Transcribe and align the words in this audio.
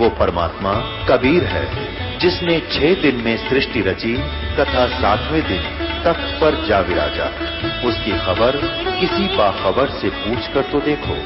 वो 0.00 0.08
परमात्मा 0.10 0.72
कबीर 1.08 1.44
है, 1.44 1.64
जिसने 2.18 2.58
छह 2.60 2.94
दिन 3.02 3.16
में 3.16 3.36
सृष्टि 3.48 3.80
रची 3.80 4.16
तथा 4.56 4.86
सातवें 4.88 5.42
दिन 5.42 5.62
तख्त 6.04 6.40
पर 6.40 6.54
जा 6.66 6.80
विराजा। 6.80 7.26
उसकी 7.88 8.12
खबर 8.18 8.56
किसी 9.00 9.26
बाखबर 9.36 9.90
से 9.90 10.10
पूछ 10.10 10.48
कर 10.54 10.62
तो 10.62 10.80
देखो। 10.80 11.16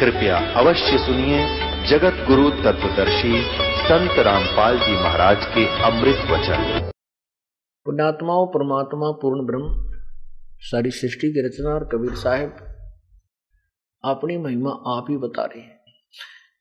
कृपया 0.00 0.38
अवश्य 0.56 0.98
सुनिए 0.98 1.42
जगत 1.86 2.24
गुरु 2.26 2.50
तत्वदर्शी 2.50 3.42
संत 3.82 4.18
रामपाल 4.18 4.78
जी 4.78 4.94
महाराज 4.94 5.46
के 5.46 5.66
अमृत 5.82 6.24
वचन। 6.30 6.90
पुण्यात्माओं 7.86 8.46
परमात्मा 8.46 9.10
पूर्ण 9.22 9.46
ब्रह्म, 9.46 9.92
सारी 10.62 10.90
सृष्टि 10.90 11.32
की 11.32 11.46
रचना 11.46 11.74
और 11.74 11.84
कबीर 11.84 12.14
साहब 12.14 12.56
अपनी 14.04 14.36
महिमा 14.38 14.70
आप 14.70 15.06
ही 15.10 15.16
बता 15.16 15.44
रहे 15.44 15.60
हैं। 15.60 15.73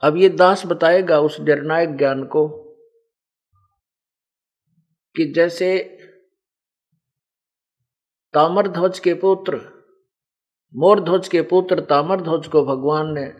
अब 0.03 0.17
ये 0.17 0.29
दास 0.29 0.65
बताएगा 0.65 1.19
उस 1.19 1.39
निर्णायक 1.39 1.97
ज्ञान 1.97 2.23
को 2.23 2.47
कि 5.15 5.33
जैसे 5.33 5.97
तामर 8.33 8.67
ध्वज 8.67 8.99
के 8.99 9.13
पुत्र 9.13 9.55
मोर 10.75 10.99
ध्वज 10.99 11.27
के 11.27 11.41
पुत्र 11.41 11.79
तामर 11.79 12.21
ध्वज 12.21 12.47
को 12.47 12.65
भगवान 12.65 13.13
ने 13.13 13.33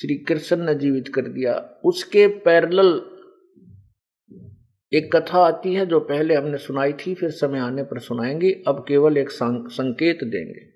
श्री 0.00 0.18
कृष्ण 0.18 0.56
ने 0.56 0.74
जीवित 0.74 1.08
कर 1.14 1.22
दिया। 1.22 1.80
उसके 1.84 2.26
पैरल 2.26 3.12
एक 4.92 5.16
कथा 5.16 5.38
आती 5.38 5.74
है 5.74 5.86
जो 5.86 6.00
पहले 6.00 6.34
हमने 6.34 6.58
सुनाई 6.58 6.92
थी, 6.92 7.14
फिर 7.14 7.30
समय 7.30 7.58
आने 7.58 7.82
पर 7.82 7.98
सुनाएँगे। 7.98 8.64
अब 8.68 8.84
केवल 8.88 9.18
एक 9.18 9.30
संकेत 9.30 10.16
देंगे। 10.16 10.72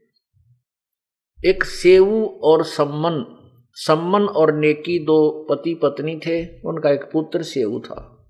एक 1.50 1.64
सेवु 1.64 2.26
और 2.26 2.64
सम्मन 2.64 3.35
सम्मन 3.78 4.22
और 4.22 4.54
नेकी 4.54 4.98
दो 4.98 5.46
पति 5.50 5.74
पत्नी 5.74 6.20
थे, 6.26 6.60
उनका 6.60 6.90
एक 6.90 7.04
पुत्र 7.12 7.42
सेऊ 7.42 7.80
था। 7.80 8.26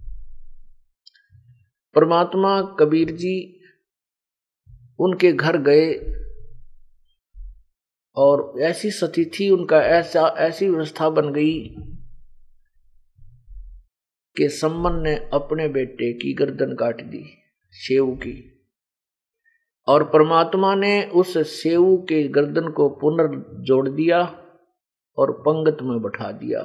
परमात्मा 1.95 2.63
कबीर 2.63 3.11
जी 3.11 3.61
उनके 5.01 5.33
घर 5.33 5.57
गए 5.57 5.95
और 8.17 8.61
ऐसी 8.61 8.91
सती 8.91 9.25
थी, 9.25 9.51
उनका 9.51 9.83
ऐसा, 9.83 10.35
ऐसी 10.39 10.69
व्यवस्था 10.69 11.11
बन 11.11 11.33
गई 11.33 11.69
कि 14.37 14.49
सम्मन 14.49 15.03
ने 15.03 15.31
अपने 15.33 15.69
बेटे 15.69 16.13
की 16.13 16.35
गर्दन 16.35 16.75
काट 16.75 17.03
दी 17.03 17.25
सेव 17.71 18.07
की। 18.07 18.67
और 19.89 20.05
परमात्मा 20.05 20.75
ने 20.75 21.05
उस 21.05 21.39
सेव 21.63 21.97
के 22.09 22.29
गर्दन 22.29 22.69
को 22.69 22.89
पुनर्जोड़ 22.89 23.89
दिया 23.89 24.43
और 25.19 25.33
पंगत 25.33 25.79
में 25.83 26.03
बैठा 26.03 26.33
दिया, 26.33 26.61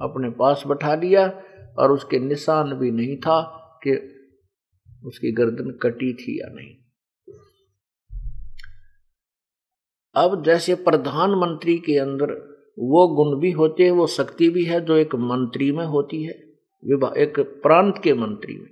अपने 0.00 0.30
पास 0.30 0.62
बैठा 0.66 0.96
दिया 0.96 1.42
और 1.78 1.92
उसके 1.92 2.18
निशान 2.18 2.74
भी 2.74 2.90
नहीं 2.90 3.16
था 3.16 3.56
कि 3.86 4.16
उसकी 5.04 5.32
गर्दन 5.32 5.78
कटी 5.82 6.12
थी 6.12 6.40
या 6.40 6.48
नहीं। 6.48 6.76
अब 10.14 10.44
जैसे 10.44 10.74
प्रधानमंत्री 10.74 11.78
के 11.78 11.98
अंदर 11.98 12.50
वो 12.78 13.08
गुण 13.08 13.40
भी 13.40 13.50
होते 13.50 13.84
हैं, 13.84 13.90
वो 13.90 14.06
शक्ति 14.06 14.48
भी 14.48 14.64
है 14.64 14.84
जो 14.84 14.96
एक 14.96 15.14
मंत्री 15.14 15.72
में 15.72 15.86
होती 15.86 16.22
है 16.22 16.44
विभाग 16.84 17.16
एक 17.16 17.40
प्रांत 17.40 18.00
के 18.04 18.14
मंत्री 18.14 18.54
में। 18.54 18.70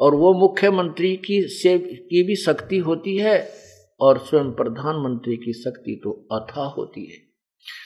और 0.00 0.14
वो 0.14 0.34
मुख्यमंत्री 0.34 1.16
की 1.16 1.42
से, 1.42 1.78
की 1.78 2.22
भी 2.22 2.36
शक्ति 2.36 2.78
होती 2.78 3.16
है 3.16 3.48
और 4.00 4.18
स्वयं 4.18 4.52
प्रधानमंत्री 4.52 5.36
की 5.36 5.52
शक्ति 5.52 6.00
तो 6.04 6.28
अथा 6.32 6.64
होती 6.64 7.04
है। 7.06 7.31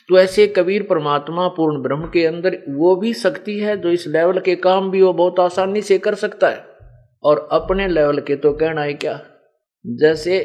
तो 0.09 0.19
ऐसे 0.19 0.47
कबीर 0.47 0.83
परमात्मा 0.83 1.49
पूर्ण 1.49 1.83
ब्रह्म 1.83 2.11
के 2.11 2.27
अंदर 2.27 2.63
वो 2.69 2.97
भी 2.97 3.15
शक्ति 3.15 3.61
है 3.61 3.77
जो 3.77 3.89
इस 3.89 4.07
लेवल 4.07 4.41
के 4.41 4.57
काम 4.57 4.91
भी 4.91 5.03
वो 5.03 5.13
बहुत 5.13 5.41
आसानी 5.41 5.83
से 5.83 5.99
कर 5.99 6.15
सकता 6.15 6.49
है। 6.49 6.77
और 7.23 7.49
अपने 7.53 7.89
लेवल 7.89 8.21
के 8.21 8.37
तो 8.37 8.53
कहना 8.53 8.83
है 8.83 8.95
क्या? 8.95 9.27
जैसे 9.87 10.39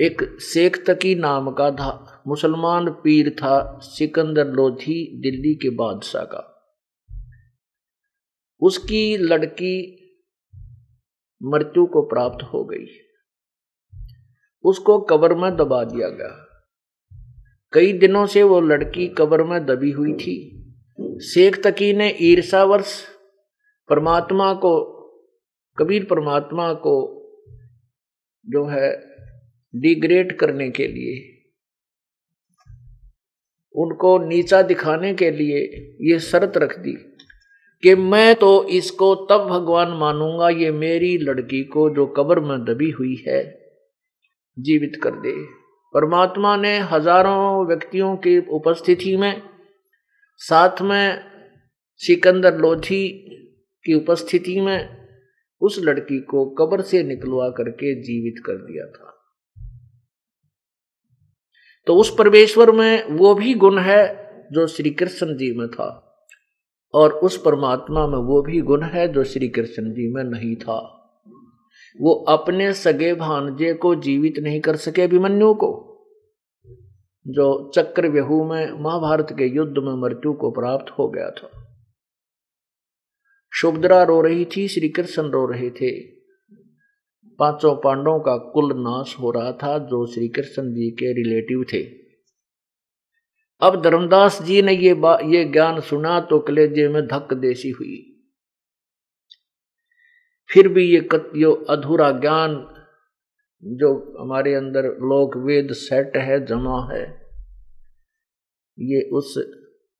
एक 0.00 0.40
शेख 0.40 0.90
तकी 0.90 1.14
नाम 1.14 1.50
का 1.50 1.70
था, 1.70 2.22
मुसलमान 2.26 2.90
पीर 2.90 3.30
था 3.30 3.78
सिकंदर 3.82 4.46
लोधी 4.46 5.20
दिल्ली 5.20 5.54
के 5.54 5.70
बादशाह 5.70 6.24
का। 6.24 6.46
उसकी 8.60 9.16
लड़की 9.16 9.96
मृत्यु 11.42 11.86
को 11.86 12.02
प्राप्त 12.02 12.44
हो 12.44 12.64
गई। 12.64 12.86
उसको 14.64 15.00
कब्र 15.00 15.34
में 15.34 15.56
दबा 15.56 15.84
दिया 15.84 16.08
गया। 16.08 16.46
कई 17.72 17.92
दिनों 17.92 18.26
से 18.26 18.42
वो 18.42 18.60
लड़की 18.60 19.06
कब्र 19.08 19.44
में 19.44 19.64
दबी 19.66 19.90
हुई 19.90 20.12
थी। 20.12 20.36
शेख 21.22 21.62
तकी 21.62 21.92
ने 21.92 22.08
ईर्षावर्ष 22.20 23.00
परमात्मा 23.88 24.52
को, 24.54 24.72
कबीर 25.78 26.04
परमात्मा 26.04 26.72
को 26.74 26.96
जो 28.46 28.64
है 28.66 28.90
डिग्रेड 29.74 30.36
करने 30.38 30.70
के 30.70 30.86
लिए, 30.86 31.14
उनको 33.74 34.18
नीचा 34.18 34.62
दिखाने 34.62 35.14
के 35.14 35.30
लिए 35.30 35.60
ये 36.02 36.18
शर्त 36.18 36.56
रख 36.56 36.78
दी 36.78 36.92
कि 37.82 37.94
मैं 37.94 38.34
तो 38.34 38.50
इसको 38.68 39.14
तब 39.14 39.46
भगवान 39.50 39.88
मानूँगा 39.90 40.48
ये 40.48 40.70
मेरी 40.70 41.16
लड़की 41.18 41.62
को 41.64 41.88
जो 41.90 42.06
कब्र 42.06 42.40
में 42.40 42.58
दबी 42.64 42.90
हुई 42.90 43.14
है, 43.28 43.42
जीवित 44.56 45.00
कर 45.02 45.20
दे। 45.20 45.59
परमात्मा 45.94 46.56
ने 46.56 46.78
हज़ारों 46.78 47.66
व्यक्तियों 47.66 48.16
की 48.16 48.38
उपस्थिति 48.38 49.16
में, 49.16 49.42
साथ 50.36 50.82
में 50.82 51.22
सिकंदर 51.96 52.56
लोधी 52.58 53.08
की 53.84 53.94
उपस्थिति 53.94 54.60
में 54.60 54.96
उस 55.60 55.78
लड़की 55.78 56.20
को 56.20 56.44
कब्र 56.50 56.82
से 56.82 57.02
निकलवा 57.02 57.48
करके 57.48 58.02
जीवित 58.02 58.42
कर 58.46 58.52
दिया 58.52 58.86
था। 58.86 59.16
तो 61.86 61.96
उस 61.96 62.14
परमेश्वर 62.18 62.70
में 62.70 63.04
वो 63.04 63.34
भी 63.34 63.54
गुण 63.54 63.78
है 63.78 64.30
जो 64.52 64.66
श्री 64.66 64.90
कृष्ण 64.90 65.36
जी 65.36 65.52
में 65.58 65.68
था 65.68 66.06
और 66.94 67.12
उस 67.12 67.42
परमात्मा 67.44 68.06
में 68.06 68.18
वो 68.18 68.42
भी 68.42 68.60
गुण 68.60 68.82
है 68.82 69.12
जो 69.12 69.24
श्री 69.24 69.48
कृष्ण 69.48 69.82
जी 69.82 70.14
में 70.14 70.24
नहीं 70.24 70.56
था। 70.56 70.99
वो 71.96 72.14
अपने 72.28 72.72
सगे 72.72 73.14
भानजे 73.14 73.72
को 73.74 73.94
जीवित 73.94 74.38
नहीं 74.38 74.60
कर 74.60 74.76
सके 74.76 75.02
अभिमन्यु 75.02 75.54
को, 75.54 75.70
जो 77.26 77.70
चक्र 77.74 78.08
व्यहू 78.08 78.44
में 78.44 78.72
महाभारत 78.72 79.26
के 79.30 79.46
युद्ध 79.46 79.78
में 79.78 79.94
मृत्यु 79.94 80.32
को 80.32 80.50
प्राप्त 80.50 80.90
हो 80.98 81.08
गया 81.08 81.30
था। 81.30 81.50
शुभद्रा 83.52 84.02
रो 84.02 84.20
रही 84.20 84.44
थी 84.44 84.68
श्री 84.68 84.88
कृष्ण 84.88 85.22
रो 85.22 85.46
रहे 85.46 85.70
थे। 85.70 85.90
पाँचों 87.38 87.74
पांडवों 87.76 88.20
का 88.20 88.36
कुल 88.36 88.72
नाश 88.72 89.16
हो 89.20 89.30
रहा 89.30 89.52
था, 89.52 89.78
जो 89.78 90.06
श्री 90.06 90.28
कृष्ण 90.28 90.62
जी 90.62 90.90
के 90.90 91.12
रिलेटिव 91.12 91.64
थे। 91.72 91.82
अब 93.62 93.82
धर्मदास 93.82 94.42
जी 94.42 94.62
ने 94.62 94.72
ये 94.72 94.90
ये 95.36 95.44
ज्ञान 95.44 95.80
सुना 95.80 96.20
तो 96.20 96.38
कलेजे 96.38 96.88
में 96.88 97.06
धक 97.06 97.34
देसी 97.34 97.70
हुई। 97.70 98.09
फिर 100.52 100.68
भी 100.68 100.94
ये 100.94 101.08
यो 101.36 101.52
अधूरा 101.52 102.10
ज्ञान 102.10 102.66
जो 103.64 104.22
हमारे 104.24 104.54
अंदर 104.54 104.82
लोक 104.82 105.36
वेद 105.36 105.68
सेट 105.72 106.16
है, 106.16 106.46
जमा 106.46 106.92
है, 106.92 107.28
ये 108.78 109.10
उस 109.12 109.52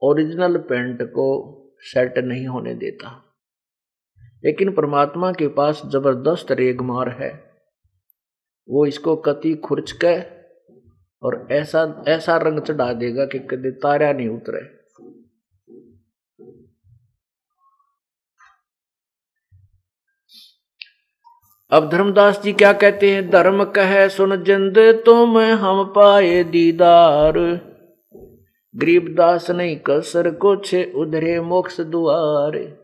ओरिजिनल 0.03 0.57
पेंट 0.57 1.03
को 1.03 1.57
सेट 1.79 2.19
नहीं 2.19 2.47
होने 2.47 2.75
देता। 2.75 3.25
लेकिन 4.45 4.73
परमात्मा 4.73 5.33
के 5.33 5.49
पास 5.49 5.83
ज़बरदस्त 5.87 6.53
रेगमार 6.53 7.09
है। 7.09 7.51
वो 8.69 8.87
इसको 8.87 9.17
कति 9.17 9.55
खुर्च 9.55 9.93
के 9.93 10.21
और 11.23 11.49
ऐसा 11.51 12.05
ऐसा 12.09 12.37
रंग 12.37 12.61
चढ़ा 12.61 12.93
देगा 12.93 13.25
कि 13.25 13.39
कभी 13.39 13.71
तारा 13.71 14.13
नहीं 14.13 14.29
उतरे। 14.29 14.80
अब 21.73 21.89
धर्मदास 21.89 22.43
जी 22.43 22.53
क्या 22.53 22.73
कहते 22.73 23.11
हैं? 23.11 23.31
धर्म 23.31 23.65
कहे, 23.65 24.09
सुन 24.09 24.45
जिंद 24.45 25.03
तुम 25.07 25.39
हम 25.39 25.85
पाए 25.97 26.45
दीदार। 26.45 27.39
गरीबदास 28.77 29.51
नहीं 29.51 29.77
कसर, 29.77 30.31
कुछ 30.31 30.75
उधरे 30.75 31.41
मोक्ष 31.41 31.81
द्वार 31.81 32.81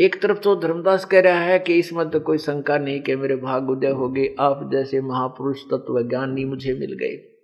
एक 0.00 0.22
तरफ़ 0.22 0.38
तो 0.38 0.56
धर्मदास 0.56 1.04
कह 1.04 1.20
रहा 1.20 1.40
है 1.40 1.58
कि 1.58 1.74
इसमें 1.74 2.10
तो 2.10 2.20
कोई 2.20 2.38
शंका 2.38 2.78
नहीं 2.78 3.00
कि 3.00 3.16
मेरे 3.16 3.36
भाग 3.36 3.70
उदय 3.70 3.90
हो 3.90 4.08
गए 4.08 4.34
आप 4.40 4.70
जैसे 4.72 5.00
महापुरुष 5.00 5.60
तत्व 5.60 6.08
ज्ञानी 6.08 6.44
मुझे 6.44 6.74
मिल 6.74 6.92
गए। 6.92 7.40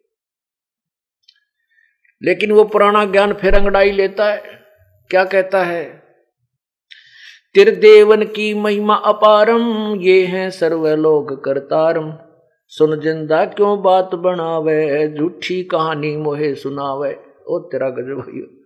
लेकिन 2.22 2.52
वो 2.52 2.64
पुराना 2.64 3.04
ज्ञान 3.04 3.32
फिर 3.32 3.54
अंगड़ाई 3.54 3.90
लेता 3.90 4.32
है। 4.32 4.42
क्या 5.10 5.24
कहता 5.24 5.64
है? 5.64 5.99
तिरदेवन 7.54 8.22
की 8.24 8.52
महिमा 8.54 8.94
अपारम, 8.94 9.62
ये 10.00 10.24
है 10.26 10.50
सर्वलोक 10.50 11.32
करतारम। 11.44 12.12
सुन 12.72 12.98
ज़िंदा 13.00 13.44
क्यों 13.46 13.80
बात 13.82 14.14
बनावे, 14.16 15.08
झूठी 15.08 15.62
कहानी 15.64 16.16
मोहे 16.16 16.54
सुनावे। 16.54 17.10
ओ 17.48 17.58
तेरा 17.68 17.88
गज 17.90 18.10
गजब 18.10 18.56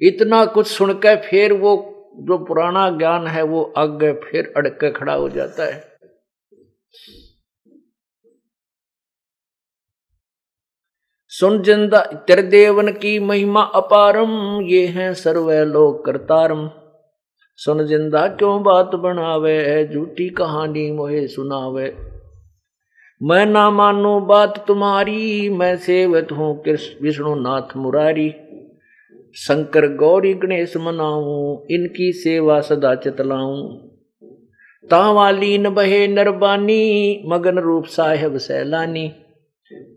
इतना 0.00 0.44
कुछ 0.46 0.66
सुनकर 0.66 1.16
फिर 1.22 1.52
वो 1.52 1.76
जो 2.20 2.38
पुराना 2.38 2.88
ज्ञान 2.90 3.26
है, 3.26 3.42
वो 3.42 3.62
आगे 3.78 4.12
फिर 4.22 4.52
अड़के 4.56 4.90
खड़ा 4.90 5.14
हो 5.14 5.28
जाता 5.28 5.64
है। 5.64 5.86
सुन 11.32 11.62
ज़िंदा, 11.62 12.00
तिरदेवन 12.26 12.92
की 12.92 13.18
महिमा 13.20 13.62
अपारम, 13.76 14.30
ये 14.62 14.86
है 14.88 15.12
सर्वलोक 15.16 16.04
करतारम। 16.06 16.68
सुन 17.58 17.84
ज़िंदा 17.86 18.26
क्यों 18.38 18.62
बात 18.62 18.94
बनावे 18.94 19.56
है 19.58 19.86
झूठी 19.92 20.28
कहानी 20.38 20.90
मोहे 20.92 21.26
सुनावे 21.28 21.86
मैं 23.20 23.44
ना 23.46 23.68
मानू 23.70 24.18
बात 24.26 24.62
तुम्हारी 24.66 25.48
मैं 25.50 25.76
सेवत 25.76 26.28
हूँ 26.32 26.54
कृष्ण 26.64 27.04
विष्णु 27.04 27.34
नाथ 27.34 27.76
मुरारी 27.76 28.28
शंकर 29.36 29.86
गौरी 29.94 30.32
गणेश 30.34 30.76
मनाऊं 30.76 31.56
इनकी 31.70 32.12
सेवा 32.12 32.60
सदा 32.60 32.94
चतलाऊं 32.94 33.66
तावालीन 34.84 35.68
बहे 35.70 36.06
नरबानी 36.08 36.80
मगन 37.28 37.58
रूप 37.58 37.86
साहेब 37.96 38.36
सैलानी 38.38 39.08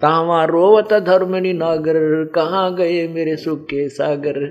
तावा 0.01 0.43
रोवत 0.45 0.93
धर्मनी 1.03 1.53
नागर 1.53 2.01
कहाँ 2.35 2.73
गए 2.75 3.07
मेरे 3.07 3.35
सुख 3.37 3.63
के 3.65 3.87
सागर 3.91 4.43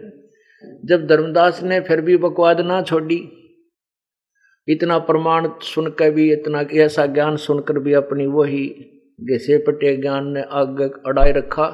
जब 0.84 1.06
धर्मदास 1.06 1.62
ने 1.62 1.80
फिर 1.80 2.00
भी 2.00 2.16
बकवाद 2.16 2.60
ना 2.60 2.82
छोड़ी, 2.82 3.36
इतना 4.68 4.98
प्रमाण 4.98 5.50
सुनकर 5.62 6.10
भी, 6.10 6.32
इतना 6.32 6.60
ऐसा 6.60 7.06
ज्ञान 7.06 7.36
सुनकर 7.36 7.78
भी 7.78 7.92
अपनी 7.92 8.26
वही 8.26 8.66
घिसे 9.20 9.58
पटे 9.58 9.96
ज्ञान 9.96 10.32
ने 10.32 10.42
आग 10.42 11.02
अड़ाए 11.06 11.32
रखा। 11.32 11.66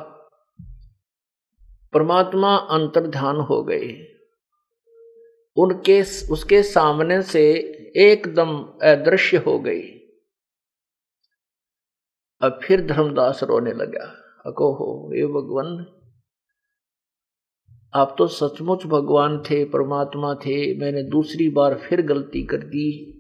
परमात्मा 1.93 2.56
अंतर्ध्यान 2.56 3.37
हो 3.37 3.62
गए। 3.62 4.06
उनके, 5.56 6.00
उसके 6.32 6.62
सामने 6.62 7.23
से 7.23 7.53
एकदम 7.97 8.59
अदृश्य 8.82 9.37
हो 9.37 9.59
गई। 9.59 9.82
अब 12.41 12.61
फिर 12.62 12.87
धर्मदास 12.87 13.43
रोने 13.43 13.73
लगा। 13.73 14.17
अको 14.47 14.73
हो 14.75 15.11
ये 15.15 15.27
भगवान 15.27 15.95
आप 17.96 18.14
तो 18.19 18.26
सचमुच 18.26 18.87
भगवान 18.87 19.38
थे, 19.38 19.64
परमात्मा 19.64 20.34
थे, 20.34 20.78
मैंने 20.78 21.02
दूसरी 21.02 21.48
बार 21.48 21.75
फिर 21.75 22.02
गलती 22.02 22.43
कर 22.43 22.56
दी। 22.56 23.12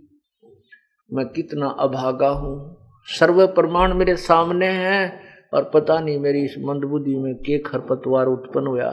मैं 1.12 1.28
कितना 1.28 1.68
अभागा 1.68 2.28
हूँ। 2.28 2.76
सर्व 3.04 3.46
प्रमाण 3.46 3.94
मेरे 3.94 4.16
सामने 4.16 4.66
हैं, 4.66 5.20
और 5.54 5.70
पता 5.74 6.00
नहीं 6.00 6.18
मेरी 6.18 6.44
इस 6.44 6.54
मंदबुद्धि 6.58 7.16
में 7.16 7.34
के 7.34 7.58
खरपतवार 7.58 8.26
उत्पन्न 8.26 8.66
हुआ, 8.66 8.88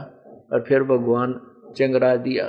और 0.53 0.65
फिर 0.67 0.83
भगवान 0.83 1.41
चंगरा 1.77 2.15
दिया। 2.15 2.45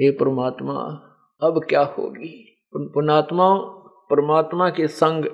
हे 0.00 0.10
परमात्मा, 0.10 0.74
अब 1.42 1.64
क्या 1.68 1.82
होगी? 1.82 2.60
पुणात्मा 2.76 3.54
परमात्मा 4.10 4.70
के 4.70 4.86
संग 4.88 5.24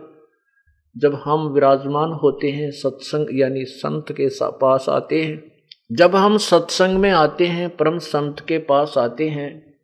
जब 0.97 1.15
हम 1.15 1.49
विराजमान 1.49 2.13
होते 2.13 2.51
हैं, 2.51 2.71
सत्संग 2.71 3.27
यानी 3.33 3.65
संत 3.65 4.13
के 4.13 4.29
पास 4.43 4.87
आते 4.89 5.23
हैं 5.23 5.54
जब 5.93 6.17
हम 6.17 6.37
सत्संग 6.37 6.99
में 6.99 7.11
आते 7.11 7.47
हैं 7.47 7.77
परम 7.77 7.99
संत 7.99 8.37
के 8.41 8.59
पास 8.59 8.95
आते 8.99 9.29
हैं 9.29 9.75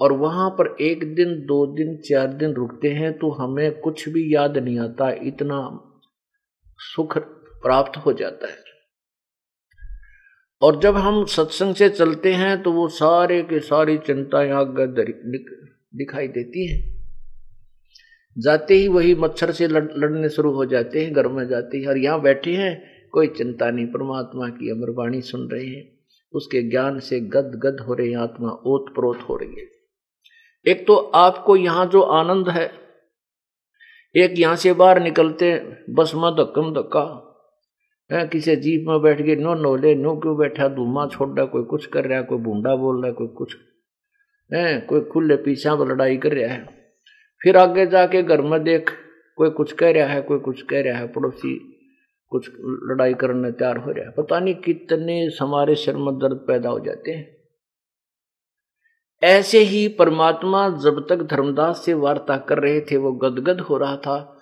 और 0.00 0.12
वहाँ 0.12 0.50
पर 0.50 0.76
एक 0.80 1.14
दिन 1.14 1.34
दो 1.34 1.66
दिन 1.66 1.96
चार 1.96 2.26
दिन 2.26 2.52
रुकते 2.52 2.88
हैं 2.88 3.18
तो 3.18 3.30
हमें 3.30 3.80
कुछ 3.80 4.08
भी 4.08 4.34
याद 4.34 4.58
नहीं 4.58 4.78
आता 4.78 5.10
इतना 5.10 5.80
सुख 6.78 7.18
प्राप्त 7.62 7.96
हो 7.96 8.12
जाता 8.12 8.46
है। 8.46 8.58
और 10.62 10.80
जब 10.80 10.96
हम 10.96 11.24
सत्संग 11.24 11.74
से 11.74 11.88
चलते 11.88 12.32
हैं 12.32 12.62
तो 12.62 12.72
वो 12.72 12.88
सारे 12.88 13.42
के 13.42 13.60
सारी 13.60 13.98
चिंताएँ 13.98 14.50
आगे 14.50 14.86
दिखाई 15.98 16.28
देती 16.28 16.66
हैं। 16.66 17.04
जाते 18.38 18.74
ही 18.74 18.88
वही 18.88 19.14
मच्छर 19.14 19.52
से 19.52 19.68
लड़, 19.68 19.88
लड़ने 19.96 20.28
शुरू 20.28 20.52
हो 20.52 20.66
जाते 20.66 21.04
हैं 21.04 21.12
घर 21.12 21.28
में 21.28 21.48
जाते 21.48 21.78
हैं 21.78 21.86
और 21.86 21.98
यहाँ 21.98 22.20
बैठे 22.20 22.56
हैं 22.56 22.97
कोई 23.12 23.26
चिंता 23.28 23.70
नहीं, 23.70 23.86
परमात्मा 23.86 24.48
की 24.48 24.70
अमरवाणी 24.70 25.20
सुन 25.22 25.48
रहे 25.50 25.66
हैं। 25.66 25.86
उसके 26.34 26.62
ज्ञान 26.62 26.98
से 26.98 27.20
गद 27.20 27.52
गद 27.62 27.80
हो 27.80 27.94
रही 27.94 28.14
आत्मा 28.14 28.50
ओत 28.66 28.92
प्रोत 28.94 29.18
हो 29.28 29.36
रही 29.36 29.60
है। 29.60 29.66
एक 30.66 30.86
तो 30.86 30.94
आपको 30.94 31.56
यहाँ 31.56 31.86
जो 31.86 32.00
आनंद 32.00 32.48
है, 32.48 32.70
एक 34.14 34.34
यहाँ 34.38 34.56
से 34.56 34.72
बाहर 34.72 35.02
निकलते 35.02 35.52
बस 35.90 36.12
में 36.14 36.30
धक्कम 36.32 36.72
धक्का 36.72 37.04
है, 38.10 38.26
किसी 38.28 38.56
जीप 38.56 38.84
में 38.88 39.00
बैठ 39.02 39.22
के 39.22 39.36
नो 39.36 39.54
नोले, 39.54 39.94
नो 39.94 40.14
क्यों 40.16 40.36
बैठा 40.38 40.68
धूमा 40.68 41.06
छोड़ 41.06 41.28
रहा, 41.28 41.46
कोई 41.46 41.64
कुछ 41.64 41.86
कर 41.86 42.04
रहा, 42.04 42.20
कोई 42.22 42.38
बूंडा 42.38 42.74
बोल 42.76 42.96
रहा 42.96 43.06
है 43.06 43.12
कोई 43.12 43.26
कुछ। 43.28 43.56
है, 44.50 44.80
कोई 44.80 45.00
खुले 45.00 45.36
पीछा 45.36 45.74
पर 45.76 45.88
लड़ाई 45.88 46.16
कर 46.16 46.32
रहा 46.32 46.52
है। 46.52 46.64
फिर 47.40 47.56
आगे 47.56 47.86
जाके 47.86 48.22
घर 48.22 48.42
में 48.42 48.62
देख, 48.64 48.90
कोई 49.38 49.50
कुछ 49.50 49.72
कह 49.72 49.90
रहा 49.92 50.06
है, 50.06 50.22
कोई 50.22 50.38
कुछ 50.38 50.62
कह 50.62 50.82
रहा 50.82 50.98
है, 50.98 51.06
पड़ोसी 51.06 51.56
कुछ 52.32 52.50
लड़ाई 52.60 53.14
करने 53.14 53.50
तैयार 53.52 53.76
हो 53.76 53.90
रहा 53.90 54.04
है। 54.04 54.10
पता 54.10 54.38
नहीं 54.40 54.54
कितने 54.54 55.28
हमारे 55.40 55.74
शर्म 55.74 56.06
में 56.06 56.18
दर्द 56.18 56.36
पैदा 56.36 56.68
हो 56.68 56.80
जाते 56.80 57.10
हैं। 57.10 57.36
ऐसे 59.22 59.58
ही 59.58 59.88
परमात्मा 59.88 60.68
जब 60.70 61.06
तक 61.08 61.22
धर्मदास 61.22 61.84
से 61.84 61.94
वार्ता 61.94 62.36
कर 62.36 62.58
रहे 62.58 62.80
थे, 62.80 62.96
वो 62.96 63.12
गदगद 63.12 63.60
हो 63.60 63.76
रहा 63.76 63.96
था, 63.96 64.36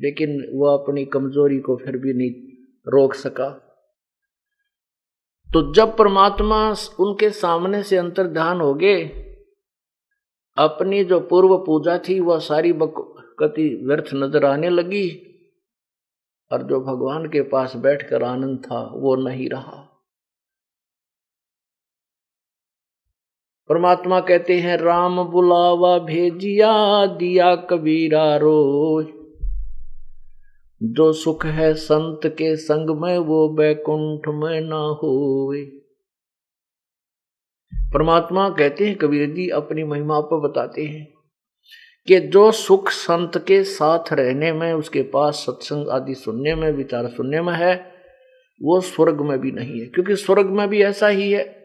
लेकिन 0.00 0.30
वो 0.54 0.66
अपनी 0.68 1.04
कमज़ोरी 1.04 1.58
को 1.58 1.76
फिर 1.76 1.96
भी 1.96 2.14
नहीं 2.14 2.30
रोक 2.86 3.14
सका। 3.14 3.50
तो 5.48 5.72
जब 5.72 5.96
परमात्मा 5.96 6.74
उनके 7.00 7.30
सामने 7.30 7.82
से 7.82 7.96
अंतर्ध्यान 7.96 8.60
हो 8.60 8.74
गए, 8.74 9.04
अपनी 10.56 11.04
जो 11.04 11.20
पूर्व 11.20 11.56
पूजा 11.56 11.98
थी, 11.98 12.20
वह 12.20 12.38
सारी 12.38 12.72
बकती 12.72 13.86
व्यर्थ 13.86 14.10
नज़र 14.14 14.44
आने 14.44 14.70
लगी। 14.70 15.06
और 16.54 16.62
जो 16.62 16.80
भगवान 16.80 17.26
के 17.26 17.42
पास 17.42 17.76
बैठकर 17.76 18.22
आनंद 18.22 18.58
था, 18.58 18.90
वो 18.94 19.16
नहीं 19.16 19.48
रहा। 19.48 19.90
परमात्मा 23.68 24.20
कहते 24.20 24.60
हैं, 24.60 24.76
राम 24.76 25.24
बुलावा 25.24 25.98
भेजिया, 25.98 27.06
दिया 27.06 27.56
कबीरा 27.56 28.36
रो 28.36 29.02
जो 30.82 31.12
सुख 31.12 31.46
है 31.46 31.74
संत 31.74 32.20
के 32.26 32.56
संग 32.56 33.00
में, 33.00 33.18
वो 33.18 33.48
बैकुंठ 33.48 34.28
में 34.28 34.60
ना 34.60 34.76
हो 34.76 35.54
परमात्मा 37.94 38.48
कहते 38.48 38.88
हैं, 38.88 38.96
कबीर 38.96 39.30
जी, 39.30 39.48
अपनी 39.48 39.84
महिमा 39.84 40.20
पर 40.20 40.40
बताते 40.40 40.84
हैं। 40.84 41.13
कि 42.06 42.20
जो 42.20 42.52
सुख 42.52 42.90
संत 42.90 43.38
के 43.38 43.64
साथ 43.64 44.12
रहने 44.12 44.52
में, 44.52 44.72
उसके 44.72 45.02
पास 45.02 45.34
सत्संग 45.34 45.88
आदि 45.88 46.14
सुनने 46.14 46.54
में, 46.54 46.72
विचार 46.72 47.08
सुनने 47.08 47.40
में 47.40 47.52
है, 47.52 47.94
वो 48.62 48.80
स्वर्ग 48.80 49.20
में 49.20 49.40
भी 49.40 49.50
नहीं 49.50 49.80
है। 49.80 49.86
क्योंकि 49.86 50.16
स्वर्ग 50.16 50.46
में 50.46 50.68
भी 50.68 50.82
ऐसा 50.82 51.08
ही 51.08 51.30
है। 51.32 51.64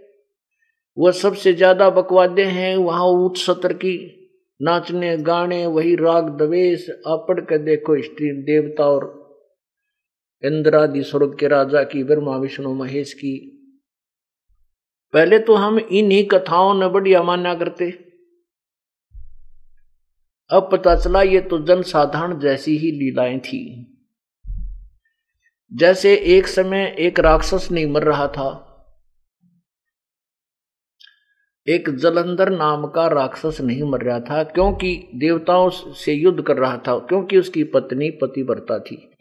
वह 0.98 1.12
सबसे 1.12 1.53
ज़्यादा 1.53 1.89
बकवादे 1.89 2.43
हैं, 2.43 2.77
वहाँ 2.77 3.05
उच्च 3.05 3.39
सत्र 3.39 3.74
की, 3.74 4.15
नाचने, 4.62 5.17
गाने, 5.17 5.65
वही 5.65 5.96
राग 5.96 6.38
दवेश 6.38 6.89
अपड़ 6.89 7.39
के 7.39 7.58
देखो 7.58 8.01
स्त्री, 8.01 8.31
देवता 8.31 8.84
और 8.84 9.19
इंद्रादि, 10.46 11.03
स्वर्ग 11.03 11.38
के 11.39 11.48
राजा 11.48 11.84
की, 11.84 12.03
ब्रह्मा, 12.03 12.38
विष्णु, 12.38 12.74
महेश 12.74 13.13
की। 13.13 13.55
पहले 15.13 15.39
तो 15.39 15.55
हम 15.55 15.79
इन्हीं 15.79 16.25
कथाओं 16.25 16.74
ने 16.74 16.88
बढ़िया 16.88 17.24
माना 17.24 17.53
करते। 17.53 18.08
अब 20.51 20.70
पता 20.72 20.96
चला 20.96 21.22
ये 21.22 21.41
तो 21.41 21.60
जन 21.60 21.82
साधारण 21.82 22.39
जैसी 22.39 22.77
ही 22.77 22.91
लीलाएँ 22.91 23.39
थी। 23.39 23.86
जैसे 25.74 26.15
एक 26.15 26.48
समय 26.48 26.96
एक 27.00 27.20
राक्षस 27.20 27.68
नहीं 27.72 27.86
मर 27.86 28.03
रहा 28.03 28.27
था। 28.27 28.65
एक 31.68 31.89
जलंधर 31.89 32.50
नाम 32.50 32.88
का 32.88 33.08
राक्षस 33.08 33.62
नहीं 33.62 33.84
मर 33.84 34.01
रहा 34.01 34.20
था, 34.20 34.44
क्योंकि 34.44 35.08
देवताओं 35.15 35.70
से 35.94 36.13
युद्ध 36.13 36.41
कर 36.41 36.58
रहा 36.58 36.77
था, 36.77 37.00
क्योंकि 37.00 37.38
उसकी 37.38 37.63
पत्नी 37.63 38.10
पतिव्रता 38.10 38.79
थी। 38.79 39.12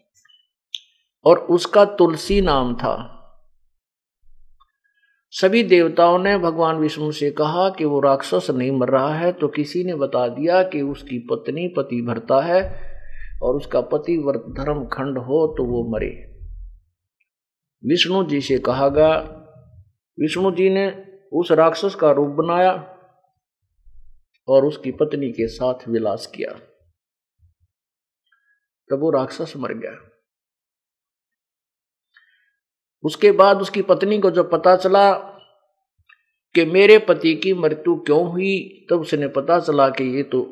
और 1.24 1.38
उसका 1.38 1.84
तुलसी 1.84 2.40
नाम 2.40 2.74
था। 2.74 3.14
सभी 5.30 5.62
देवताओं 5.62 6.18
ने 6.18 6.38
भगवान 6.38 6.76
विष्णु 6.76 7.12
से 7.12 7.30
कहा 7.30 7.70
कि 7.70 7.84
वो 7.84 8.00
राक्षस 8.00 8.46
नहीं 8.50 8.70
मर 8.70 8.88
रहा 8.88 9.14
है 9.14 9.32
तो 9.32 9.48
किसी 9.48 9.84
ने 9.84 9.94
बता 9.94 10.28
दिया 10.28 10.62
कि 10.62 10.82
उसकी 10.82 11.18
पत्नी 11.18 11.68
पति 11.68 12.02
भरता 12.02 12.40
है 12.40 12.92
और 13.42 13.56
उसका 13.56 13.80
पति 13.80 14.16
धर्म 14.58 14.84
खंड 14.86 15.18
हो 15.18 15.54
तो 15.58 15.64
वो 15.64 15.92
मरे। 15.92 16.38
विष्णु 17.84 18.24
जी 18.24 18.40
से 18.40 18.58
कहा 18.58 18.88
गया, 18.88 19.16
विष्णु 20.20 20.50
जी 20.50 20.70
ने 20.70 21.04
उस 21.32 21.52
राक्षस 21.52 21.94
का 21.94 22.10
रूप 22.10 22.28
बनाया 22.28 22.72
और 24.48 24.64
उसकी 24.64 24.90
पत्नी 24.90 25.30
के 25.30 25.46
साथ 25.46 25.88
विलास 25.88 26.26
किया। 26.26 26.52
तब 28.90 29.00
वो 29.00 29.10
राक्षस 29.10 29.52
मर 29.56 29.72
गया। 29.72 30.07
उसके 33.04 33.32
बाद 33.32 33.60
उसकी 33.60 33.82
पत्नी 33.82 34.18
को 34.18 34.30
जब 34.30 34.50
पता 34.50 34.76
चला 34.76 35.14
कि 36.54 36.64
मेरे 36.64 36.98
पति 36.98 37.34
की 37.34 37.54
मृत्यु 37.54 37.96
क्यों 37.96 38.30
हुई, 38.30 38.86
तब 38.90 39.00
उसने 39.00 39.28
पता 39.28 39.60
चला 39.60 39.88
कि 39.88 40.04
ये 40.16 40.22
तो 40.22 40.42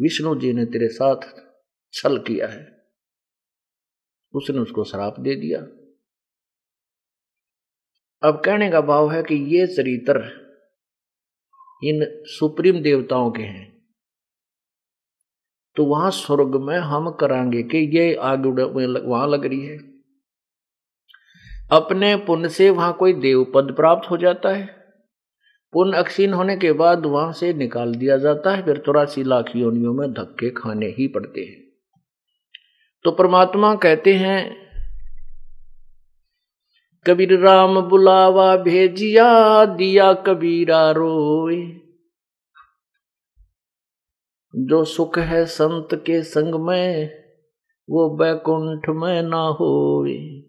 विष्णु 0.00 0.40
जी 0.40 0.52
ने 0.52 0.64
तेरे 0.64 0.88
साथ 0.88 1.16
छल 1.92 2.18
किया 2.18 2.46
है। 2.46 2.88
उसने 4.34 4.58
उसको 4.58 4.84
श्राप 4.84 5.20
दे 5.20 5.34
दिया। 5.36 5.60
अब 8.28 8.42
कहने 8.44 8.70
का 8.70 8.80
भाव 8.80 9.12
है 9.12 9.22
कि 9.22 9.34
ये 9.34 9.66
चरित्र 9.66 10.20
इन 11.84 12.22
सुप्रीम 12.26 12.82
देवताओं 12.82 13.30
के 13.30 13.42
हैं। 13.42 13.86
तो 15.76 15.84
वहाँ 15.84 16.10
स्वर्ग 16.10 16.56
में 16.56 16.78
हम 16.78 17.10
करांगे 17.10 17.62
कि 17.62 17.98
ये 17.98 18.14
आग 18.14 18.46
वहाँ 19.06 19.28
लग 19.28 19.46
रही 19.46 19.66
है। 19.66 19.89
अपने 21.72 22.16
पुण्य 22.16 22.48
से 22.48 22.70
वहाँ 22.70 22.92
कोई 22.92 23.12
देव 23.12 23.52
पद 23.54 23.72
प्राप्त 23.72 24.10
हो 24.10 24.16
जाता 24.16 24.48
है। 24.48 24.66
पुण्य 25.72 25.96
अक्षीण 25.96 26.32
होने 26.32 26.56
के 26.56 26.72
बाद 26.72 27.06
वहाँ 27.06 27.32
से 27.32 27.52
निकाल 27.54 27.94
दिया 27.94 28.16
जाता 28.16 28.54
है, 28.54 28.62
फिर 28.62 28.78
चौरासी 28.78 29.22
लाख 29.22 29.44
योनियों 29.56 29.94
में 29.94 30.12
धक्के 30.12 30.50
खाने 30.50 30.86
ही 30.86 31.08
पड़ते 31.08 31.40
हैं। 31.40 31.62
तो 33.04 33.10
परमात्मा 33.10 33.74
कहते 33.74 34.14
हैं, 34.14 34.56
कबीर 37.06 37.38
राम 37.38 37.80
बुलावा 37.80 38.56
भेजिया, 38.56 39.64
दिया 39.64 40.12
कबीरा 40.12 40.90
रोए। 40.90 41.76
जो 44.56 44.84
सुख 44.84 45.18
है 45.18 45.46
संत 45.46 45.88
के 45.94 46.22
संग 46.22 46.54
में, 46.54 47.10
वो 47.90 48.16
बैकुंठ 48.16 48.88
में 48.88 49.22
ना 49.22 49.42
होए। 49.60 50.39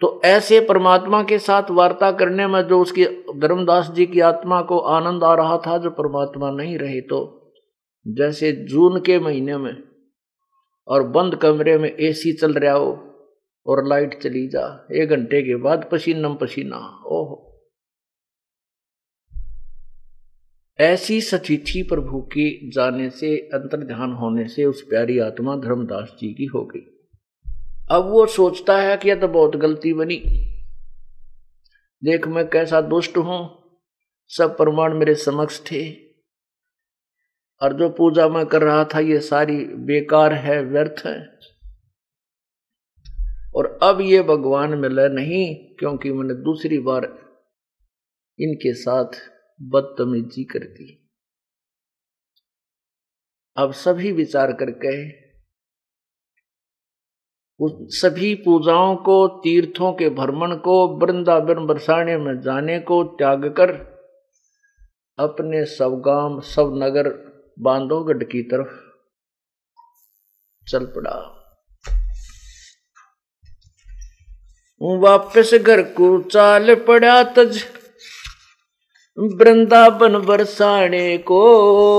तो 0.00 0.20
ऐसे 0.24 0.60
परमात्मा 0.60 1.22
के 1.22 1.38
साथ 1.38 1.70
वार्ता 1.70 2.10
करने 2.12 2.46
में 2.46 2.60
जो 2.62 2.80
उसकी 2.80 3.04
धर्मदास 3.40 3.90
जी 3.90 4.06
की 4.06 4.20
आत्मा 4.20 4.60
को 4.62 4.78
आनंद 4.78 5.24
आ 5.24 5.34
रहा 5.34 5.56
था, 5.58 5.78
जो 5.78 5.90
परमात्मा 5.90 6.50
नहीं 6.50 6.78
रहे 6.78 7.00
तो 7.00 7.52
जैसे 8.06 8.52
जून 8.52 9.00
के 9.00 9.18
महीने 9.18 9.56
में 9.56 9.82
और 10.88 11.02
बंद 11.08 11.34
कमरे 11.34 11.78
में 11.78 11.88
एसी 11.90 12.32
चल 12.32 12.52
रहा 12.52 12.74
हो 12.74 12.92
और 13.66 13.86
लाइट 13.88 14.20
चली 14.22 14.46
जा, 14.48 14.86
एक 14.92 15.10
घंटे 15.10 15.42
के 15.42 15.56
बाद 15.56 15.88
पसीनम 15.92 16.34
पसीना, 16.34 16.76
ओहो। 17.06 17.42
ऐसी 20.78 21.20
सचिथी 21.20 21.82
प्रभु 21.82 22.20
के 22.32 22.70
जाने 22.70 23.08
से 23.10 23.36
अंतर 23.54 23.86
ध्यान 23.86 24.12
होने 24.12 24.46
से 24.48 24.64
उस 24.64 24.82
प्यारी 24.82 25.18
आत्मा 25.18 25.56
धर्मदास 25.56 26.16
जी 26.20 26.32
की 26.34 26.44
हो 26.44 26.64
गई। 26.64 26.84
अब 27.90 28.04
वो 28.04 28.26
सोचता 28.26 28.78
है 28.78 28.96
कि 28.96 29.08
यह 29.08 29.20
तो 29.20 29.28
बहुत 29.28 29.56
गलती 29.56 29.92
बनी। 29.92 30.16
देख 32.04 32.28
मैं 32.28 32.48
कैसा 32.48 32.80
दुष्ट 32.80 33.16
हूँ। 33.16 33.62
सब 34.28 34.56
प्रमाण 34.56 34.94
मेरे 34.94 35.14
समक्ष 35.14 35.60
थे। 35.60 35.92
और 37.62 37.72
जो 37.72 37.88
पूजा 37.88 38.28
मैं 38.28 38.46
कर 38.46 38.62
रहा 38.62 38.84
था, 38.84 39.00
ये 39.00 39.20
सारी 39.20 39.64
बेकार 39.64 40.32
है, 40.32 40.62
व्यर्थ 40.62 41.06
है। 41.06 41.38
और 43.54 43.78
अब 43.82 44.00
ये 44.00 44.22
भगवान 44.22 44.74
मिले 44.74 45.08
नहीं, 45.08 45.76
क्योंकि 45.76 46.12
मैंने 46.12 46.34
दूसरी 46.34 46.78
बार 46.78 47.04
इनके 48.40 48.74
साथ 48.74 49.12
बदतमीजी 49.62 50.44
कर 50.44 50.58
दी। 50.58 51.10
अब 53.56 53.72
सभी 53.72 54.12
विचार 54.12 54.52
करके 54.52 55.25
उस 57.60 58.00
सभी 58.00 58.34
पूजाओं 58.34 58.96
को, 58.96 59.28
तीर्थों 59.28 59.92
के 59.92 60.08
भ्रमण 60.10 60.56
को, 60.56 60.98
वृंदावन 60.98 61.66
बरसाने 61.66 62.16
में 62.16 62.40
जाने 62.40 62.78
को 62.78 63.04
त्याग 63.04 63.46
कर 63.46 63.70
अपने 65.18 65.64
सब 65.64 66.02
गाँव 66.06 66.40
सब 66.40 66.72
नगर 66.76 67.08
बांधोगढ़ 67.58 68.24
की 68.24 68.42
तरफ़ 68.42 68.68
चल 70.70 70.84
पड़ा। 70.84 71.32
वापस 74.82 75.54
घर 75.54 75.82
को 75.82 76.22
चाल 76.22 76.74
पड़ा 76.74 77.22
तज। 77.24 77.64
वृंदावन 79.18 80.18
बरसाने 80.18 81.18
को 81.18 81.40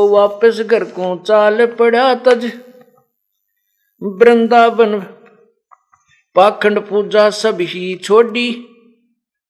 वापस 0.07 0.61
घर 0.61 0.83
को 0.83 1.23
चाल 1.23 1.65
पड़ा 1.65 2.15
तज। 2.15 2.51
वृंदावन 4.03 5.16
पाखंड 6.37 6.79
पूजा 6.79 7.29
सब 7.29 7.57
ही 7.61 7.95
छोड़ी। 7.95 8.67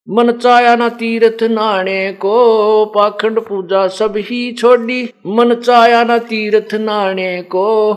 मन 0.09 0.31
चाया 0.31 0.75
ना 0.75 0.89
तीर्थ 0.89 1.43
नाणे 1.43 2.13
को, 2.13 2.85
पाखंड 2.85 3.39
पूजा 3.39 3.87
सब 3.87 4.13
ही 4.17 4.51
छोड़ी। 4.51 5.13
मन 5.27 5.53
चाया 5.53 6.03
ना 6.03 6.17
तीर्थ 6.17 6.75
नाणे 6.75 7.41
को, 7.41 7.93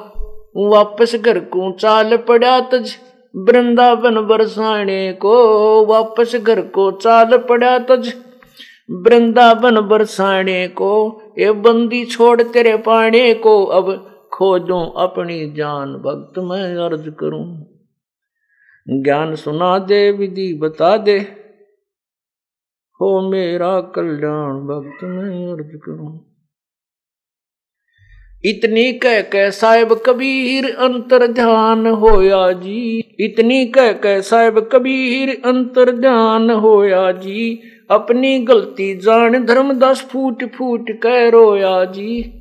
वापस 0.57 1.17
घर 1.17 1.39
को 1.39 1.73
चाल 1.73 2.17
पड़ा 2.17 2.61
तज। 2.61 2.97
वृंदावन 3.37 4.27
बरसाने 4.27 5.13
को, 5.13 5.35
वापस 5.87 6.37
घर 6.37 6.61
को 6.61 6.91
चाल 6.91 7.39
पड़ा 7.39 7.79
तज। 7.79 8.15
वृंदावन 8.91 9.81
बरसाने 9.81 10.69
को 10.69 11.23
ये 11.39 11.53
बंदी 11.53 12.05
छोड़ 12.05 12.43
तेरे 12.43 12.77
पाने 12.77 13.35
को। 13.35 13.65
अब 13.65 14.07
खोजो 14.33 14.91
अपनी 14.91 15.53
जान, 15.53 15.93
भक्त 15.93 16.39
मैं 16.39 16.77
अर्ज़ 16.77 17.11
करूँ। 17.11 17.70
ज्ञान 18.89 19.35
सुना 19.35 19.79
दे, 19.79 20.13
विधि 20.13 20.55
बता 20.55 20.97
दे। 20.97 21.19
हो 23.01 23.31
मेरा 23.31 23.81
कल्याण, 23.81 24.53
भक्त 24.55 25.05
मैं 25.05 25.53
अर्ज़ 25.53 25.77
करूँ। 25.77 26.27
इतनी 28.45 28.93
कह 28.93 29.23
कह 29.23 29.51
साहेब 29.51 30.03
कबीर, 30.07 30.77
अंतर 30.77 31.27
ध्यान 31.27 31.87
होया 31.87 32.53
जी। 32.53 33.17
इतनी 33.21 33.67
कह 33.67 33.93
कह 33.93 34.21
साहेब 34.21 34.69
कबीर, 34.73 35.43
अंतर 35.45 35.93
ध्यान 35.93 36.51
होया 36.51 37.13
जी। 37.13 37.63
अपनी 37.91 38.39
गलती 38.39 38.97
जान 38.97 39.45
धर्मदास 39.45 40.09
फूट 40.13 40.45
फूट 40.45 40.91
कह 40.91 41.29
रोया 41.29 41.85
जी। 41.85 42.40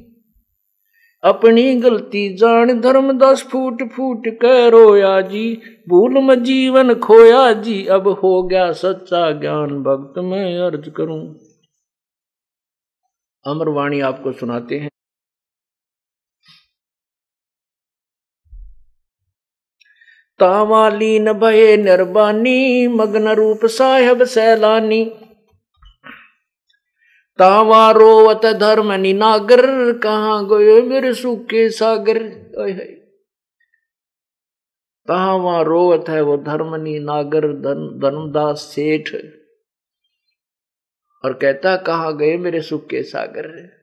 अपनी 1.23 1.75
गलती 1.75 2.33
जान 2.33 2.81
धर्म 2.81 3.19
दस 3.19 3.43
फूट 3.51 3.83
फूट 3.91 4.27
कह 4.41 4.67
रोया 4.67 5.21
जी, 5.21 5.61
भूल 5.89 6.23
में 6.23 6.43
जीवन 6.43 6.93
खोया 6.93 7.53
जी, 7.53 7.85
अब 7.85 8.07
हो 8.07 8.43
गया 8.43 8.71
सच्चा 8.71 9.31
ज्ञान 9.31 9.83
भक्त, 9.83 10.19
मैं 10.19 10.59
अर्ज़ 10.59 10.89
करूँ। 10.89 11.35
अमरवाणी 13.45 13.99
आपको 13.99 14.31
सुनाते 14.31 14.79
हैं। 14.79 14.89
तावालीन 20.39 21.33
भये 21.33 21.77
निर्बानी, 21.77 22.87
मग्न 22.87 23.27
रूप 23.27 23.59
साहेब 23.65 24.23
सैलानी 24.23 25.11
तावा 27.39 27.91
रोवत 27.91 28.45
धर्म 28.45 28.93
निनागर, 28.93 29.93
कहा 29.97 30.41
गए 30.41 30.81
मेरे 30.81 31.13
सूखे 31.13 31.69
सागर? 31.69 32.29
तावा 35.07 35.61
रोवत 35.61 36.05
है 36.09 36.21
वो 36.21 36.37
धर्मनी 36.37 36.99
नागर 36.99 37.47
धन 37.47 37.99
धर्मदास 38.03 38.57
सेठ। 38.57 39.15
और 41.25 41.33
कहता, 41.33 41.77
कहा 41.77 42.11
गए 42.11 42.37
मेरे 42.37 42.61
सुख 42.61 42.85
के 42.85 43.03
सागर? 43.03 43.79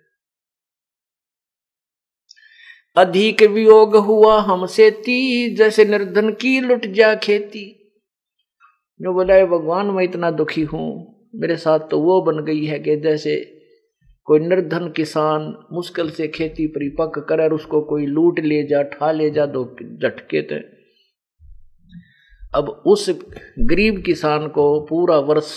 अधिक 2.96 3.42
वियोग 3.42 3.96
हुआ 3.96 4.40
हमसे 4.40 4.90
ती 4.90 5.54
जैसे 5.56 5.84
निर्धन 5.84 6.30
की 6.30 6.60
लुट 6.60 6.86
जा 6.86 7.14
खेती। 7.14 7.94
जो 9.02 9.12
बोला 9.12 9.44
भगवान, 9.46 9.86
मैं 9.86 10.04
इतना 10.04 10.30
दुखी 10.30 10.62
हूँ। 10.62 11.15
मेरे 11.40 11.56
साथ 11.56 11.88
तो 11.90 12.00
वो 12.00 12.20
बन 12.22 12.44
गई 12.44 12.64
है 12.64 12.78
कि 12.78 12.96
जैसे 12.96 13.36
कोई 14.24 14.40
निर्धन 14.40 14.88
किसान 14.90 15.42
मुश्किल 15.72 16.10
से 16.10 16.28
खेती 16.28 16.66
परिपक्व 16.66 17.20
करे 17.20 17.44
और 17.44 17.54
उसको 17.54 17.80
कोई 17.80 18.06
लूट 18.06 18.40
ले 18.40 18.62
जा, 18.62 18.82
ठा 18.82 19.12
ले 19.12 19.30
जा, 19.30 19.46
दो 19.46 19.64
झटके 20.02 20.42
थे। 20.42 20.60
अब 22.54 22.68
उस 22.86 23.10
गरीब 23.58 24.02
किसान 24.02 24.48
को 24.48 24.80
पूरा 24.80 25.18
वर्ष 25.18 25.52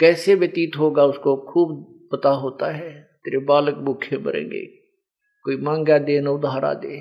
कैसे 0.00 0.34
व्यतीत 0.34 0.76
होगा, 0.78 1.04
उसको 1.04 1.36
खूब 1.36 2.08
पता 2.12 2.28
होता 2.28 2.70
है। 2.70 2.90
तेरे 3.24 3.38
बालक 3.38 3.74
भूखे 3.74 4.18
मरेंगे, 4.18 4.64
कोई 5.44 5.56
मांगा 5.56 5.98
दे, 5.98 6.20
न 6.20 6.28
उधारा 6.28 6.74
दे। 6.74 7.00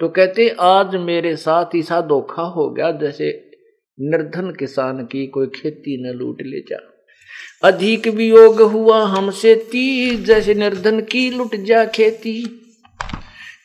तो 0.00 0.08
कहते, 0.08 0.48
आज 0.60 0.96
मेरे 0.96 1.36
साथ 1.36 1.76
ऐसा 1.76 2.00
धोखा 2.00 2.42
हो 2.42 2.70
गया, 2.70 2.90
जैसे 2.92 3.49
निर्धन 4.00 4.50
किसान 4.50 5.04
की 5.06 5.26
कोई 5.26 5.46
खेती 5.46 5.96
न 6.02 6.14
लूट 6.14 6.42
ले 6.42 6.60
जा। 6.60 6.78
अधिक 7.62 8.06
वियोग 8.08 8.60
हुआ 8.62 9.02
हमसे 9.06 9.54
तीज 9.72 10.24
जैसे 10.26 10.54
निर्धन 10.54 11.00
की 11.02 11.30
लुट 11.30 11.56
जा 11.56 11.84
खेती। 11.86 12.42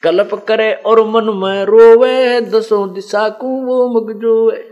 कलप 0.04 0.34
करे 0.48 0.74
और 0.74 1.02
मन 1.08 1.34
में 1.38 1.64
रोवे, 1.66 2.42
दसों 2.42 2.94
दिशा 2.94 3.28
को 3.30 3.48
वो 3.66 3.88
मगजोवे 3.92 4.64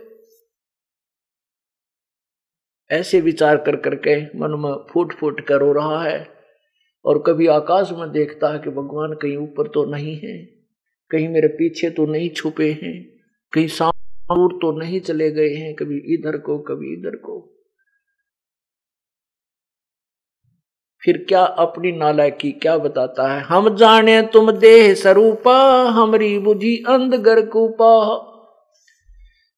ऐसे 2.90 3.22
विचार 3.22 3.58
कर 3.58 3.76
करके 3.76 4.16
मन 4.40 4.60
में 4.60 4.74
फूट 4.92 5.14
फूट 5.14 5.40
कर 5.48 5.60
रो 5.60 5.72
रहा 5.74 6.04
है 6.04 6.28
और 7.06 7.24
कभी 7.28 7.48
आकाश 7.48 7.92
में 7.92 8.12
देखता 8.12 8.52
है 8.54 8.60
कि 8.60 8.70
भगवान 8.70 9.14
कहीं 9.14 9.38
ऊपर 9.38 9.68
तो 9.68 9.86
नहीं 9.86 10.16
है, 10.18 10.38
कहीं 11.12 11.28
मेरे 11.30 11.48
पीछे 11.48 11.90
तो 11.90 12.06
नहीं 12.06 12.30
छुपे 12.30 12.72
हैं, 12.74 12.94
कहीं 13.54 13.68
सामूर 14.24 14.54
तो 14.54 14.80
नहीं 14.80 15.00
चले 15.02 15.32
गए 15.32 15.50
हैं 15.50 15.76
कभी 15.76 16.14
इधर 16.14 16.38
को, 16.38 16.60
कभी 16.60 16.94
इधर 16.94 17.16
को। 17.16 17.50
फिर 21.04 21.26
क्या 21.30 21.44
अपनी 21.44 21.92
नालायकी 21.92 22.52
क्या 22.52 22.78
बताता 22.78 23.34
है? 23.34 23.42
हम 23.42 23.76
जाने 23.76 24.22
तुम 24.22 24.52
देह 24.52 24.94
स्वरूपा 24.94 25.84
हमारी 25.84 26.40
बुझी 26.40 26.78
अंध 26.78 27.16
गर 27.16 27.46
कूपा। 27.46 27.94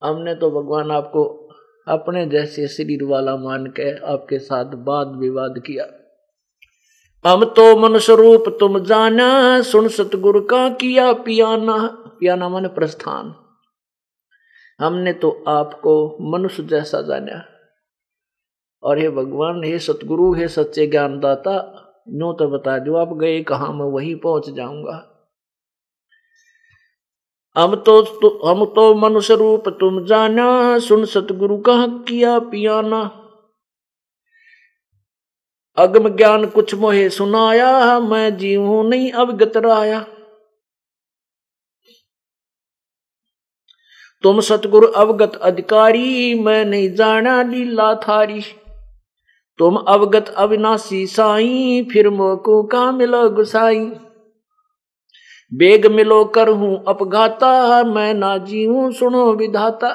हमने 0.04 0.36
तो 0.36 0.50
भगवान 0.52 0.92
आपको 0.92 1.50
अपने 1.88 2.26
जैसे 2.26 2.68
शरीर 2.68 3.04
वाला 3.04 3.38
मान 3.38 3.66
के 3.66 3.98
आपके 3.98 4.40
साथ 4.40 4.66
वाद 4.66 5.08
विवाद 5.08 5.54
किया। 5.58 5.86
हम 7.30 7.46
तो 7.46 7.78
मनुष्य 7.78 8.16
रूप 8.16 8.44
तुम 8.60 8.80
जाना, 8.80 9.62
सुन 9.62 9.88
सतगुरु 9.88 10.42
का 10.42 10.70
किया 10.70 11.14
पियाना। 11.14 11.88
पियाना 12.20 12.50
मन 12.50 12.68
प्रस्थान। 12.68 13.45
हमने 14.80 15.14
तो 15.14 15.44
आपको 15.48 16.18
मनुष्य 16.22 16.64
जैसा 16.64 17.02
जाना। 17.02 17.46
और 18.84 19.00
हे 19.00 19.10
भगवान 19.10 19.64
हे 19.64 19.80
सतगुरु 19.80 20.34
हे 20.34 20.48
सच्चे 20.48 20.88
ज्ञानदाता 20.88 21.82
नो 22.10 22.34
तो 22.34 22.48
बता 22.48 22.78
दो 22.80 22.96
आप 22.96 23.14
गए 23.14 23.44
कहा 23.44 23.72
मैं 23.72 23.86
वहीं 23.86 24.16
पहुँच 24.16 24.50
जाऊँगा। 24.50 25.12
हम 27.58 27.76
तो, 27.76 28.02
तो 28.02 28.48
हम 28.48 28.66
तो 28.66 28.96
मनुष्य 28.96 29.36
रूप 29.36 29.70
तुम 29.70 30.06
जाना 30.06 30.80
सुन 30.80 31.06
सतगुरु 31.06 31.58
कहा 31.58 31.88
किया 31.88 32.40
पियाना। 32.40 33.22
अगम 35.78 36.10
ज्ञान 36.10 36.46
कुछ 36.46 36.76
मोहे 36.76 37.10
सुनाया 37.10 38.00
मैं 38.00 38.38
जीव 38.38 38.82
नहीं 38.84 39.12
अवगत 39.12 39.58
राया। 39.58 40.06
तुम 44.26 44.40
सतगुरु 44.40 44.88
अवगत 44.88 45.36
अधिकारी, 45.36 46.40
मैं 46.40 46.66
नहीं 46.66 46.94
जाना 46.94 47.44
लीला 47.44 47.96
थारी। 47.96 48.42
तुम 49.60 49.76
अवगत 49.76 50.30
अविनाशी 50.30 51.08
साई, 51.08 51.88
फिर 51.92 52.10
मोको 52.10 52.64
का 52.64 52.92
मिलो 52.92 53.30
गुसाई। 53.30 53.86
बेग 55.54 55.86
मिलो 55.86 56.26
कर 56.26 56.50
हूँ 56.50 56.84
अपघाता, 56.88 57.84
मैं 57.84 58.14
ना 58.14 58.38
जीऊं, 58.38 58.92
सुनो 58.92 59.34
विधाता। 59.34 59.90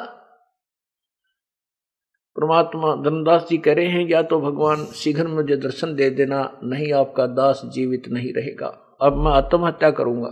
परमात्मा 2.36 2.94
धनदास 2.94 3.46
जी 3.50 3.58
कह 3.58 3.74
रहे 3.74 3.86
हैं, 3.86 4.08
या 4.08 4.22
तो 4.22 4.40
भगवान 4.40 4.84
शीघ्र 4.84 5.28
मुझे 5.28 5.56
दर्शन 5.56 5.94
दे 5.94 6.10
देना, 6.10 6.60
नहीं 6.64 6.92
आपका 6.92 7.26
दास 7.26 7.62
जीवित 7.64 8.08
नहीं 8.08 8.32
रहेगा। 8.32 8.98
अब 9.00 9.16
मैं 9.16 9.32
आत्महत्या 9.32 9.90
करूँगा। 9.90 10.28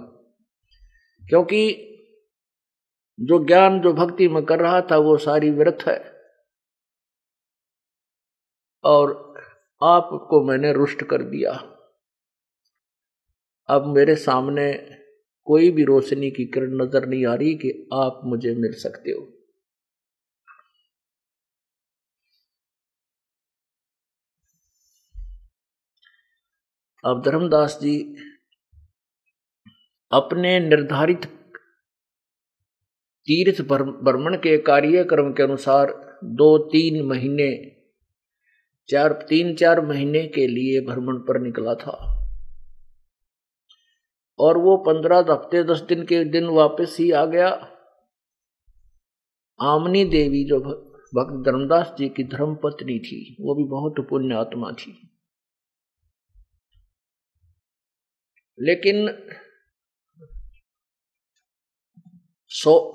क्योंकि 1.28 1.84
जो 3.20 3.44
ज्ञान, 3.44 3.80
जो 3.80 3.92
भक्ति 3.92 4.28
में 4.28 4.44
कर 4.44 4.58
रहा 4.58 4.80
था, 4.80 4.96
वो 4.96 5.18
सारी 5.18 5.50
व्यर्थ 5.50 5.88
है। 5.88 6.18
और 8.84 9.34
आपको 9.82 10.44
मैंने 10.44 10.72
रुष्ट 10.72 11.02
कर 11.02 11.22
दिया। 11.22 11.52
अब 13.68 13.86
मेरे 13.86 14.16
सामने 14.16 14.72
कोई 15.44 15.70
भी 15.70 15.84
रोशनी 15.84 16.30
की 16.30 16.44
किरण 16.44 16.82
नज़र 16.82 17.06
नहीं 17.06 17.26
आ 17.26 17.34
रही 17.34 17.54
कि 17.54 17.88
आप 17.92 18.20
मुझे 18.24 18.54
मिल 18.54 18.72
सकते 18.72 19.10
हो। 19.10 19.32
अब 27.04 27.22
धर्मदास 27.22 27.78
जी 27.82 28.16
अपने 30.12 30.60
निर्धारित 30.60 31.37
तीर्थ 33.30 33.62
भ्रमण 34.04 34.36
के 34.36 34.58
कार्यक्रम 34.58 35.32
के 35.32 35.42
अनुसार 35.42 36.18
दो 36.24 36.58
तीन 36.58 37.06
महीने, 37.06 37.76
चार, 38.88 39.12
तीन, 39.12 39.54
चार 39.54 39.86
महीने 39.86 40.26
के 40.26 40.46
लिए 40.46 40.80
भ्रमण 40.80 41.18
पर 41.18 41.40
निकला 41.40 41.74
था। 41.74 42.24
और 44.38 44.58
वो 44.58 44.76
पंद्रह 44.76 45.18
हफ़्ते, 45.18 45.64
दस 45.64 45.80
दिन 45.80 46.02
के 46.02 46.24
दिन 46.24 46.44
वापस 46.44 46.96
ही 47.00 47.10
आ 47.10 47.24
गया। 47.24 47.48
आमनी 49.62 50.04
देवी 50.04 50.44
जो 50.44 50.60
भक्त 51.14 51.46
धर्मदास 51.46 51.94
जी 51.98 52.08
की 52.08 52.24
धर्म 52.24 52.54
पत्नी 52.54 52.98
थी, 52.98 53.36
वो 53.40 53.54
भी 53.54 53.64
बहुत 53.64 53.94
पुण्य 54.10 54.34
आत्मा 54.34 54.72
थी। 54.72 55.10
लेकिन 58.60 59.08
सौ 62.50 62.92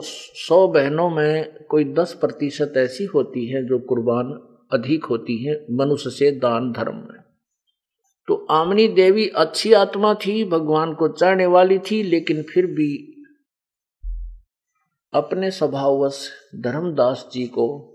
सौ 0.47 0.67
बहनों 0.67 1.09
में 1.09 1.63
कोई 1.63 1.83
दस 1.83 2.13
प्रतिशत 2.21 2.73
ऐसी 2.77 3.05
होती 3.05 3.45
है 3.47 3.65
जो 3.67 3.79
कुर्बान 3.79 4.31
अधिक 4.71 5.05
होती 5.05 5.45
है 5.45 5.65
मनुष्य 5.71 6.09
से 6.09 6.31
दान 6.31 6.71
धर्म 6.71 6.95
में। 6.95 7.21
तो 8.27 8.35
आमनी 8.51 8.87
देवी 8.87 9.27
अच्छी 9.27 9.73
आत्मा 9.73 10.13
थी, 10.13 10.43
भगवान 10.45 10.93
को 10.93 11.07
चढ़ने 11.07 11.45
वाली 11.45 11.79
थी, 11.79 12.03
लेकिन 12.03 12.43
फिर 12.43 12.65
भी 12.65 13.09
अपने 15.13 15.51
स्वभाववश 15.51 16.29
धर्मदास 16.55 17.29
जी 17.33 17.45
को 17.47 17.89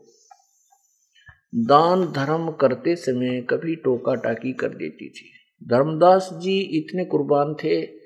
दान 1.55 2.13
धर्म 2.13 2.51
करते 2.51 2.97
समय 2.97 3.41
कभी 3.41 3.77
टोका 3.77 4.15
टाकी 4.15 4.53
कर 4.53 4.69
देती 4.69 5.09
थी। 5.09 5.31
धर्मदास 5.69 6.31
जी 6.33 6.61
इतने 6.61 7.05
कुर्बान 7.05 7.55
थे 7.55 7.98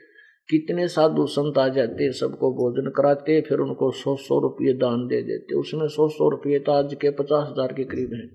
कितने 0.52 0.86
साधु 0.88 1.26
संत 1.28 1.58
आ 1.58 1.66
जाते, 1.68 2.10
सबको 2.12 2.50
भोजन 2.54 2.90
कराते, 2.96 3.40
फिर 3.40 3.58
उनको 3.58 3.90
सौ 3.90 4.14
सौ 4.18 4.38
रुपये 4.40 4.72
दान 4.78 5.06
दे 5.06 5.20
देते। 5.22 5.54
उसमें 5.54 5.86
सौ 5.88 6.08
सौ 6.08 6.28
रुपये 6.28 6.58
तो 6.58 6.72
आज 6.72 6.94
के 6.94 7.10
पचास 7.10 7.48
हज़ार 7.48 7.72
के 7.72 7.84
करीब 7.84 8.12
हैं। 8.14 8.26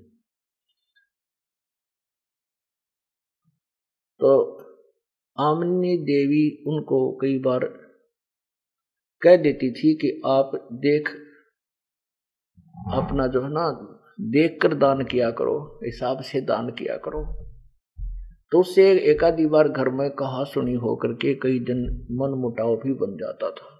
तो 4.19 4.31
आमनी 5.37 5.97
देवी 6.03 6.45
उनको 6.67 6.99
कई 7.21 7.37
बार 7.39 7.65
कह 9.21 9.37
देती 9.37 9.71
थी 9.71 9.93
कि 9.95 10.09
आप 10.25 10.51
देख, 10.81 11.09
अपना 12.93 13.27
जो 13.27 13.41
है 13.41 13.49
ना, 13.49 13.69
देख 14.31 14.57
कर 14.61 14.73
दान 14.75 15.03
किया 15.05 15.29
करो, 15.31 15.57
हिसाब 15.83 16.21
से 16.21 16.41
दान 16.41 16.69
किया 16.69 16.97
करो। 16.97 17.21
तो 18.51 18.59
उससे 18.59 18.91
एक 19.11 19.23
बार 19.51 19.67
घर 19.67 19.89
में 19.89 20.09
कहा 20.09 20.43
सुनी 20.43 20.73
होकर 20.73 21.13
के 21.13 21.33
कई 21.35 21.59
दिन 21.59 21.79
मन 22.11 22.37
मुटाव 22.41 22.75
भी 22.75 22.93
बन 22.93 23.17
जाता 23.17 23.49
था। 23.51 23.73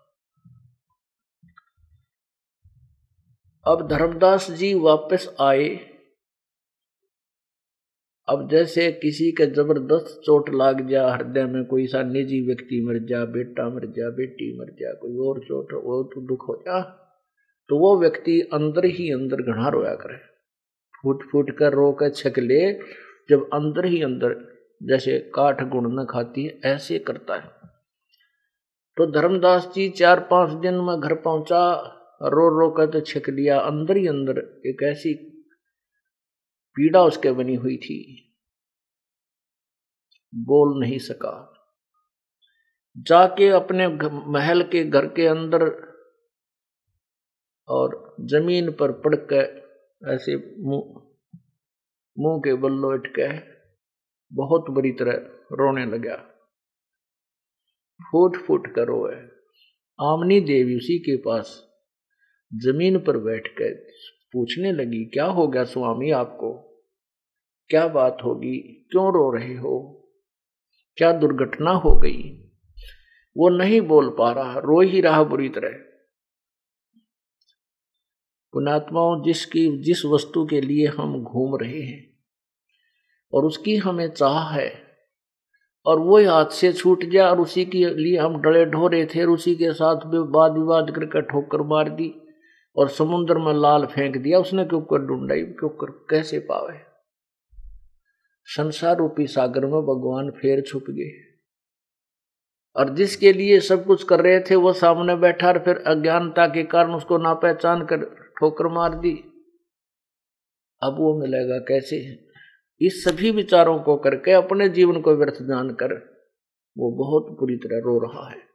अब 3.65 3.87
धर्मदास 3.87 4.49
जी 4.51 4.73
वापस 4.73 5.27
आए। 5.41 5.69
अब 8.27 8.47
जैसे 8.51 8.91
किसी 8.91 9.31
के 9.31 9.45
ज़बरदस्त 9.45 10.19
चोट 10.25 10.49
लाग 10.49 10.81
जा, 10.89 11.07
हृदय 11.13 11.43
में 11.43 11.65
कोई 11.65 11.85
सा 11.87 12.03
निजी 12.03 12.39
व्यक्ति 12.41 12.81
मर 12.85 12.99
जा, 13.05 13.23
बेटा 13.25 13.69
मर 13.69 13.85
जा, 13.87 14.09
बेटी 14.09 14.57
मर 14.59 14.71
जा, 14.73 14.93
कोई 14.93 15.27
और 15.27 15.39
चोट 15.39 15.73
वो 15.73 16.03
तो 16.03 16.21
दुख 16.27 16.47
हो 16.49 16.55
जा 16.67 16.81
तो 17.69 17.77
वो 17.77 17.99
व्यक्ति 17.99 18.39
अंदर 18.53 18.85
ही 18.85 19.11
अंदर 19.11 19.41
घना 19.43 19.69
रोया 19.69 19.93
करे। 19.95 20.17
फूट 21.03 21.23
फूट 21.31 21.51
कर 21.57 21.73
रो 21.73 21.91
कर 21.91 22.09
छक 22.09 22.39
ले, 22.39 22.73
जब 23.29 23.49
अंदर 23.53 23.85
ही 23.85 24.01
अंदर 24.01 24.56
जैसे 24.83 25.31
काठ 25.35 25.63
गुण 25.63 26.01
न 26.01 26.05
खाती 26.05 26.43
है, 26.43 26.61
ऐसे 26.65 26.99
करता 26.99 27.35
है। 27.35 27.49
तो 28.97 29.11
धर्मदास 29.11 29.71
जी 29.75 29.89
चार 29.89 30.19
पाँच 30.19 30.51
दिन 30.51 30.73
में 30.73 30.99
घर 30.99 31.13
पहुँचा, 31.13 31.73
रो 32.23 32.59
रो 32.59 32.69
कर 32.69 32.85
तो 32.85 33.01
छक 33.01 33.29
लिया 33.29 33.59
अंदर 33.59 33.97
ही 33.97 34.07
अंदर 34.07 34.37
एक 34.65 34.83
ऐसी 34.83 35.13
पीड़ा 36.75 37.03
उसके 37.03 37.31
बनी 37.31 37.55
हुई 37.55 37.77
थी। 37.77 38.23
बोल 40.35 40.79
नहीं 40.79 40.99
सका। 40.99 41.53
जाके 42.97 43.49
अपने 43.49 43.87
महल 44.31 44.63
के 44.63 44.83
घर 44.83 45.05
के 45.05 45.27
अंदर 45.27 45.63
और 47.67 48.15
ज़मीन 48.21 48.71
पर 48.71 48.91
पड़कर 48.91 49.67
ऐसे 50.13 50.35
मुँह 50.59 51.01
मुँह 52.17 52.39
के 52.39 52.53
बल 52.53 52.71
लोट 52.71 53.07
के 53.07 53.56
बहुत 54.33 54.65
बुरी 54.69 54.91
तरह 54.91 55.13
रोने 55.51 55.85
लगा। 55.85 56.15
फूट 58.11 58.37
फूट 58.37 58.75
कर 58.75 58.85
रोए। 58.85 59.15
आमनी 60.01 60.39
देवी 60.39 60.75
उसी 60.75 60.99
के 60.99 61.17
पास 61.17 61.67
ज़मीन 62.53 62.99
पर 62.99 63.17
बैठकर 63.17 63.87
पूछने 64.33 64.71
लगी, 64.71 65.05
क्या 65.05 65.25
हो 65.25 65.47
गया 65.47 65.63
स्वामी 65.63 66.11
आपको? 66.11 66.53
क्या 67.69 67.87
बात 67.87 68.17
होगी? 68.23 68.87
क्यों 68.91 69.07
रो 69.07 69.37
रहे 69.37 69.55
हो? 69.55 70.09
क्या 70.97 71.11
दुर्घटना 71.11 71.71
हो 71.71 71.95
गई? 71.95 72.43
वो 73.37 73.49
नहीं 73.49 73.81
बोल 73.81 74.09
पा 74.09 74.31
रहा, 74.31 74.59
रो 74.59 74.81
ही 74.81 75.01
रहा 75.01 75.23
बुरी 75.23 75.49
तरह। 75.49 75.77
पुणात्माओं, 78.53 79.23
जिसकी, 79.23 79.81
जिस 79.81 80.05
वस्तु 80.05 80.45
के 80.45 80.61
लिए 80.61 80.87
हम 80.87 81.23
घूम 81.23 81.55
रहे 81.55 81.81
हैं 81.81 82.06
और 83.33 83.45
उसकी 83.45 83.77
हमें 83.77 84.11
चाह 84.11 84.49
है। 84.49 84.87
और 85.85 85.99
वो 85.99 86.17
हाथ 86.17 86.45
से 86.45 86.73
छूट 86.73 87.03
गया 87.03 87.29
और 87.29 87.41
उसी 87.41 87.65
के 87.65 87.89
लिए 87.89 88.17
हम 88.17 88.41
डरे 88.41 88.65
ढोरे 88.65 89.05
थे 89.05 89.23
और 89.23 89.29
उसी 89.29 89.55
के 89.55 89.73
साथ 89.73 89.95
वाद 90.13 90.51
विवाद 90.51 90.91
करके 90.91 91.21
ठोकर 91.21 91.61
मार 91.61 91.89
दी 91.89 92.15
और 92.75 92.89
समुद्र 92.89 93.37
में 93.37 93.53
लाल 93.53 93.85
फेंक 93.85 94.17
दिया। 94.17 94.39
उसने 94.39 94.65
क्यों 94.65 94.81
कर 94.81 95.05
ढूंढाई? 95.05 95.41
क्यों 95.41 95.69
कर, 95.69 95.91
कैसे 96.09 96.39
पावे? 96.39 96.79
संसार 98.45 98.97
रूपी 98.97 99.27
सागर 99.27 99.61
में 99.61 99.81
भगवान 99.81 100.31
फेर 100.31 100.61
छुप 100.61 100.83
गए। 100.89 101.27
और 102.75 102.95
जिसके 102.95 103.33
लिए 103.33 103.59
सब 103.59 103.85
कुछ 103.85 104.03
कर 104.03 104.21
रहे 104.21 104.39
थे, 104.39 104.55
वो 104.55 104.73
सामने 104.73 105.15
बैठा 105.15 105.47
और 105.47 105.59
फिर 105.59 105.77
अज्ञानता 105.77 106.47
के 106.47 106.63
कारण 106.63 106.93
उसको 106.93 107.17
ना 107.17 107.33
पहचान 107.33 107.85
कर 107.85 107.97
ठोकर 108.39 108.67
मार 108.67 108.93
दी। 108.93 109.15
अब 110.83 110.95
वो 110.99 111.21
मिलेगा 111.21 111.57
कैसे? 111.57 112.26
इस 112.81 113.03
सभी 113.03 113.31
विचारों 113.31 113.79
को 113.79 113.97
करके 113.97 114.31
अपने 114.31 114.69
जीवन 114.69 115.01
को 115.01 115.15
व्यर्थ 115.15 115.33
जानकर 115.33 116.17
वो 116.77 116.91
बहुत 116.91 117.39
बुरी 117.39 117.55
तरह 117.55 117.77
रो 117.77 117.99
रहा 117.99 118.29
है। 118.29 118.47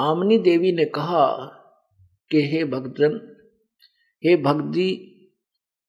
आमनी 0.00 0.38
देवी 0.38 0.72
ने 0.72 0.84
कहा 0.84 1.36
कि, 2.30 2.42
हे 2.42 2.64
भक्तजन, 2.64 3.36
हे 4.24 4.36
भक्त 4.36 4.72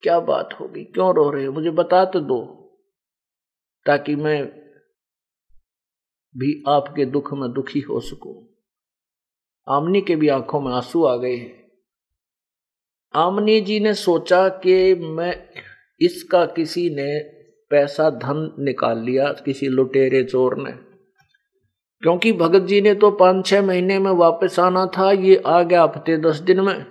क्या 0.02 0.20
बात 0.20 0.48
होगी? 0.60 0.84
क्यों 0.84 1.14
रो 1.14 1.30
रहे 1.30 1.44
हो? 1.44 1.52
मुझे 1.52 1.70
बता 1.70 2.04
तो 2.04 2.20
दो, 2.20 2.70
ताकि 3.86 4.16
मैं 4.16 4.46
भी 6.36 6.64
आपके 6.68 7.04
दुख 7.04 7.32
में 7.32 7.52
दुखी 7.52 7.80
हो 7.80 8.00
सकूँ। 8.00 8.48
आमनी 9.68 10.00
के 10.00 10.16
भी 10.16 10.28
आँखों 10.28 10.60
में 10.60 10.72
आँसू 10.72 11.04
आ 11.04 11.16
गए 11.16 11.63
आमनी 13.16 13.60
जी 13.60 13.80
ने 13.80 13.94
सोचा 13.94 14.48
कि 14.48 14.94
मैं 14.94 15.48
इसका 16.00 16.46
किसी 16.46 16.90
ने 16.90 17.18
पैसा 17.70 18.10
धन 18.10 18.56
निकाल 18.58 18.98
लिया 18.98 19.32
किसी 19.32 19.68
लुटेरे 19.68 20.24
चोर 20.24 20.56
ने। 20.56 20.72
क्योंकि 22.02 22.32
भगत 22.32 22.62
जी 22.62 22.80
ने 22.80 22.94
तो 22.94 23.10
पाँच 23.10 23.46
छह 23.46 23.62
महीने 23.62 23.98
में 23.98 24.10
वापस 24.10 24.58
आना 24.58 24.86
था, 24.86 25.12
ये 25.12 25.42
आ 25.46 25.62
गया 25.62 25.82
हफ़्ते 25.82 26.16
दस 26.16 26.36
दिन 26.36 26.60
में। 26.60 26.86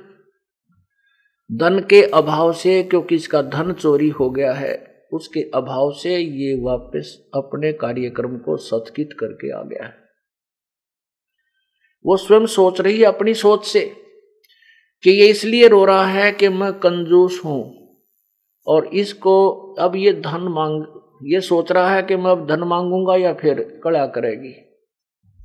धन 1.51 1.79
के 1.89 2.03
अभाव 2.03 2.53
से, 2.53 2.83
क्योंकि 2.83 3.15
इसका 3.15 3.41
धन 3.41 3.73
चोरी 3.73 4.09
हो 4.09 4.29
गया 4.29 4.53
है, 4.53 5.05
उसके 5.13 5.39
अभाव 5.53 5.91
से 5.91 6.17
ये 6.17 6.61
वापस 6.63 7.29
अपने 7.33 7.73
कार्यक्रम 7.73 8.37
को 8.37 8.57
सत्कित 8.57 9.09
करके 9.19 9.51
आ 9.51 9.61
गया 9.61 9.85
है। 9.85 9.97
वो 12.05 12.17
स्वयं 12.17 12.45
सोच 12.45 12.81
रही 12.81 12.99
है 12.99 13.05
अपनी 13.05 13.33
सोच 13.33 13.65
से। 13.65 14.02
कि 15.03 15.11
ये 15.11 15.27
इसलिए 15.27 15.67
रो 15.67 15.85
रहा 15.85 16.05
है 16.05 16.31
कि 16.31 16.49
मैं 16.49 16.73
कंजूस 16.73 17.41
हूँ 17.45 17.61
और 18.67 18.85
इसको 18.85 19.49
अब 19.79 19.95
ये 19.95 20.13
धन 20.13 20.47
मांग, 20.49 20.83
ये 21.23 21.41
सोच 21.41 21.71
रहा 21.71 21.95
है 21.95 22.03
कि 22.03 22.15
मैं 22.15 22.31
अब 22.31 22.47
धन 22.47 22.63
मांगूँगा 22.63 23.15
या 23.15 23.33
फिर 23.33 23.81
कड़ा 23.83 24.05
करेगी। 24.05 24.53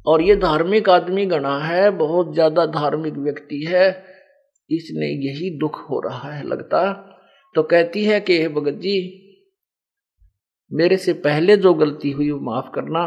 और 0.07 0.23
ये 0.23 0.37
धार्मिक 0.37 0.89
आदमी 0.89 1.27
गणा 1.27 1.59
है, 1.59 1.91
बहुत 1.91 2.33
ज़्यादा 2.35 2.67
धार्मिक 2.67 3.15
व्यक्ति 3.15 3.65
है, 3.65 3.91
इसने 4.71 5.07
यही 5.07 5.51
दुख 5.59 5.91
हो 5.91 6.01
रहा 6.01 6.33
है 6.33 6.47
लगता। 6.49 6.93
तो 7.55 7.63
कहती 7.63 8.05
है 8.05 8.21
कि 8.21 8.49
भगत 8.49 8.75
जी, 8.75 9.25
मेरे 10.71 10.97
से 10.97 11.13
पहले 11.13 11.57
जो 11.57 11.75
गलती 11.75 12.11
हुई 12.11 12.31
वो 12.31 12.41
माफ़ 12.41 12.71
करना। 12.75 13.01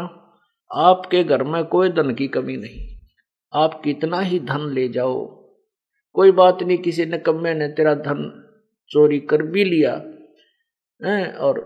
आपके 0.70 1.24
घर 1.24 1.42
में 1.42 1.64
कोई 1.64 1.88
धन 1.88 2.14
की 2.14 2.28
कमी 2.28 2.56
नहीं। 2.56 2.88
आप 3.52 3.80
कितना 3.84 4.20
ही 4.20 4.38
धन 4.38 4.72
ले 4.74 4.88
जाओ 4.88 5.41
कोई 6.14 6.30
बात 6.30 6.62
नहीं, 6.62 6.78
किसी 6.78 7.06
ने 7.06 7.18
कम्मे 7.18 7.54
ने 7.54 7.68
तेरा 7.68 7.94
धन 7.94 8.48
चोरी 8.90 9.18
कर 9.20 9.42
भी 9.42 9.64
लिया, 9.64 9.92
है, 11.00 11.32
और 11.32 11.60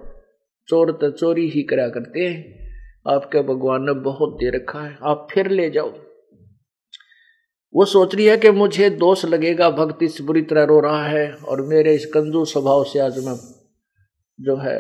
चोर 0.68 0.92
तो 0.92 1.10
चोरी 1.10 1.48
ही 1.48 1.62
करा 1.62 1.88
करते 1.88 2.24
हैं। 2.26 3.14
आपके 3.14 3.42
भगवान 3.42 3.82
ने 3.82 3.92
बहुत 3.92 4.36
दे 4.40 4.50
रखा 4.50 4.80
है, 4.80 4.98
आप 5.02 5.28
फिर 5.30 5.50
ले 5.50 5.70
जाओ। 5.70 5.90
वो 7.74 7.84
सोच 7.84 8.14
रही 8.14 8.26
है 8.26 8.36
कि 8.36 8.50
मुझे 8.50 8.90
दोष 8.90 9.24
लगेगा, 9.24 9.70
भक्त 9.70 10.02
इस 10.02 10.20
बुरी 10.20 10.42
तरह 10.42 10.64
रो 10.64 10.80
रहा 10.80 11.06
है, 11.06 11.32
और 11.32 11.62
मेरे 11.62 11.94
इस 11.94 12.06
कंजूस 12.06 12.52
स्वभाव 12.52 12.84
से 12.84 12.98
आज 12.98 13.18
मैं 13.26 13.34
जो 14.40 14.56
है 14.56 14.78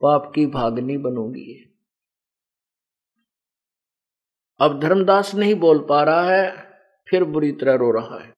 पाप 0.00 0.32
की 0.34 0.46
भागनी 0.46 0.96
बनूँगी। 0.96 1.64
अब 4.60 4.80
धर्मदास 4.80 5.34
नहीं 5.34 5.54
बोल 5.54 5.78
पा 5.78 6.02
रहा 6.02 6.30
है 6.30 6.67
फिर 7.08 7.24
बुरी 7.24 7.52
तरह 7.52 7.74
रो 7.74 7.90
रहा 7.90 8.18
है। 8.18 8.32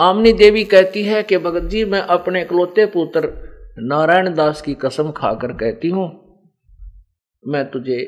आमनी 0.00 0.32
देवी 0.32 0.64
कहती 0.64 1.02
है 1.02 1.22
कि, 1.22 1.38
भगत 1.38 1.62
जी, 1.62 1.84
मैं 1.84 2.00
अपने 2.00 2.42
इकलौते 2.42 2.86
पुत्र 2.86 3.32
नारायण 3.78 4.34
दास 4.34 4.62
की 4.62 4.74
कसम 4.74 5.10
खाकर 5.12 5.52
कहती 5.52 5.88
हूँ, 5.88 6.06
मैं 7.44 7.64
तुझे 7.70 7.98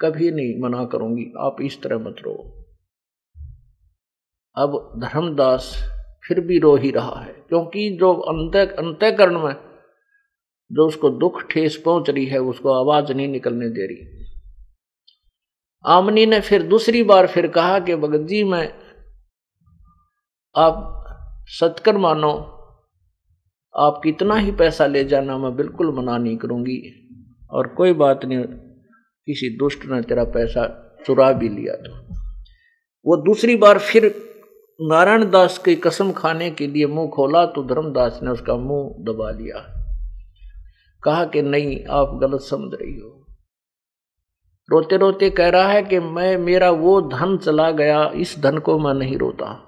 कभी 0.00 0.30
नहीं 0.30 0.60
मना 0.60 0.84
करूँगी, 0.84 1.32
आप 1.38 1.56
इस 1.62 1.80
तरह 1.82 1.98
मत 1.98 2.16
रो। 2.22 2.34
अब 4.56 5.00
धर्मदास 5.02 5.72
फिर 6.24 6.40
भी 6.40 6.58
रो 6.58 6.74
ही 6.76 6.90
रहा 6.90 7.20
है, 7.20 7.32
क्योंकि 7.48 7.90
जो 7.90 8.12
अंत 8.12 8.56
अंत्यकरण 8.56 9.38
में 9.38 9.54
जो 10.70 10.86
उसको 10.86 11.10
दुख 11.10 11.42
ठेस 11.50 11.76
पहुँच 11.84 12.10
रही 12.10 12.24
है, 12.26 12.38
उसको 12.38 12.72
आवाज़ 12.72 13.12
नहीं 13.12 13.28
निकलने 13.28 13.68
दे 13.68 13.86
रही। 13.86 14.27
आमनी 15.86 16.26
ने 16.26 16.40
फिर 16.40 16.62
दूसरी 16.62 17.02
बार 17.02 17.26
फिर 17.26 17.46
कहा 17.46 17.78
कि, 17.78 17.96
भगत 17.96 18.18
जी, 18.18 18.44
मैं, 18.44 18.72
आप 20.56 20.94
सत्कर 21.46 21.96
मानो 21.96 22.32
आप 23.76 24.00
कितना 24.04 24.34
ही 24.34 24.52
पैसा 24.52 24.86
ले 24.86 25.04
जाना 25.04 25.38
मैं 25.38 25.56
बिल्कुल 25.56 25.94
मना 25.94 26.18
नहीं 26.18 26.36
करूँगी 26.36 26.92
और 27.50 27.66
कोई 27.66 27.92
बात 27.92 28.24
नहीं, 28.24 28.44
किसी 29.26 29.56
दुष्ट 29.56 29.84
ने 29.84 30.02
तेरा 30.02 30.24
पैसा 30.24 30.96
चुरा 31.06 31.32
भी 31.32 31.48
लिया 31.48 31.74
तो। 31.74 32.14
वो 33.06 33.16
दूसरी 33.16 33.56
बार 33.56 33.78
फिर 33.78 34.14
नारायण 34.80 35.30
दास 35.30 35.58
की 35.58 35.74
कसम 35.76 36.12
खाने 36.12 36.50
के 36.50 36.66
लिए 36.66 36.86
मुँह 36.86 37.08
खोला 37.08 37.46
तो 37.46 37.62
धर्मदास 37.62 38.20
ने 38.22 38.30
उसका 38.30 38.56
मुँह 38.56 39.04
दबा 39.04 39.30
लिया। 39.30 39.58
कहा 41.02 41.24
कि, 41.24 41.42
नहीं, 41.42 41.84
आप 41.90 42.18
गलत 42.22 42.40
समझ 42.40 42.74
रही 42.74 42.98
हो। 43.00 43.17
रोते 44.70 44.96
रोते 44.96 45.30
कह 45.30 45.48
रहा 45.48 45.68
है 45.68 45.82
कि 45.82 45.98
मैं, 45.98 46.36
मेरा 46.36 46.70
वो 46.70 47.00
धन 47.00 47.38
चला 47.38 47.70
गया, 47.70 48.12
इस 48.14 48.38
धन 48.38 48.58
को 48.58 48.78
मैं 48.78 48.94
नहीं 48.94 49.18
रोता। 49.18 49.64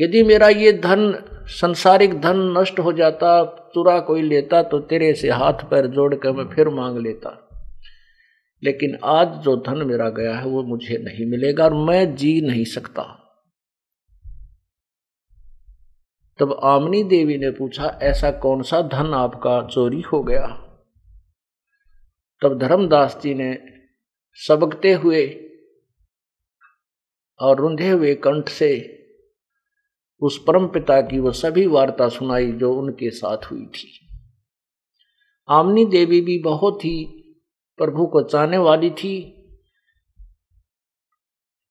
यदि 0.00 0.22
मेरा 0.22 0.48
ये 0.48 0.72
धन, 0.72 1.24
संसारिक 1.46 2.20
धन 2.20 2.54
नष्ट 2.58 2.80
हो 2.80 2.92
जाता 2.92 3.44
चुरा 3.44 4.00
कोई 4.00 4.22
लेता 4.22 4.62
तो 4.62 4.78
तेरे 4.78 5.14
से 5.14 5.30
हाथ 5.30 5.52
पैर 5.52 5.86
जोड़ 5.86 6.14
कर 6.14 6.32
मैं 6.32 6.48
फिर 6.48 6.68
मांग 6.68 6.98
लेता। 6.98 7.48
लेकिन 8.64 8.98
आज 9.04 9.28
जो 9.28 9.56
धन 9.56 9.86
मेरा 9.86 10.08
गया 10.08 10.36
है, 10.36 10.46
वो 10.46 10.62
मुझे 10.62 10.98
नहीं 10.98 11.30
मिलेगा 11.30 11.64
और 11.64 11.74
मैं 11.74 12.16
जी 12.16 12.40
नहीं 12.40 12.64
सकता। 12.64 13.18
तब 16.38 16.60
आमनी 16.64 17.04
देवी 17.04 17.38
ने 17.38 17.50
पूछा, 17.50 17.98
ऐसा 18.02 18.30
कौन 18.30 18.62
सा 18.62 18.82
धन 18.82 19.14
आपका 19.14 19.66
चोरी 19.66 20.00
हो 20.00 20.22
गया? 20.22 20.46
तब 22.42 22.58
धर्मदास 22.58 23.20
जी 23.22 23.34
ने 23.34 23.72
सबकते 24.34 24.92
हुए 24.92 25.50
और 27.40 27.56
रुंधे 27.56 27.90
हुए 27.90 28.14
कंठ 28.14 28.48
से 28.48 28.98
उस 30.20 30.44
परम 30.46 30.66
पिता 30.66 31.00
की 31.00 31.18
वो 31.18 31.32
सभी 31.32 31.66
वार्ता 31.66 32.08
सुनाई 32.08 32.52
जो 32.52 32.74
उनके 32.74 33.10
साथ 33.10 33.38
हुई 33.38 33.66
थी। 33.66 34.08
आमनी 35.48 35.84
देवी 35.84 36.20
भी 36.20 36.38
बहुत 36.38 36.84
ही 36.84 37.04
प्रभु 37.76 38.06
को 38.06 38.22
चाहने 38.22 38.58
वाली 38.58 38.90
थी 38.90 39.38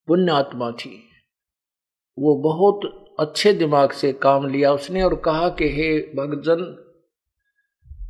पुण्य 0.08 0.32
आत्मा 0.32 0.72
थी। 0.72 1.04
वो 2.20 2.36
बहुत 2.36 2.80
अच्छे 3.20 3.54
दिमाग 3.54 3.92
से 3.92 4.14
काम 4.14 4.48
लिया 4.48 4.74
उसने 4.74 5.04
और 5.04 5.16
कहा 5.16 5.50
कि, 5.50 5.70
हे 5.70 6.00
भगजन, 6.00 6.88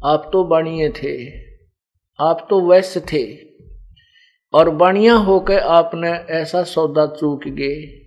आप 0.04 0.30
तो 0.34 0.44
बाणीय 0.44 0.90
थे, 0.90 1.40
आप 2.20 2.48
तो 2.50 2.70
वैश्य 2.70 3.00
थे 3.00 3.51
और 4.54 4.70
बढ़िया 4.70 5.16
होकर 5.16 5.60
आपने 5.60 6.10
ऐसा 6.10 6.64
सौदा 6.64 7.06
चूक 7.06 7.44
गए। 7.44 7.98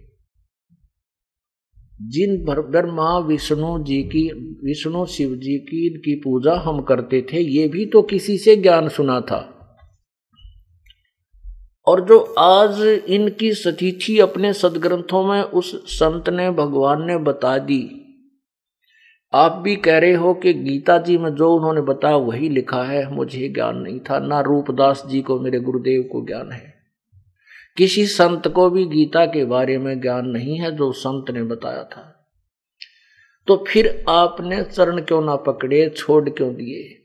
जिन 2.02 2.44
ब्रह्मा, 2.44 3.18
विष्णु 3.18 3.85
जी 3.85 4.02
की, 4.02 4.30
विष्णु 4.64 5.07
शिव 5.07 5.37
जी 5.37 5.59
की, 5.59 5.87
इनकी 5.87 6.14
पूजा 6.14 6.54
हम 6.54 6.83
करते 6.83 7.26
थे, 7.33 7.40
ये 7.40 7.68
भी 7.68 7.87
तो 7.87 8.02
किसी 8.02 8.38
से 8.38 8.57
ज्ञान 8.57 8.88
सुना 8.88 9.20
था। 9.20 9.50
और 11.87 12.04
जो 12.04 12.18
आज 12.38 13.02
इनकी 13.09 13.52
सतिथि 13.52 14.18
अपने 14.18 14.52
सदग्रंथों 14.52 15.24
में 15.24 15.42
उस 15.42 15.96
संत 15.98 16.28
ने, 16.30 16.50
भगवान 16.50 17.07
ने 17.07 17.18
बता 17.18 17.59
दी 17.59 18.00
आप 19.35 19.53
भी 19.53 19.77
कह 19.77 19.99
रहे 19.99 20.12
हो 20.12 20.35
कि 20.35 20.55
गीता 20.55 20.99
जी 20.99 21.18
में 21.18 21.35
जो 21.35 21.55
उन्होंने 21.55 21.81
बताया 21.81 22.16
वही 22.16 22.49
लिखा 22.49 22.83
है। 22.83 23.11
मुझे 23.11 23.49
ज्ञान 23.49 23.77
नहीं 23.77 24.01
था, 24.01 24.18
ना 24.18 24.40
रूपदास 24.40 25.03
जी 25.07 25.23
को, 25.23 25.40
मेरे 25.40 25.61
गुरुदेव 25.61 26.03
को 26.03 26.27
ज्ञान 26.27 26.53
है। 26.53 26.75
किसी 27.77 28.07
संत 28.07 28.49
को 28.49 28.70
भी 28.70 28.87
गीता 28.87 29.27
के 29.27 29.44
बारे 29.44 29.79
में 29.79 30.01
ज्ञान 30.01 30.27
नहीं 30.27 30.61
है 30.61 30.77
जो 30.77 30.92
संत 30.92 31.31
ने 31.31 31.42
बताया 31.42 31.85
था। 31.85 32.31
तो 33.47 33.64
फिर 33.68 34.05
आपने 34.09 34.62
चरण 34.62 35.01
क्यों 35.01 35.23
ना 35.23 35.37
पकड़े, 35.37 35.88
छोड़ 35.88 36.31
क्यों 36.31 36.55
दिए? 36.55 37.01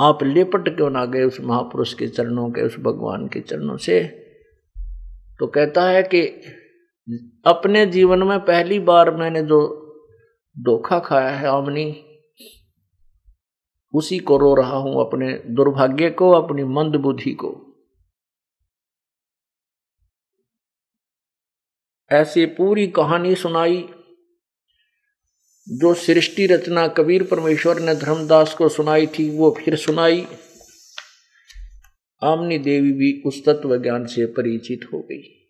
आप 0.00 0.22
लिपट 0.22 0.76
क्यों 0.76 0.90
ना 0.90 1.04
गए 1.04 1.22
उस 1.22 1.40
महापुरुष 1.40 1.94
के 1.94 2.06
चरणों 2.08 2.50
के, 2.50 2.62
उस 2.62 2.78
भगवान 2.78 3.28
के 3.28 3.40
चरणों 3.40 3.76
से? 3.76 4.04
तो 5.38 5.46
कहता 5.46 5.82
है 5.82 6.02
कि 6.02 6.20
अपने 7.46 7.86
जीवन 7.86 8.22
में 8.22 8.40
पहली 8.40 8.78
बार 8.78 9.10
मैंने 9.10 9.42
जो 9.42 9.80
धोखा 10.58 10.98
खाया 10.98 11.30
है 11.30 11.46
आमनी 11.46 12.10
उसी 13.92 14.18
को 14.18 14.36
रो 14.36 14.54
रहा 14.54 14.76
हूँ 14.76 15.06
अपने 15.06 15.32
दुर्भाग्य 15.32 16.10
को, 16.10 16.30
अपनी 16.30 16.64
मंद 16.64 16.96
बुद्धि 16.96 17.32
को। 17.32 17.60
ऐसी 22.10 22.46
पूरी 22.46 22.86
कहानी 22.86 23.34
सुनाई, 23.34 23.88
जो 25.68 25.94
सृष्टि 25.94 26.46
रचना 26.46 26.88
कबीर 26.88 27.22
परमेश्वर 27.22 27.80
ने 27.80 27.94
धर्मदास 27.94 28.54
को 28.54 28.68
सुनाई 28.68 29.06
थी, 29.06 29.38
वो 29.38 29.56
फिर 29.64 29.76
सुनाई। 29.76 30.26
आमनी 32.22 32.58
देवी 32.58 32.92
भी 32.92 33.22
उस 33.26 33.44
तत्व 33.48 33.82
ज्ञान 33.82 34.06
से 34.06 34.26
परिचित 34.26 34.80
हो 34.92 34.98
गई। 35.00 35.40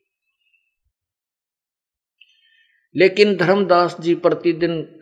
लेकिन 2.96 3.36
धर्मदास 3.36 3.96
जी 4.00 4.14
प्रतिदिन 4.14 4.93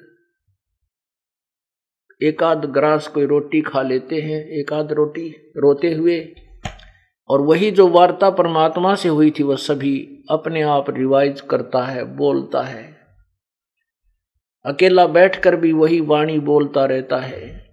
एकाध 2.23 2.65
ग्रास 2.65 3.09
कोई 3.09 3.27
रोटी 3.27 3.61
खा 3.61 3.83
लेते 3.83 4.21
हैं 4.21 4.45
एक 4.45 4.73
आध 4.73 4.93
रोटी 4.93 5.53
रोते 5.57 5.93
हुए। 5.93 6.35
और 7.29 7.41
वही 7.41 7.71
जो 7.71 7.89
वार्ता 7.89 8.31
परमात्मा 8.31 8.95
से 8.95 9.09
हुई 9.09 9.31
थी, 9.31 9.43
वह 9.43 9.57
सभी 9.57 10.25
अपने 10.31 10.63
आप 10.63 10.91
रिवाइज 10.91 11.41
करता 11.41 11.83
है, 11.83 12.05
बोलता 12.05 12.63
है। 12.63 12.97
अकेला 14.65 15.07
बैठकर 15.07 15.57
भी 15.57 15.73
वही 15.73 16.01
वाणी 16.01 16.39
बोलता 16.39 16.85
रहता 16.85 17.17
है। 17.17 17.72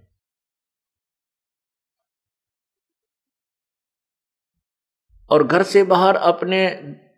और 5.30 5.46
घर 5.46 5.62
से 5.62 5.82
बाहर 5.84 6.16
अपने 6.16 6.66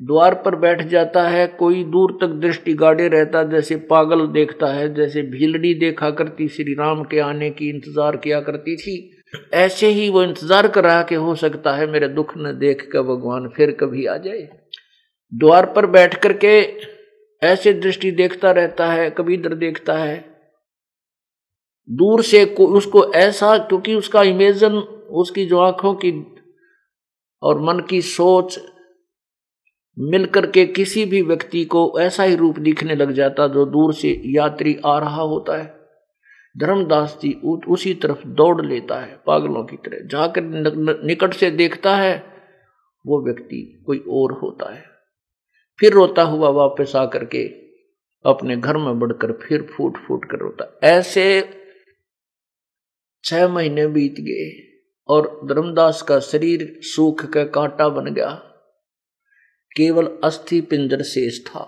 द्वार 0.03 0.35
पर 0.35 0.55
बैठ 0.57 0.83
जाता 0.83 1.23
है, 1.23 1.47
कोई 1.49 1.83
दूर 1.85 2.13
तक 2.21 2.35
दृष्टि 2.41 2.73
गाड़े 2.75 3.09
रहता, 3.09 3.43
जैसे 3.45 3.77
पागल 3.91 4.27
देखता 4.29 4.67
है, 4.67 4.93
जैसे 4.95 5.23
भीलड़ी 5.23 5.75
देखा 5.75 6.11
करती 6.11 6.49
श्री 6.49 6.75
राम 6.75 7.03
के 7.05 7.19
आने 7.21 7.51
की 7.51 7.69
इंतज़ार 7.69 8.17
किया 8.17 8.41
करती 8.41 8.77
थी। 8.77 8.97
ऐसे 9.55 9.89
ही 9.89 10.09
वो 10.09 10.23
इंतज़ार 10.23 10.69
कर 10.69 10.85
रहा 10.85 11.03
कि 11.03 11.15
हो 11.17 11.35
सकता 11.35 11.73
है 11.73 11.87
मेरे 11.87 12.09
दुख 12.09 12.33
न 12.39 12.53
देख 12.59 12.89
कर 12.93 13.03
भगवान 13.03 13.49
फिर 13.49 13.71
कभी 13.81 14.07
आ 14.07 14.17
जाए। 14.17 14.49
द्वार 15.33 15.67
पर 15.67 15.87
बैठ 15.87 16.15
कर 16.15 16.33
के 16.45 16.59
ऐसे 17.43 17.73
दृष्टि 17.73 18.11
देखता 18.11 18.51
रहता 18.51 18.87
है, 18.87 19.09
कभी 19.11 19.35
इधर 19.35 19.55
देखता 19.55 19.95
है। 19.95 20.25
दूर 21.89 22.23
से 22.23 22.45
उसको 22.57 23.05
ऐसा, 23.13 23.57
क्योंकि 23.59 23.95
उसका 23.95 24.23
इमेजन 24.23 24.77
उसकी 25.15 25.47
जो 25.47 25.61
आँखों 25.61 25.95
की 25.95 26.11
और 27.43 27.61
मन 27.61 27.81
की 27.81 28.03
सोच 28.03 28.61
मिलकर 29.99 30.51
के 30.51 30.67
किसी 30.67 31.05
भी 31.05 31.23
व्यक्ति 31.23 31.65
को 31.65 32.01
ऐसा 32.01 32.23
ही 32.23 32.35
रूप 32.35 32.59
दिखने 32.59 32.95
लग 32.95 33.13
जाता 33.13 33.47
जो 33.49 33.65
दूर 33.65 33.95
से 33.95 34.23
यात्री 34.25 34.79
आ 34.87 34.99
रहा 34.99 35.23
होता 35.23 35.59
है। 35.59 35.83
धर्मदास 36.59 37.19
जी 37.23 37.33
उसी 37.69 37.95
तरफ़ 37.95 38.29
दौड़ 38.29 38.67
लेता 38.67 39.01
है, 39.01 39.21
पागलों 39.27 39.65
की 39.65 39.77
तरह। 39.77 40.07
जाकर 40.07 40.43
निकट 41.05 41.35
से 41.35 41.51
देखता 41.51 41.97
है, 41.97 42.27
वो 43.07 43.25
व्यक्ति 43.25 43.83
कोई 43.87 43.99
और 43.99 44.33
होता 44.33 44.75
है। 44.75 44.85
फिर 45.81 45.93
रोता 45.93 46.23
हुआ 46.23 46.49
वापस 46.49 46.97
आकर 46.97 47.25
के 47.25 47.49
अपने 48.27 48.57
घर 48.57 48.77
में 48.77 48.99
बढ़कर 48.99 49.33
फिर 49.33 49.63
फूट 49.63 49.97
फूट 49.97 50.25
कर 50.25 50.39
रोता। 50.39 50.79
ऐसे 50.85 51.49
छह 53.25 53.49
महीने 53.49 53.87
बीत 53.87 54.15
गए। 54.21 54.72
और 55.13 55.41
धर्मदास 55.45 56.03
का 56.03 56.19
शरीर 56.21 56.81
सूख 56.83 57.25
का 57.25 57.45
कांटा 57.45 57.89
बन 57.89 58.15
गया। 58.15 58.31
केवल 59.77 60.07
अस्थि 60.25 60.61
पिंजर 60.61 61.03
शेष 61.03 61.39
था। 61.47 61.65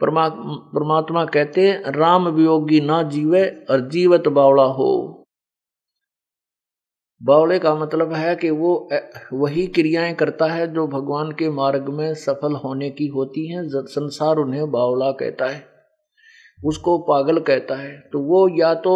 परमात्मा 0.00 1.24
कहते 1.24 1.72
राम 1.86 2.28
वियोगी 2.28 2.80
ना 2.80 3.02
जीवे 3.02 3.66
और 3.70 3.88
जीवत 3.88 4.28
बावला 4.28 4.62
हो। 4.62 4.90
बावले 7.22 7.58
का 7.58 7.74
मतलब 7.74 8.12
है 8.12 8.36
कि 8.36 8.50
वो, 8.50 8.88
वही 9.32 9.66
क्रियाएँ 9.66 10.14
करता 10.14 10.46
है 10.46 10.74
जो 10.74 10.86
भगवान 10.86 11.32
के 11.32 11.50
मार्ग 11.50 11.88
में 11.88 12.14
सफल 12.14 12.52
होने 12.52 12.90
की 12.90 13.06
होती 13.06 13.52
हैं 13.52 13.68
संसार 13.68 14.36
उन्हें 14.36 14.70
बावला 14.70 15.10
कहता 15.12 15.46
है। 15.46 15.66
उसको 16.64 16.98
पागल 16.98 17.40
कहता 17.40 17.74
है। 17.74 18.00
तो 18.12 18.18
वो 18.18 18.48
या 18.60 18.74
तो 18.74 18.94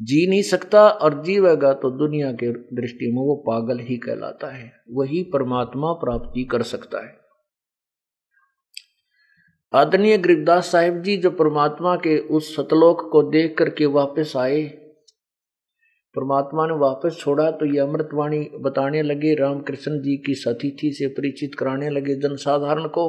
जी 0.00 0.26
नहीं 0.30 0.42
सकता 0.42 0.88
और 0.88 1.22
जीवेगा 1.22 1.72
तो 1.74 1.90
दुनिया 1.98 2.30
के 2.32 2.50
दृष्टि 2.76 3.06
में 3.12 3.22
वो 3.22 3.34
पागल 3.46 3.78
ही 3.80 3.96
कहलाता 3.98 4.50
है, 4.50 4.72
वही 4.90 5.22
परमात्मा 5.32 5.92
प्राप्ति 5.94 6.44
कर 6.44 6.62
सकता 6.64 7.04
है। 7.04 7.16
आदरणीय 9.72 10.16
गरीबदास 10.18 10.70
साहिब 10.72 11.02
जी, 11.02 11.16
जो 11.16 11.30
परमात्मा 11.30 11.94
के 11.96 12.18
उस 12.18 12.54
सतलोक 12.56 13.08
को 13.12 13.22
देख 13.22 13.56
करके 13.58 13.86
वापस 13.86 14.32
आए, 14.36 14.62
परमात्मा 16.14 16.66
ने 16.66 16.74
वापस 16.78 17.16
छोड़ा 17.20 17.50
तो 17.50 17.66
ये 17.66 17.80
अमृतवाणी 17.80 18.38
बताने 18.60 19.02
लगे, 19.02 19.34
रामकृष्ण 19.34 20.00
जी 20.02 20.16
की 20.16 20.34
सतिथि 20.34 20.92
से 20.92 21.06
परिचित 21.08 21.54
कराने 21.54 21.90
लगे 21.90 22.14
जनसाधारण 22.20 22.86
को 22.88 23.08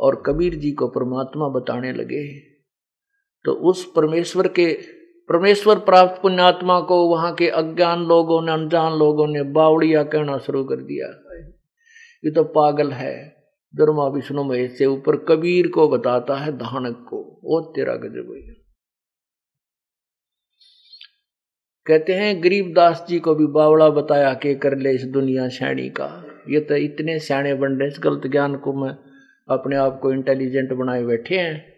और 0.00 0.22
कबीर 0.26 0.54
जी 0.54 0.72
को 0.72 0.88
परमात्मा 0.88 1.48
बताने 1.50 1.92
लगे। 1.92 2.24
तो 3.44 3.52
उस 3.70 3.84
परमेश्वर 3.96 4.48
के 4.48 4.72
परमेश्वर 5.28 5.78
प्राप्त 5.78 6.22
पुण्यात्मा 6.22 6.80
को 6.80 7.08
वहाँ 7.08 7.34
के 7.34 7.48
अज्ञान 7.48 8.04
लोगों 8.04 8.42
ने, 8.42 8.52
अनजान 8.52 8.92
लोगों 8.92 9.26
ने 9.26 9.42
बावड़िया 9.42 10.02
कहना 10.02 10.38
शुरू 10.38 10.64
कर 10.64 10.76
दिया। 10.76 11.06
ये 12.24 12.30
तो 12.30 12.44
पागल 12.44 12.92
है। 12.92 13.36
दुर्मा 13.76 14.06
विष्णु 14.06 14.44
महेश 14.44 14.78
से 14.78 14.86
ऊपर 14.86 15.16
कबीर 15.16 15.68
को 15.68 15.88
बताता 15.88 16.34
है, 16.34 16.52
धानक 16.52 17.06
को। 17.10 17.40
वो 17.44 17.60
तेरा 17.60 17.94
गजब 17.94 18.42
है। 18.48 18.58
कहते 21.86 22.12
हैं 22.12 22.44
गरीबदास 22.44 23.06
जी 23.08 23.18
को 23.18 23.34
भी 23.34 23.46
बावड़ा 23.46 23.88
बताया 23.88 24.34
के 24.34 24.54
कर 24.54 24.78
ले 24.78 24.92
इस 24.92 25.04
दुनिया 25.04 25.48
शैणी 25.48 25.88
का। 25.88 26.24
ये 26.48 26.60
तो 26.60 26.76
इतने 26.76 27.18
सियाणे 27.18 27.54
बन 27.54 27.72
रहे 27.72 27.88
इस 27.88 28.00
गलत 28.02 28.22
ज्ञान 28.26 28.56
को 28.56 28.72
मैं 28.72 28.96
अपने 29.48 29.76
आप 29.76 30.00
को 30.02 30.12
इंटेलिजेंट 30.12 30.72
बनाए 30.72 31.02
बैठे 31.02 31.38
हैं। 31.38 31.77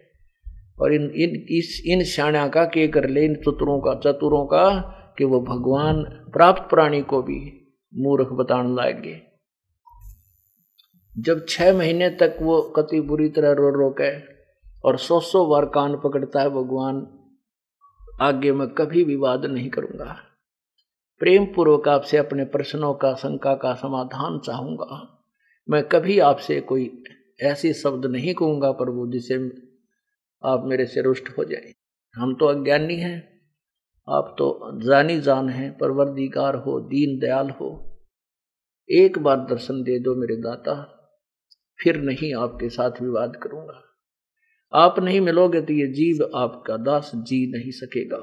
और 0.81 0.93
इन 0.93 1.01
इन, 1.01 1.45
इस, 1.49 1.83
इन 1.85 2.03
सियाणा 2.03 2.47
का 2.47 2.65
के 2.65 2.87
कर 2.87 3.09
ले, 3.09 3.25
इन 3.25 3.35
चतुरों 3.35 3.79
का 3.79 3.93
चतुरों 3.93 4.45
का, 4.45 4.97
कि 5.17 5.23
वो 5.25 5.39
भगवान 5.41 6.03
प्राप्त 6.03 6.69
प्राणी 6.69 7.01
को 7.01 7.21
भी 7.21 7.67
मूर्ख 7.95 8.29
बताने 8.29 8.75
लाएँगे। 8.75 9.21
जब 11.19 11.45
छह 11.49 11.77
महीने 11.77 12.09
तक 12.09 12.37
वो 12.41 12.61
कति 12.61 13.01
बुरी 13.01 13.29
तरह 13.29 13.51
रो 13.51 13.69
रो 13.69 13.95
के 14.01 14.17
और 14.85 14.97
सौ 14.97 15.19
सौ 15.19 15.45
बार 15.45 15.65
कान 15.65 15.95
पकड़ता 15.95 16.41
है 16.41 16.49
भगवान, 16.49 17.07
आगे 18.21 18.51
मैं 18.51 18.67
कभी 18.67 19.03
विवाद 19.03 19.45
नहीं 19.45 19.69
करूँगा। 19.69 20.17
प्रेम 21.19 21.45
पूर्वक 21.45 21.87
आपसे 21.87 22.17
अपने 22.17 22.45
प्रश्नों 22.45 22.93
का, 22.93 23.13
शंका 23.13 23.55
का 23.55 23.73
समाधान 23.73 24.39
चाहूँगा। 24.39 25.23
मैं 25.69 25.83
कभी 25.83 26.19
आपसे 26.19 26.61
कोई 26.61 27.03
ऐसी 27.41 27.73
शब्द 27.73 28.05
नहीं 28.05 28.33
कहूँगा 28.33 28.71
प्रभु, 28.71 29.11
जिसे 29.11 29.70
आप 30.43 30.63
मेरे 30.65 30.85
से 30.85 31.01
रुष्ट 31.01 31.29
हो 31.37 31.43
जाए। 31.43 31.73
हम 32.15 32.35
तो 32.35 32.45
अज्ञानी 32.45 32.95
हैं, 32.95 33.17
आप 34.07 34.35
तो 34.37 34.71
जानी 34.81 35.19
जान 35.21 35.49
हैं, 35.49 35.77
परवरदिगार 35.77 36.55
हो, 36.55 36.79
दीन 36.79 37.19
दयाल 37.19 37.49
हो। 37.49 37.69
एक 38.89 39.19
बार 39.19 39.37
दर्शन 39.37 39.83
दे 39.83 39.99
दो 39.99 40.15
मेरे 40.15 40.35
दाता, 40.35 40.73
फिर 41.79 41.97
नहीं 41.97 42.33
आपके 42.35 42.69
साथ 42.69 43.01
विवाद 43.01 43.35
करूँगा। 43.35 43.81
आप 44.73 44.99
नहीं 44.99 45.21
मिलोगे 45.21 45.61
तो 45.61 45.73
ये 45.73 45.87
जीव 45.87 46.29
आपका 46.35 46.77
दास 46.77 47.11
जी 47.15 47.51
नहीं 47.51 47.71
सकेगा। 47.71 48.17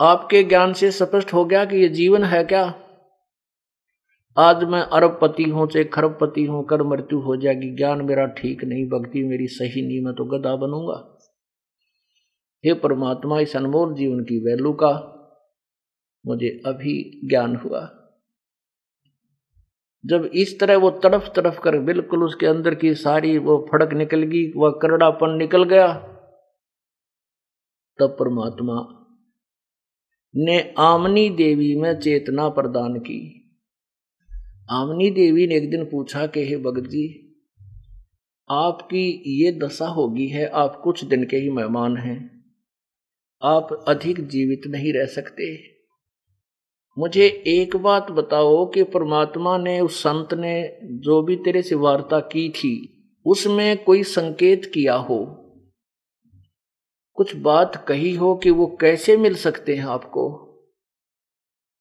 आपके 0.00 0.42
ज्ञान 0.44 0.72
से 0.72 0.90
स्पष्ट 0.90 1.32
हो 1.32 1.44
गया 1.44 1.64
कि 1.64 1.76
ये 1.76 1.88
जीवन 1.88 2.24
है 2.24 2.44
क्या? 2.44 2.81
आज 4.36 4.62
मैं 4.64 4.80
अरबपति 4.80 5.44
हूँ, 5.44 5.66
चाहे 5.68 5.84
खरबपति 5.84 6.44
हूँ 6.44 6.64
कर 6.64 6.82
मृत्यु 6.82 7.18
हो 7.20 7.36
जाएगी। 7.36 7.76
ज्ञान 7.76 8.02
मेरा 8.02 8.26
ठीक 8.26 8.64
नहीं, 8.64 8.84
भक्ति 8.86 9.22
मेरी 9.22 9.46
सही 9.46 9.82
नहीं, 9.82 10.00
मैं 10.04 10.14
तो 10.14 10.24
गदा 10.24 10.56
बनूँगा। 10.56 11.18
हे 12.64 12.74
परमात्मा, 12.74 13.40
इस 13.40 13.56
अनमोल 13.56 13.94
जीवन 13.94 14.20
की 14.20 14.38
वैल्यू 14.38 14.72
का 14.72 14.92
मुझे 16.26 16.48
अभी 16.66 17.20
ज्ञान 17.28 17.56
हुआ। 17.56 17.80
जब 20.04 20.24
इस 20.24 20.58
तरह 20.60 20.76
वो 20.76 20.90
तड़फ 20.90 21.32
तड़फ 21.36 21.60
कर 21.64 21.78
बिल्कुल 21.78 22.24
उसके 22.24 22.46
अंदर 22.46 22.74
की 22.74 22.94
सारी 22.94 23.36
वो 23.38 23.68
फड़क 23.72 23.92
निकल 23.92 24.22
गई, 24.22 24.52
वह 24.56 24.70
करड़ापन 24.82 25.36
निकल 25.36 25.64
गया, 25.64 25.92
तब 27.98 28.16
परमात्मा 28.18 28.80
ने 30.36 30.74
आमनी 30.78 31.28
देवी 31.30 31.74
में 31.76 32.00
चेतना 32.00 32.48
प्रदान 32.48 32.98
की। 32.98 33.41
आमनी 34.70 35.10
देवी 35.10 35.46
ने 35.46 35.56
एक 35.56 35.70
दिन 35.70 35.84
पूछा, 35.84 36.26
कि 36.26 36.46
हे 36.46 36.56
भगत 36.56 36.88
जी 36.88 37.28
आपकी 38.50 39.22
ये 39.26 39.52
दशा 39.52 39.86
होगी 39.86 40.26
है, 40.26 40.46
आप 40.46 40.80
कुछ 40.84 41.04
दिन 41.04 41.24
के 41.24 41.36
ही 41.36 41.50
मेहमान 41.50 41.96
हैं। 41.96 42.44
आप 43.42 43.84
अधिक 43.88 44.26
जीवित 44.26 44.60
नहीं 44.66 44.92
रह 44.92 45.06
सकते। 45.06 45.62
मुझे 46.98 47.26
एक 47.46 47.76
बात 47.76 48.10
बताओ 48.10 48.66
कि 48.66 48.82
परमात्मा 48.82 49.58
ने, 49.58 49.80
उस 49.80 50.00
संत 50.00 50.34
ने 50.34 50.78
जो 50.82 51.22
भी 51.22 51.36
तेरे 51.36 51.62
से 51.62 51.74
वार्ता 51.74 52.20
की 52.20 52.48
थी, 52.48 52.98
उसमें 53.26 53.84
कोई 53.84 54.02
संकेत 54.02 54.64
किया 54.64 54.94
हो? 54.94 55.38
कुछ 57.14 57.36
बात 57.36 57.84
कही 57.88 58.14
हो 58.14 58.34
कि 58.36 58.50
वो 58.50 58.78
कैसे 58.80 59.16
मिल 59.16 59.34
सकते 59.34 59.76
हैं 59.76 59.84
आपको? 59.84 60.48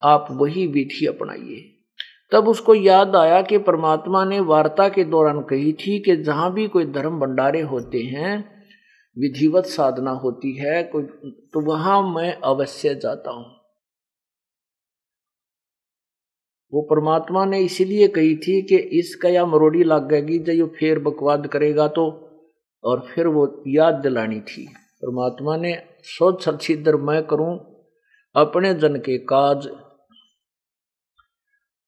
आप 0.04 0.28
वही 0.32 0.68
विधि 0.68 1.06
अपनाइए। 1.06 1.71
तब 2.32 2.48
उसको 2.48 2.76
याद 2.76 3.16
आया 3.16 3.42
कि 3.42 3.58
परमात्मा 3.58 4.24
ने 4.26 4.40
वार्ता 4.40 4.88
के 4.90 5.04
दौरान 5.04 5.42
कही 5.42 5.72
थी 5.74 6.00
कि 6.00 6.16
जहाँ 6.18 6.52
भी 6.54 6.68
कोई 6.68 6.86
धर्म 6.86 7.20
भंडारे 7.20 7.62
होते 7.62 8.02
हैं, 8.04 8.38
विधिवत 9.18 9.66
साधना 9.66 10.12
होती 10.12 10.56
है, 10.58 10.84
कोई 10.84 11.04
तो 11.54 11.62
वहाँ 11.62 12.02
मैं 12.14 12.34
अवश्य 12.44 12.96
जाता 12.96 13.32
हूँ। 13.32 13.46
वो 16.74 16.82
परमात्मा 16.82 17.44
ने 17.46 17.60
इसीलिए 17.60 18.08
कही 18.08 18.36
थी 18.36 18.62
कि 18.62 18.78
इसका 19.00 19.30
या 19.30 19.46
मरोड़ी 19.46 19.84
लग 19.84 20.08
गएगी 20.10 20.38
जब 20.40 20.52
ये 20.52 20.66
फिर 20.80 21.00
बकवाद 21.00 21.48
करेगा 21.48 21.88
तो 21.88 22.06
और 22.84 23.00
फिर 23.08 23.28
वो 23.28 23.64
याद 23.68 23.96
दिलानी 23.96 24.40
थी। 24.42 24.66
परमात्मा 25.02 25.56
ने 25.58 25.74
सोच 26.04 26.44
सचिदर 26.44 26.96
मैं 26.96 27.22
करूँ, 27.24 27.58
अपने 28.36 28.74
जन 28.74 28.96
के 28.96 29.18
काज 29.26 29.68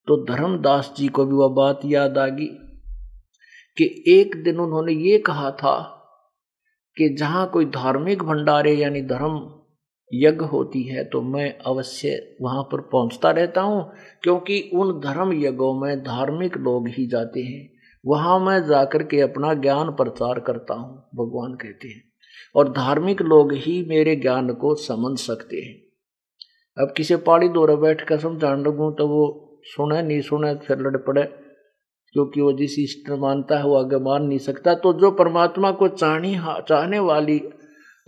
तो 0.07 0.23
धर्मदास 0.25 0.93
जी 0.97 1.07
को 1.07 1.25
भी 1.25 1.33
वह 1.33 1.47
बात 1.47 1.79
याद 1.85 2.17
आ 2.17 2.27
गई 2.27 2.47
कि 3.77 4.03
एक 4.07 4.43
दिन 4.43 4.59
उन्होंने 4.59 4.93
ये 4.93 5.17
कहा 5.17 5.51
था 5.51 5.99
कि 6.97 7.09
जहाँ 7.09 7.49
कोई 7.49 7.65
धार्मिक 7.65 8.23
भंडारे 8.23 8.73
यानी 8.75 9.01
धर्म 9.01 9.59
यज्ञ 10.11 10.45
होती 10.45 10.83
है 10.83 11.03
तो 11.03 11.21
मैं 11.21 11.57
अवश्य 11.59 12.35
वहाँ 12.41 12.63
पर 12.63 12.81
पहुँचता 12.81 13.31
रहता 13.31 13.61
हूँ, 13.61 13.91
क्योंकि 14.23 14.71
उन 14.73 14.99
धर्म 14.99 15.33
यज्ञों 15.33 15.73
में 15.73 16.03
धार्मिक 16.03 16.57
लोग 16.57 16.87
ही 16.87 17.07
जाते 17.07 17.41
हैं। 17.41 17.69
वहाँ 18.05 18.39
मैं 18.39 18.59
जाकर 18.67 19.03
के 19.03 19.21
अपना 19.21 19.53
ज्ञान 19.53 19.89
प्रचार 19.89 20.39
करता 20.39 20.73
हूँ, 20.73 20.97
भगवान 21.15 21.53
कहते 21.53 21.87
हैं। 21.87 22.03
और 22.55 22.69
धार्मिक 22.69 23.21
लोग 23.21 23.53
ही 23.53 23.85
मेरे 23.89 24.15
ज्ञान 24.15 24.53
को 24.53 24.75
समझ 24.75 25.19
सकते 25.19 25.57
हैं। 25.57 25.73
अब 26.77 26.93
किसी 26.97 27.15
पहाड़ी 27.15 27.49
दौरा 27.49 27.75
बैठ 27.75 28.01
कर 28.01 28.19
समझाने 28.19 28.63
लगूँ 28.63 28.95
तो 28.95 29.07
वो 29.07 29.52
सुने 29.63 30.01
नहीं 30.01 30.21
सुने 30.21 30.55
फिर 30.55 30.77
लड़ 30.79 30.97
पड़े। 30.97 31.23
क्योंकि 32.11 32.41
वो 32.41 32.53
जिस 32.53 32.79
इष्ट 32.79 33.09
मानता 33.09 33.57
है, 33.57 33.63
वो 33.63 33.75
आगे 33.75 33.95
मान 33.95 34.23
नहीं 34.23 34.39
सकता। 34.39 34.73
तो 34.73 34.93
जो 34.93 35.11
परमात्मा 35.11 35.71
को 35.71 35.87
चाहनी 35.87 36.37
चाहने 36.41 36.99
वाली 36.99 37.41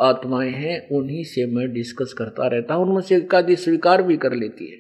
आत्माएँ 0.02 0.52
हैं, 0.52 0.90
उन्हीं 0.90 1.24
से 1.24 1.56
मैं 1.56 1.74
डिस्कस 1.74 2.14
करता 2.18 2.48
रहता 2.48 2.74
हूँ। 2.74 2.86
उनमें 2.86 3.02
से 3.02 3.16
एकादि 3.16 3.56
स्वीकार 3.56 4.02
भी 4.02 4.18
कर 4.18 4.34
लेती 4.34 4.72
है। 4.72 4.78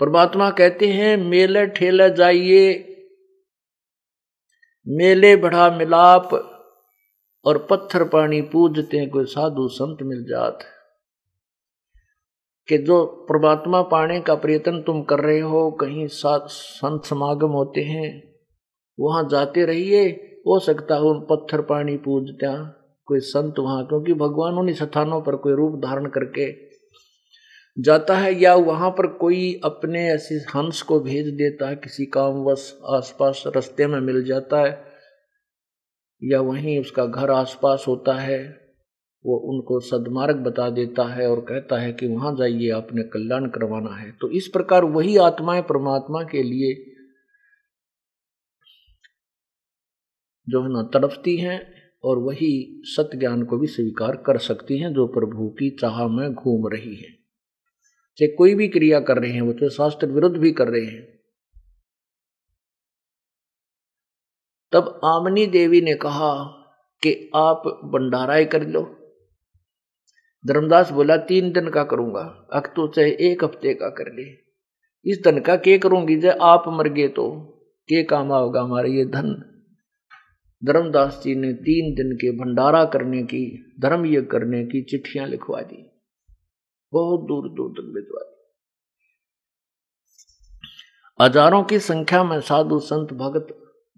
परमात्मा 0.00 0.50
कहते 0.50 0.88
हैं, 0.88 1.16
मेले 1.16 1.66
ठेले 1.66 2.10
जाइए, 2.10 2.90
मेले 4.88 5.36
बढ़ा 5.36 5.76
मिलाप, 5.76 6.50
और 7.44 7.66
पत्थर 7.70 8.04
पानी 8.04 8.42
पूजते 8.42 8.98
हैं, 8.98 9.10
कोई 9.10 9.24
साधु 9.24 9.68
संत 9.68 9.98
मिल 10.02 10.24
जात 10.24 10.58
कि 12.68 12.78
जो 12.78 13.06
परमात्मा 13.06 13.82
पाने 13.82 14.20
का 14.20 14.34
प्रयत्न 14.34 14.82
तुम 14.82 15.02
कर 15.02 15.20
रहे 15.20 15.40
हो, 15.40 15.70
कहीं 15.70 16.06
साथ 16.06 16.40
संत 16.40 17.04
समागम 17.04 17.48
होते 17.48 17.80
हैं, 17.80 18.34
वहाँ 19.00 19.28
जाते 19.30 19.64
रहिए, 19.64 20.08
हो 20.46 20.58
सकता 20.58 20.94
है 20.94 21.20
पत्थर 21.20 21.60
पानी 21.60 21.96
पूजता 21.96 22.80
कोई 23.06 23.20
संत 23.20 23.58
वहाँ, 23.58 23.86
क्योंकि 23.86 24.14
भगवान 24.14 24.54
उन 24.54 24.72
स्थानों 24.72 25.22
पर 25.22 25.36
कोई 25.36 25.54
रूप 25.54 25.80
धारण 25.82 26.06
करके 26.06 26.74
जाता 27.82 28.16
है, 28.16 28.40
या 28.42 28.54
वहाँ 28.54 28.90
पर 28.90 29.06
कोई 29.06 29.60
अपने 29.64 30.10
ऐसे 30.10 30.34
हंस 30.34 30.82
को 30.82 31.00
भेज 31.00 31.26
देता 31.26 31.68
है, 31.68 31.76
किसी 31.76 32.06
काम 32.06 32.32
कामवश 32.32 32.80
आसपास 32.90 33.44
रास्ते 33.46 33.86
में 33.86 34.00
मिल 34.00 34.24
जाता 34.24 34.60
है, 34.60 34.84
या 36.24 36.40
वहीं 36.40 36.80
उसका 36.80 37.06
घर 37.06 37.30
आसपास 37.30 37.84
होता 37.88 38.14
है। 38.14 38.63
वो 39.26 39.36
उनको 39.36 39.80
सदमार्ग 39.80 40.36
बता 40.36 40.70
देता 40.70 41.14
है 41.14 41.30
और 41.30 41.40
कहता 41.40 41.78
है 41.78 41.92
कि 41.92 42.06
वहाँ 42.06 42.36
जाइए, 42.36 42.70
आपने 42.70 43.02
कल्याण 43.02 43.46
करवाना 43.46 43.90
है। 43.90 44.12
तो 44.12 44.30
इस 44.30 44.48
प्रकार 44.48 44.84
वही 44.84 45.16
आत्माएँ 45.16 45.62
परमात्मा 45.62 46.22
के 46.22 46.42
लिए 46.42 46.94
जो 50.48 50.62
है 50.62 50.68
ना 50.68 50.82
तड़पती 50.82 51.36
हैं 51.36 51.74
और 52.04 52.18
वही 52.18 52.82
सत्य 52.84 53.18
ज्ञान 53.18 53.44
को 53.44 53.58
भी 53.58 53.66
स्वीकार 53.66 54.16
कर 54.16 54.38
सकती 54.38 54.78
हैं, 54.78 54.92
जो 54.92 55.06
प्रभु 55.06 55.48
की 55.48 55.70
चाह 55.70 56.08
में 56.08 56.34
घूम 56.34 56.68
रही 56.68 56.94
है। 56.94 57.10
चाहे 58.16 58.28
कोई 58.28 58.54
भी 58.54 58.68
क्रिया 58.68 59.00
कर 59.00 59.18
रहे 59.18 59.30
हैं, 59.30 59.42
वो 59.42 59.52
तो 59.52 59.68
शास्त्र 59.68 60.06
विरुद्ध 60.06 60.36
भी 60.36 60.52
कर 60.52 60.68
रहे 60.68 60.86
हैं। 60.86 61.20
तब 64.72 65.00
आमनी 65.04 65.46
देवी 65.46 65.80
ने 65.80 65.94
कहा 65.94 66.44
कि 67.02 67.30
आप 67.34 67.62
भंडारा 67.84 68.44
कर 68.44 68.68
लो। 68.68 69.03
धर्मदास 70.46 70.90
बोला, 70.90 71.16
तीन 71.16 71.52
दिन 71.52 71.68
का 71.68 71.84
करूँगा। 71.84 72.48
अक 72.52 72.66
तो 72.66 72.88
चाहे 72.88 73.10
एक 73.10 73.44
हफ़्ते 73.44 73.74
का 73.74 73.88
कर 73.88 74.12
ले। 74.12 74.44
इस 75.10 75.22
धन 75.24 75.40
का 75.40 75.56
के 75.56 75.78
करूँगी? 75.78 76.16
जब 76.16 76.38
आप 76.40 76.64
मर 76.68 76.88
गए 76.88 77.08
तो। 77.08 77.40
के 77.88 78.02
काम 78.02 78.32
आओगा 78.32 78.62
हमारे 78.62 78.90
ये 78.90 79.04
धन? 79.04 79.50
धर्मदास 80.64 81.20
जी 81.24 81.34
ने 81.34 81.52
तीन 81.52 81.94
दिन 81.94 82.12
के 82.12 82.30
भंडारा 82.30 82.84
करने 82.84 83.22
की, 83.22 83.74
धर्म 83.80 84.06
यज्ञ 84.06 84.20
करने 84.20 84.64
की 84.64 84.82
चिट्ठियाँ 84.82 85.26
लिखवा 85.26 85.60
दी। 85.60 85.90
बहुत 86.92 87.20
दूर 87.20 87.48
दूर 87.48 87.70
तक 87.70 87.92
भिजवा 87.94 88.22
दी 88.22 88.34
हज़ारों 91.24 91.64
की 91.64 91.78
संख्या 91.78 92.24
में 92.24 92.40
साधु 92.40 92.78
संत 92.78 93.12
भगत 93.12 93.46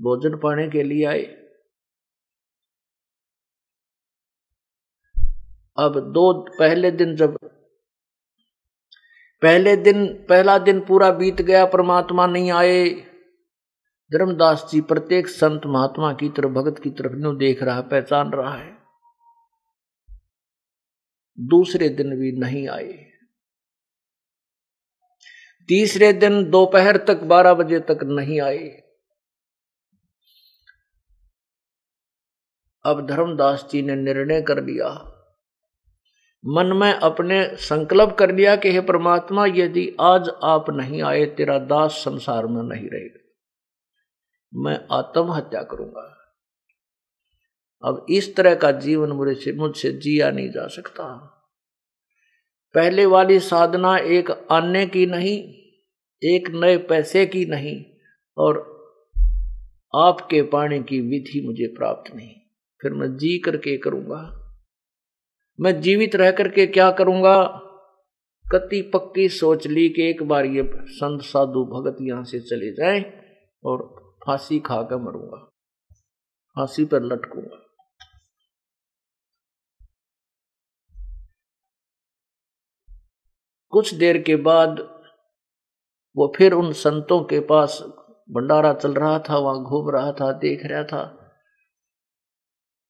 भोजन 0.03 0.37
पाने 0.37 0.69
के 0.69 0.83
लिए 0.83 1.05
आए। 1.05 1.46
अब 5.79 6.01
दो 6.01 6.47
पहले 6.59 6.91
दिन 6.91 7.17
जब 7.17 7.39
पहले 9.43 9.77
दिन, 9.77 10.07
पहला 10.07 10.59
दिन 10.59 10.81
पूरा 10.81 11.11
बीत 11.11 11.43
गया, 11.43 11.67
परमात्मा 11.67 12.27
नहीं 12.27 12.51
आए। 12.51 12.91
धर्मदास 14.13 14.69
जी 14.73 14.81
प्रत्येक 14.81 15.29
संत 15.29 15.67
महात्मा 15.67 16.13
की 16.13 16.29
तरफ़, 16.29 16.53
भगत 16.53 16.79
की 16.79 16.91
तरफ़ 16.91 17.13
न्यू 17.13 17.33
देख 17.33 17.63
रहा, 17.63 17.81
पहचान 17.81 18.33
रहा 18.33 18.55
है। 18.55 18.79
दूसरे 21.41 21.89
दिन 21.89 22.17
भी 22.17 22.33
नहीं 22.33 22.69
आए। 22.69 22.93
तीसरे 25.69 26.13
दिन 26.13 26.51
दोपहर 26.51 26.97
तक 26.97 27.23
बारह 27.23 27.55
बजे 27.55 27.81
तक 27.81 27.99
नहीं 28.03 28.41
आए। 28.41 28.83
अब 32.85 33.07
धर्मदास 33.07 33.69
जी 33.71 33.83
ने 33.83 33.95
निर्णय 33.97 34.43
कर 34.43 34.65
लिया। 34.65 35.16
मन 36.49 36.67
में 36.67 36.93
अपने 36.93 37.57
संकल्प 37.57 38.17
कर 38.19 38.35
लिया 38.35 38.57
कि 38.57 38.73
हे 38.73 38.81
परमात्मा, 38.81 39.47
यदि 39.47 39.97
आज 40.01 40.31
आप 40.43 40.71
नहीं 40.71 41.03
आए, 41.03 41.27
तेरा 41.27 41.59
दास 41.59 41.91
संसार 41.91 42.47
में 42.47 42.63
नहीं 42.63 42.89
रहेगा 42.89 43.23
मैं 44.55 44.81
आत्महत्या 44.91 45.63
करूँगा। 45.63 46.13
अब 47.85 48.07
इस 48.11 48.37
तरह 48.37 48.55
का 48.55 48.73
जीवन 48.73 49.09
मुझे 49.09 49.53
मुझसे 49.53 49.93
जिया 49.93 50.31
नहीं 50.31 50.51
जा 50.51 50.67
सकता। 50.67 51.33
पहले 52.75 53.07
वाली 53.07 53.41
साधना 53.41 53.97
एक 53.97 54.49
आने 54.51 54.87
की 54.87 55.07
नहीं, 55.07 55.39
एक 56.23 56.51
नए 56.51 56.77
पैसे 56.77 57.27
की 57.27 57.45
नहीं, 57.45 57.85
और 58.39 58.77
आपके 59.97 60.43
पाने 60.43 60.83
की 60.83 61.01
विधि 61.01 61.43
मुझे 61.47 61.67
प्राप्त 61.67 62.15
नहीं। 62.15 62.35
फिर 62.83 62.93
मैं 62.93 63.17
जी 63.17 63.39
करके 63.39 63.79
करूँगा। 63.79 64.43
मैं 65.61 65.81
जीवित 65.81 66.17
रह 66.17 66.31
करके 66.31 66.67
क्या 66.67 66.91
करूँगा? 66.91 67.45
कति 68.53 68.91
पक्की 68.95 69.29
सोच 69.29 69.67
ली 69.67 69.89
कि 69.89 70.11
एक 70.11 70.23
बार 70.23 70.45
ये 70.45 70.71
संत 70.75 71.23
साधु 71.23 71.65
भगत 71.65 71.97
यहाँ 72.01 72.25
से 72.25 72.41
चले 72.41 72.73
जाए 72.73 73.23
और 73.65 74.07
फांसी 74.27 74.61
खाकर 74.61 74.97
मरूँगा। 74.97 75.49
फांसी 76.57 76.85
पर 76.85 77.03
लटकूँगा। 77.03 77.63
कुछ 83.71 83.95
देर 83.95 84.23
के 84.23 84.37
बाद 84.37 84.79
वो 86.17 86.33
फिर 86.37 86.53
उन 86.53 86.73
संतों 86.73 87.25
के 87.25 87.41
पास 87.41 87.83
भंडारा 88.31 88.75
चल 88.75 88.95
रहा 88.95 89.19
था, 89.19 89.39
वहाँ 89.39 89.63
घूम 89.63 89.91
रहा 89.91 90.13
था, 90.13 90.33
देख 90.33 90.61
रहा 90.65 90.85
था। 90.85 91.26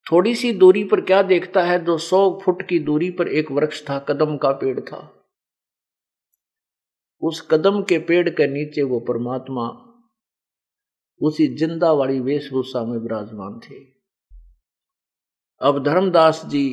थोड़ी 0.07 0.35
सी 0.35 0.53
दूरी 0.53 0.83
पर 0.85 1.01
क्या 1.01 1.21
देखता 1.23 1.63
है? 1.63 1.79
दो 1.85 1.97
सौ 1.99 2.19
फुट 2.45 2.63
की 2.69 2.79
दूरी 2.79 3.11
पर 3.11 3.29
एक 3.29 3.51
वृक्ष 3.53 3.83
था, 3.89 3.99
कदम 3.99 4.37
का 4.37 4.51
पेड़ 4.53 4.81
था। 4.81 4.99
उस 7.23 7.41
कदम 7.51 7.83
के 7.83 7.99
पेड़ 8.01 8.29
के 8.31 8.47
नीचे 8.47 8.83
वो 8.83 9.01
परमात्मा, 9.01 9.67
उसी 11.21 11.47
ज़िंदा 11.57 11.93
वाली 11.93 12.21
वेशभूषा 12.21 12.85
में 12.85 12.99
विराजमान 12.99 13.59
थे। 13.61 13.81
अब 15.61 15.83
धर्मदास 15.85 16.45
जी 16.47 16.67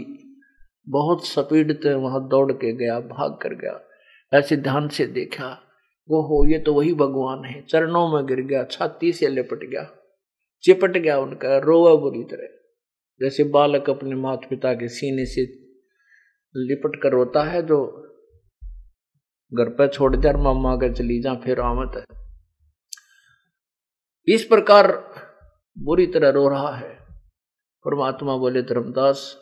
बहुत 0.88 1.26
स्पीड 1.28 1.74
से 1.84 1.94
वहाँ 1.96 2.28
दौड़ 2.30 2.52
के 2.52 2.74
गया, 2.76 3.00
भाग 3.00 3.38
कर 3.42 3.54
गया, 3.56 3.80
ऐसे 4.32 4.58
ध्यान 4.58 4.88
से 4.90 5.06
देखा 5.10 5.50
वो 6.10 6.22
हो 6.22 6.46
ये 6.48 6.60
तो 6.60 6.74
वही 6.74 6.94
भगवान 6.94 7.46
है, 7.46 7.62
चरणों 7.62 8.08
में 8.08 8.26
गिर 8.26 8.42
गया, 8.42 8.64
छाती 8.64 9.12
से 9.14 9.28
लिपट 9.28 9.64
गया, 9.64 9.84
चिपट 10.64 10.98
गया 10.98 11.18
उनका, 11.20 11.58
रोवा 11.58 11.94
बुरी 11.96 12.24
तरह। 12.24 12.48
जैसे 13.22 13.44
बालक 13.44 13.90
अपने 13.90 14.16
माता 14.16 14.48
पिता 14.48 14.74
के 14.74 14.88
सीने 14.88 15.26
से 15.26 15.42
लिपट 16.56 17.00
कर 17.04 17.12
रोता 17.12 17.44
है 17.44 17.62
जो 17.62 18.00
घर 19.54 19.70
पर 19.70 19.88
छोड़ 19.88 20.16
दे 20.16 20.34
मामा 20.34 20.76
के 20.76 20.94
चली 20.94 21.22
जा, 21.22 21.36
फिर 21.36 21.60
आमत 21.60 21.92
है। 21.96 22.24
इस 24.28 24.44
प्रकार 24.44 24.88
बुरी 25.78 26.08
तरह 26.08 26.30
रो 26.30 26.48
रहा 26.48 26.76
है। 26.76 26.96
परमात्मा 27.86 28.38
बोले, 28.38 28.62
धर्मदास, 28.62 29.38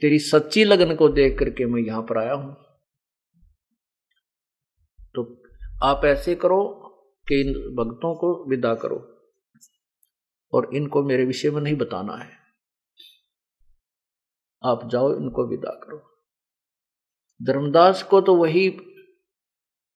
तेरी 0.00 0.18
सच्ची 0.18 0.64
लगन 0.64 0.94
को 0.94 1.08
देख 1.08 1.38
करके 1.38 1.66
मैं 1.66 1.82
यहाँ 1.82 2.02
पर 2.02 2.18
आया 2.18 2.32
हूँ। 2.32 2.56
तो 5.14 5.42
आप 5.82 6.04
ऐसे 6.04 6.34
करो 6.34 6.62
कि 7.28 7.40
इन 7.40 7.52
भक्तों 7.52 8.14
को 8.14 8.50
विदा 8.50 8.74
करो। 8.74 9.09
और 10.52 10.74
इनको 10.74 11.02
मेरे 11.02 11.24
विषय 11.24 11.50
में 11.50 11.60
नहीं 11.60 11.76
बताना 11.76 12.14
है। 12.14 12.40
आप 14.64 14.88
जाओ, 14.88 15.16
इनको 15.16 15.46
विदा 15.46 15.70
करो। 15.70 16.10
धर्मदास 17.42 18.02
को 18.02 18.20
तो 18.20 18.36
वही 18.36 18.70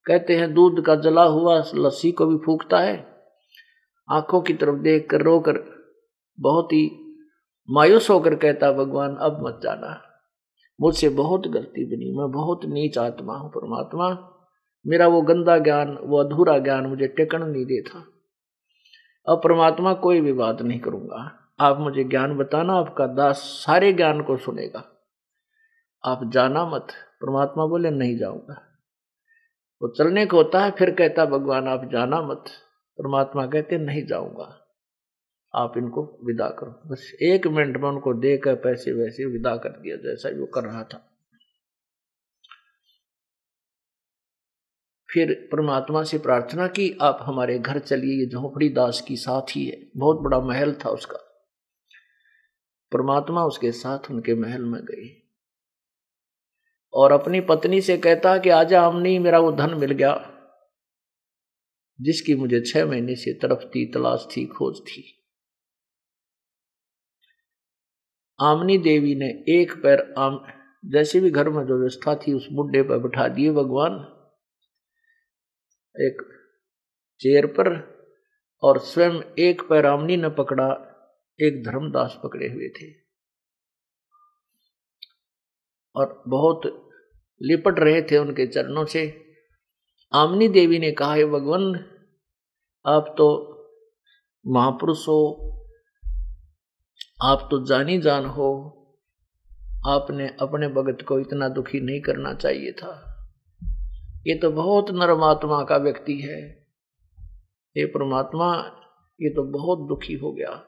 कहते 0.04 0.36
हैं, 0.36 0.54
दूध 0.54 0.84
का 0.84 0.94
जला 0.94 1.22
हुआ 1.22 1.64
लस्सी 1.74 2.12
को 2.12 2.26
भी 2.26 2.36
फूकता 2.36 2.78
है। 2.78 3.14
आँखों 4.10 4.40
की 4.40 4.54
तरफ़ 4.54 4.76
देख 4.76 5.10
कर 5.10 5.22
रो 5.22 5.40
कर 5.40 5.84
बहुत 6.40 6.72
ही 6.72 7.00
मायूस 7.70 8.10
होकर 8.10 8.34
कहता, 8.34 8.72
भगवान, 8.72 9.16
अब 9.16 9.46
मत 9.46 9.60
जाना। 9.62 10.02
मुझसे 10.80 11.08
बहुत 11.08 11.46
गलती 11.46 11.84
बनी। 11.84 12.18
मैं 12.18 12.30
बहुत 12.30 12.60
नीच 12.64 12.98
आत्मा 12.98 13.36
हूँ, 13.36 13.50
परमात्मा। 13.50 14.30
मेरा 14.86 15.08
वो 15.08 15.22
गंदा 15.22 15.58
ज्ञान, 15.58 15.98
वो 16.02 16.24
अधूरा 16.24 16.58
ज्ञान 16.58 16.86
मुझे 16.86 17.06
टेकन 17.06 17.42
नहीं 17.42 17.64
देता। 17.64 18.13
अब 19.28 19.40
परमात्मा 19.44 19.94
कोई 19.94 20.20
भी 20.20 20.32
बात 20.32 20.62
नहीं 20.62 20.80
करूँगा। 20.80 21.40
आप 21.60 21.78
मुझे 21.78 22.04
ज्ञान 22.04 22.36
बताना, 22.36 22.74
आपका 22.74 23.06
दास 23.06 23.36
सारे 23.36 23.92
ज्ञान 23.92 24.22
को 24.22 24.36
सुनेगा। 24.36 25.08
आप 26.04 26.20
जाना 26.24 26.66
मत, 26.66 26.86
परमात्मा 27.22 27.66
बोले, 27.66 27.90
नहीं 27.90 28.18
जाऊँगा। 28.18 28.62
वो 29.82 29.88
चलने 29.88 30.26
को 30.26 30.36
होता 30.36 30.64
है, 30.64 30.70
फिर 30.70 30.90
कहता 30.90 31.24
भगवान, 31.24 31.68
आप 31.68 31.84
जाना 31.92 32.22
मत। 32.22 32.44
परमात्मा 32.98 33.46
कहते, 33.46 33.78
नहीं 33.78 34.06
जाऊँगा। 34.06 34.60
आप 35.54 35.74
इनको 35.76 36.18
विदा 36.24 36.48
करो। 36.48 36.80
बस 36.86 37.16
एक 37.22 37.46
मिनट 37.46 37.76
में 37.76 37.88
उनको 37.88 38.14
देकर 38.14 38.54
पैसे 38.54 38.92
वैसे 38.92 39.24
विदा 39.24 39.56
कर 39.56 39.68
दिया, 39.68 39.96
जैसा 39.96 40.28
वो 40.28 40.46
कर 40.46 40.64
रहा 40.64 40.84
था। 40.84 41.13
फिर 45.14 45.48
परमात्मा 45.52 46.02
से 46.02 46.18
प्रार्थना 46.18 46.66
की, 46.66 46.98
आप 47.02 47.18
हमारे 47.22 47.58
घर 47.58 47.78
चलिए, 47.78 48.20
ये 48.20 48.26
झोपड़ी 48.26 48.68
दास 48.68 49.00
की 49.00 49.16
साथ 49.16 49.56
ही 49.56 49.66
है। 49.66 49.90
बहुत 49.96 50.16
बड़ा 50.20 50.40
महल 50.40 50.72
था 50.72 50.90
उसका। 50.90 51.16
परमात्मा 52.92 53.44
उसके 53.44 53.72
साथ 53.72 54.10
उनके 54.10 54.34
महल 54.34 54.62
में 54.62 54.84
गए 54.84 55.30
और 56.92 57.12
अपनी 57.12 57.40
पत्नी 57.40 57.80
से 57.80 57.98
कहता 57.98 58.38
कि, 58.38 58.48
आजा 58.48 58.82
आमनी, 58.82 59.18
मेरा 59.18 59.38
वो 59.38 59.52
धन 59.52 59.74
मिल 59.74 59.90
गया। 59.90 60.30
जिसकी 62.00 62.34
मुझे 62.34 62.60
छह 62.60 62.86
महीने 62.86 63.14
से 63.14 63.32
तरफ़ 63.32 63.64
थी, 63.64 63.92
तलाश 63.92 64.28
थी, 64.36 64.46
खोज 64.46 64.78
थी। 64.86 65.28
आमनी 68.40 68.78
देवी 68.78 69.14
ने 69.14 69.60
एक 69.60 69.82
पैर 69.82 70.14
आम, 70.18 70.46
जैसे 70.84 71.20
भी 71.20 71.30
घर 71.30 71.48
में 71.48 71.66
जो 71.66 71.78
व्यवस्था 71.78 72.14
थी, 72.14 72.32
उस 72.32 72.48
बुढ़े 72.52 72.82
पर 72.82 72.98
बिठा 72.98 73.28
दिए, 73.28 73.52
भगवान 73.52 74.13
एक 76.00 76.22
चेयर 77.20 77.46
पर 77.46 77.94
और 78.62 78.78
स्वयं 78.78 79.20
एक 79.38 79.62
पैरामनी 79.62 80.16
ने 80.16 80.28
पकड़ा, 80.28 80.66
एक 81.40 81.64
धर्मदास 81.64 82.20
पकड़े 82.24 82.48
हुए 82.48 82.68
थे। 82.68 82.92
और 85.96 86.22
बहुत 86.28 86.60
लिपट 87.42 87.78
रहे 87.78 88.02
थे 88.02 88.18
उनके 88.18 88.46
चरणों 88.46 88.84
से। 88.84 89.24
आमनी 90.12 90.48
देवी 90.48 90.78
ने 90.78 90.92
कहा, 90.92 91.14
है 91.14 91.24
भगवान, 91.24 91.74
आप 92.86 93.14
तो 93.18 93.50
महापुरुष 94.46 95.08
हो, 95.08 95.50
आप 97.22 97.48
तो 97.50 97.66
जानी 97.66 98.00
जान 98.00 98.24
हो, 98.26 98.50
आपने 99.86 100.36
अपने 100.40 100.68
भगत 100.68 101.04
को 101.08 101.18
इतना 101.18 101.48
दुखी 101.48 101.80
नहीं 101.80 102.00
करना 102.00 102.34
चाहिए 102.34 102.72
था। 102.72 103.10
ये 104.26 104.38
तो 104.38 104.50
बहुत 104.50 104.90
नरमात्मा 104.90 105.64
का 105.64 105.76
व्यक्ति 105.76 106.20
है। 106.20 106.66
ये 107.76 107.86
परमात्मा, 107.86 108.80
ये 109.20 109.30
तो 109.30 109.42
बहुत 109.42 109.88
दुखी 109.88 110.14
हो 110.14 110.32
गया। 110.32 110.66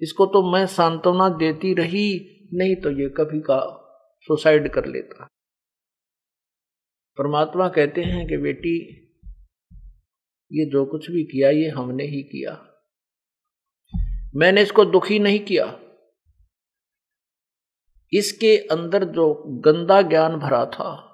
इसको 0.00 0.26
तो 0.26 0.52
मैं 0.52 0.66
सांत्वना 0.66 1.28
देती 1.28 1.74
रही, 1.74 2.38
नहीं 2.54 2.76
तो 2.76 2.90
ये 2.90 3.08
कभी 3.08 3.40
का 3.40 3.60
सुसाइड 4.20 4.72
कर 4.72 4.86
लेता। 4.86 5.24
परमात्मा 7.18 7.68
कहते 7.68 8.02
हैं 8.02 8.28
कि 8.28 8.36
बेटी, 8.36 9.04
ये 10.52 10.70
जो 10.70 10.86
कुछ 10.86 11.10
भी 11.10 11.24
किया, 11.24 11.50
ये 11.50 11.68
हमने 11.68 12.04
ही 12.04 12.22
किया। 12.22 12.64
मैंने 14.36 14.62
इसको 14.62 14.84
दुखी 14.84 15.18
नहीं 15.18 15.40
किया। 15.40 15.80
इसके 18.12 18.56
अंदर 18.56 19.04
जो 19.04 19.34
गंदा 19.34 20.02
ज्ञान 20.02 20.36
भरा 20.36 20.66
था 20.66 21.04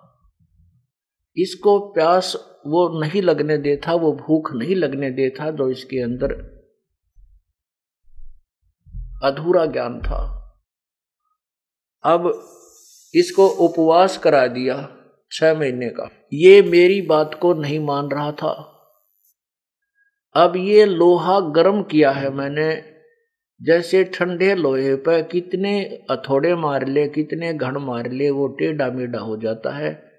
इसको 1.37 1.79
प्यास 1.79 2.37
वो 2.67 3.01
नहीं 3.01 3.23
लगने 3.23 3.59
देता, 3.59 3.95
वो 3.95 4.13
भूख 4.13 4.53
नहीं 4.53 4.77
लगने 4.77 5.11
देता 5.11 5.51
जो 5.51 5.71
इसके 5.71 6.01
अंदर 6.01 6.33
अधूरा 9.25 9.67
ज्ञान 9.67 10.01
था। 10.01 10.41
अब 12.05 12.49
इसको 13.15 13.49
उपवास 13.49 14.19
करा 14.19 14.47
दिया 14.47 14.97
छह 15.33 15.55
महीने 15.55 15.89
का। 15.89 16.11
ये 16.33 16.63
मेरी 16.63 17.03
बात 17.03 17.35
को 17.35 17.55
नहीं 17.55 17.81
मान 17.81 18.09
रहा 18.09 18.33
था। 18.33 18.71
अब 20.35 20.57
ये 20.57 20.85
लोहा 20.85 21.41
गर्म 21.41 21.83
किया 21.83 22.11
है 22.11 22.31
मैंने, 22.31 22.83
जैसे 23.63 24.05
ठंडे 24.05 24.55
लोहे 24.55 24.97
पर 24.97 25.23
कितने 25.23 25.85
अथोड़े 26.11 26.55
मार 26.55 26.87
ले, 26.87 27.09
कितने 27.09 27.55
घड़ 27.55 27.79
मार 27.79 28.11
ले, 28.11 28.31
वो 28.31 28.49
टेढ़ा 28.49 28.91
मेढ़ा 28.91 29.19
हो 29.19 29.37
जाता 29.37 29.77
है। 29.77 30.14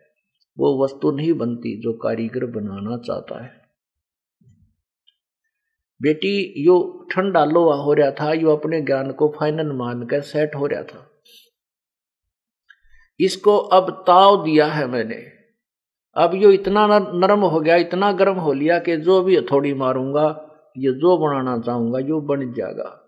वो 0.57 0.83
वस्तु 0.83 1.11
नहीं 1.11 1.33
बनती 1.33 1.81
जो 1.81 1.93
कारीगर 1.93 2.45
बनाना 2.45 2.97
चाहता 2.97 3.43
है। 3.43 3.65
बेटी, 6.01 6.53
यो 6.57 7.07
ठंडा 7.11 7.45
लोहा 7.45 7.77
हो 7.77 7.93
रहा 7.93 8.11
था, 8.11 8.33
यो 8.33 8.55
अपने 8.55 8.81
ज्ञान 8.81 9.11
को 9.11 9.33
फाइनल 9.39 9.71
मान 9.71 10.05
कर 10.05 10.21
सेट 10.21 10.55
हो 10.55 10.67
रहा 10.67 10.83
था। 10.83 11.11
इसको 13.19 13.57
अब 13.57 14.03
ताव 14.07 14.43
दिया 14.43 14.65
है 14.65 14.87
मैंने। 14.87 15.25
अब 16.15 16.31
यो 16.35 16.51
इतना 16.51 16.87
नरम 17.13 17.39
हो 17.39 17.59
गया, 17.59 17.75
इतना 17.75 18.11
गर्म 18.11 18.35
हो 18.35 18.53
लिया 18.53 18.79
कि 18.79 18.97
जो 18.97 19.21
भी 19.21 19.41
थोड़ी 19.41 19.73
मारूँगा, 19.73 20.41
ये 20.77 20.91
जो 20.91 21.17
बनाना 21.17 21.59
चाहूँगा, 21.59 21.99
यो 21.99 22.21
बन 22.21 22.53
जाएगा। 22.53 23.01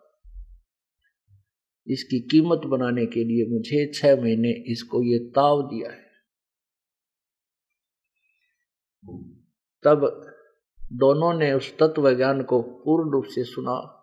इसकी 1.88 2.20
कीमत 2.20 2.62
बनाने 2.66 3.06
के 3.06 3.24
लिए 3.24 3.46
मुझे 3.54 3.92
छह 3.94 4.22
महीने 4.22 4.50
इसको 4.50 5.04
ये 5.04 5.20
ताव 5.20 5.62
दिया 5.62 5.92
है। 5.92 6.07
तब 9.84 10.32
दोनों 10.94 11.34
ने 11.34 11.54
उस 11.54 11.78
तत्व 11.78 12.16
ज्ञान 12.16 12.44
को 12.44 12.62
पूर्ण 12.62 13.12
रूप 13.12 13.26
से 13.26 13.44
सुना। 13.44 13.94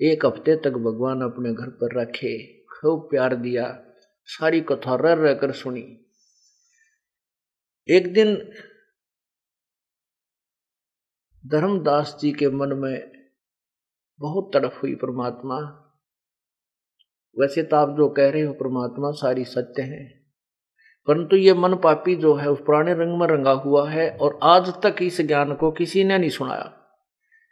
एक 0.00 0.26
हफ़्ते 0.26 0.56
तक 0.56 0.70
भगवान 0.70 1.22
अपने 1.22 1.54
घर 1.54 1.70
पर 1.70 2.00
रखे, 2.00 2.62
खूब 2.62 3.10
प्यार 3.10 3.34
दिया, 3.34 3.84
सारी 4.24 4.60
कथा 4.60 4.94
रह 4.94 5.12
रह 5.12 5.34
कर 5.34 5.52
सुनी। 5.52 6.06
एक 7.88 8.12
दिन 8.14 8.52
धर्मदास 11.46 12.16
जी 12.20 12.32
के 12.32 12.48
मन 12.48 12.72
में 12.72 13.12
बहुत 14.20 14.50
तड़फ 14.54 14.82
हुई 14.82 14.94
परमात्मा। 14.94 15.86
वैसे 17.38 17.62
तो 17.62 17.76
आप 17.76 17.88
जो 17.88 18.08
कह 18.08 18.30
रहे 18.30 18.42
हो 18.42 18.52
परमात्मा 18.52 19.10
सारी 19.10 19.44
सत्य 19.44 19.82
है। 19.82 20.19
परंतु 21.10 21.36
ये 21.36 21.52
मन 21.54 21.74
पापी 21.74 22.14
जो 22.16 22.34
है, 22.34 22.50
उस 22.50 22.58
पुराने 22.66 22.92
रंग 22.94 23.18
में 23.20 23.26
रंगा 23.26 23.52
हुआ 23.60 23.88
है 23.90 24.08
और 24.16 24.38
आज 24.42 24.68
तक 24.82 24.96
इस 25.02 25.20
ज्ञान 25.20 25.54
को 25.54 25.70
किसी 25.72 26.04
ने 26.04 26.18
नहीं 26.18 26.30
सुनाया। 26.30 26.70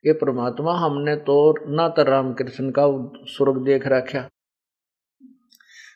ये 0.04 0.12
परमात्मा 0.12 0.74
हमने 0.78 1.14
तो 1.16 1.54
न 1.70 1.88
तो 1.96 2.02
रामकृष्ण 2.02 2.70
का 2.70 2.84
स्वर्ग 3.26 3.56
देख 3.64 3.86
रखा, 3.86 4.26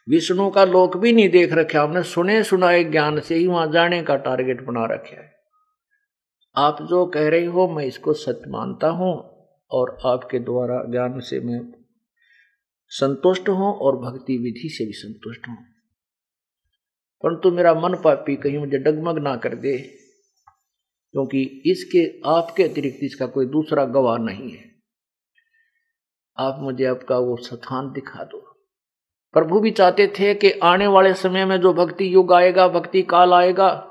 विष्णु 0.09 0.49
का 0.51 0.65
लोक 0.65 0.97
भी 0.97 1.13
नहीं 1.13 1.29
देख 1.29 1.53
रखा, 1.53 1.83
हमने 1.83 2.03
सुने 2.05 2.43
सुनाए 2.43 2.83
ज्ञान 2.85 3.21
से 3.21 3.35
ही 3.35 3.47
वहाँ 3.47 3.71
जाने 3.73 4.03
का 4.03 4.17
टारगेट 4.19 4.67
बना 4.67 4.85
रखा 4.85 5.21
है। 5.21 5.31
आप 6.57 6.83
जो 6.83 7.05
कह 7.07 7.29
रहे 7.29 7.45
हो, 7.47 7.69
मैं 7.69 7.85
इसको 7.85 8.13
सत्य 8.15 8.51
मानता 8.51 8.89
हूँ 8.91 9.13
और 9.71 9.99
आपके 10.07 10.39
द्वारा 10.41 10.83
ज्ञान 10.91 11.21
से 11.21 11.41
मैं 11.41 11.61
संतुष्ट 12.93 13.49
हूँ 13.49 13.73
और 13.75 13.97
भक्ति 14.01 14.39
विधि 14.39 14.69
से 14.69 14.87
भी 14.87 14.93
संतुष्ट 14.95 15.49
हूँ। 15.49 15.57
परंतु 17.23 17.51
मेरा 17.51 17.75
मन 17.75 17.95
पापी 17.95 18.37
कहीं 18.37 18.59
मुझे 18.59 18.79
डगमग 18.79 19.19
ना 19.19 19.37
कर 19.37 19.55
दे, 19.55 19.79
क्योंकि 21.13 21.63
इसके, 21.67 22.29
आपके 22.31 22.63
अतिरिक्त 22.63 22.99
इसका 23.03 23.27
कोई 23.27 23.47
दूसरा 23.47 23.85
गवाह 23.85 24.19
नहीं 24.19 24.51
है। 24.51 24.73
आप 26.39 26.57
मुझे 26.61 26.85
आपका 26.85 27.19
वो 27.19 27.37
स्थान 27.37 27.93
दिखा 27.93 28.25
दो। 28.25 28.39
प्रभु 29.33 29.61
भी 29.61 29.71
चाहते 29.71 30.07
थे 30.07 30.35
कि 30.35 30.51
आने 30.51 30.87
वाले 30.87 31.15
समय 31.15 31.45
में 31.45 31.61
जो 31.61 31.73
भक्ति 31.73 32.15
युग 32.15 32.33
आएगा, 32.33 32.69
भक्ति 32.69 33.03
काल 33.03 33.33
आएगा, 33.33 33.89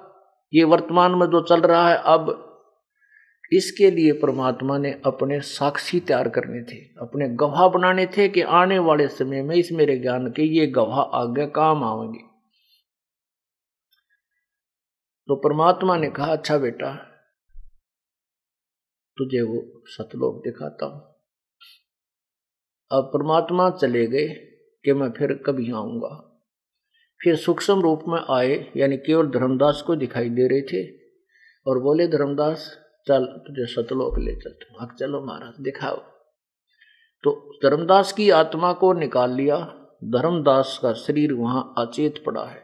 ये 0.54 0.64
वर्तमान 0.64 1.16
में 1.16 1.28
जो 1.28 1.42
चल 1.42 1.62
रहा 1.62 1.90
है, 1.90 2.02
अब 2.06 2.48
इसके 3.54 3.92
लिए 3.92 4.12
परमात्मा 4.12 4.78
ने 4.78 5.02
अपने 5.06 5.40
साक्षी 5.40 6.00
तैयार 6.00 6.30
करने 6.30 6.64
थे, 6.64 6.78
अपने 6.78 7.30
गवाह 7.30 7.68
बनाने 7.68 8.06
थे 8.06 8.30
कि 8.30 8.42
आने 8.42 8.80
वाले 8.80 9.08
समय 9.08 9.42
में 9.42 9.56
इस 9.56 9.72
मेरे 9.72 9.98
ज्ञान 9.98 10.28
के 10.28 10.44
ये 10.44 10.68
गवाह 10.68 11.00
आगे 11.00 11.48
काम 11.48 11.84
आएँगे। 11.84 12.31
तो 15.32 15.36
परमात्मा 15.36 15.96
ने 15.98 16.10
कहा 16.10 16.32
अच्छा 16.32 16.58
बेटा, 16.58 16.96
तुझे 19.18 19.42
वो 19.42 19.82
सतलोक 19.86 20.42
दिखाता 20.44 20.86
हूँ। 20.86 21.02
अब 22.92 23.04
परमात्मा 23.04 23.70
चले 23.70 24.06
गए 24.08 24.28
कि 24.86 24.94
मैं 24.94 25.10
फिर 25.12 25.34
कभी 25.46 25.72
आऊँगा। 25.72 26.10
फिर 27.22 27.36
सूक्ष्म 27.36 27.82
रूप 27.82 28.04
में 28.08 28.20
आए, 28.30 28.72
यानी 28.78 28.98
केवल 28.98 29.28
धर्मदास 29.28 29.84
को 29.88 29.96
दिखाई 29.96 30.30
दे 30.30 30.48
रहे 30.48 30.62
थे, 30.62 30.84
और 31.66 31.80
बोले, 31.80 32.08
धर्मदास, 32.08 32.66
चल, 33.08 33.26
तुझे 33.26 33.66
सतलोक 33.66 34.20
ले 34.20 34.36
चलता 34.36 34.84
हूँ। 34.84 34.96
चलो 34.96 35.22
महाराज, 35.26 35.54
दिखाओ। 35.64 35.96
तो 37.24 37.60
धर्मदास 37.64 38.14
की 38.14 38.30
आत्मा 38.30 38.74
को 38.74 38.94
निकाल 38.94 39.32
लिया, 39.32 39.58
धर्मदास 40.04 40.80
का 40.82 40.94
शरीर 40.94 41.34
वहाँ 41.34 41.74
अचेत 41.78 42.24
पड़ा 42.26 42.46
है। 42.46 42.61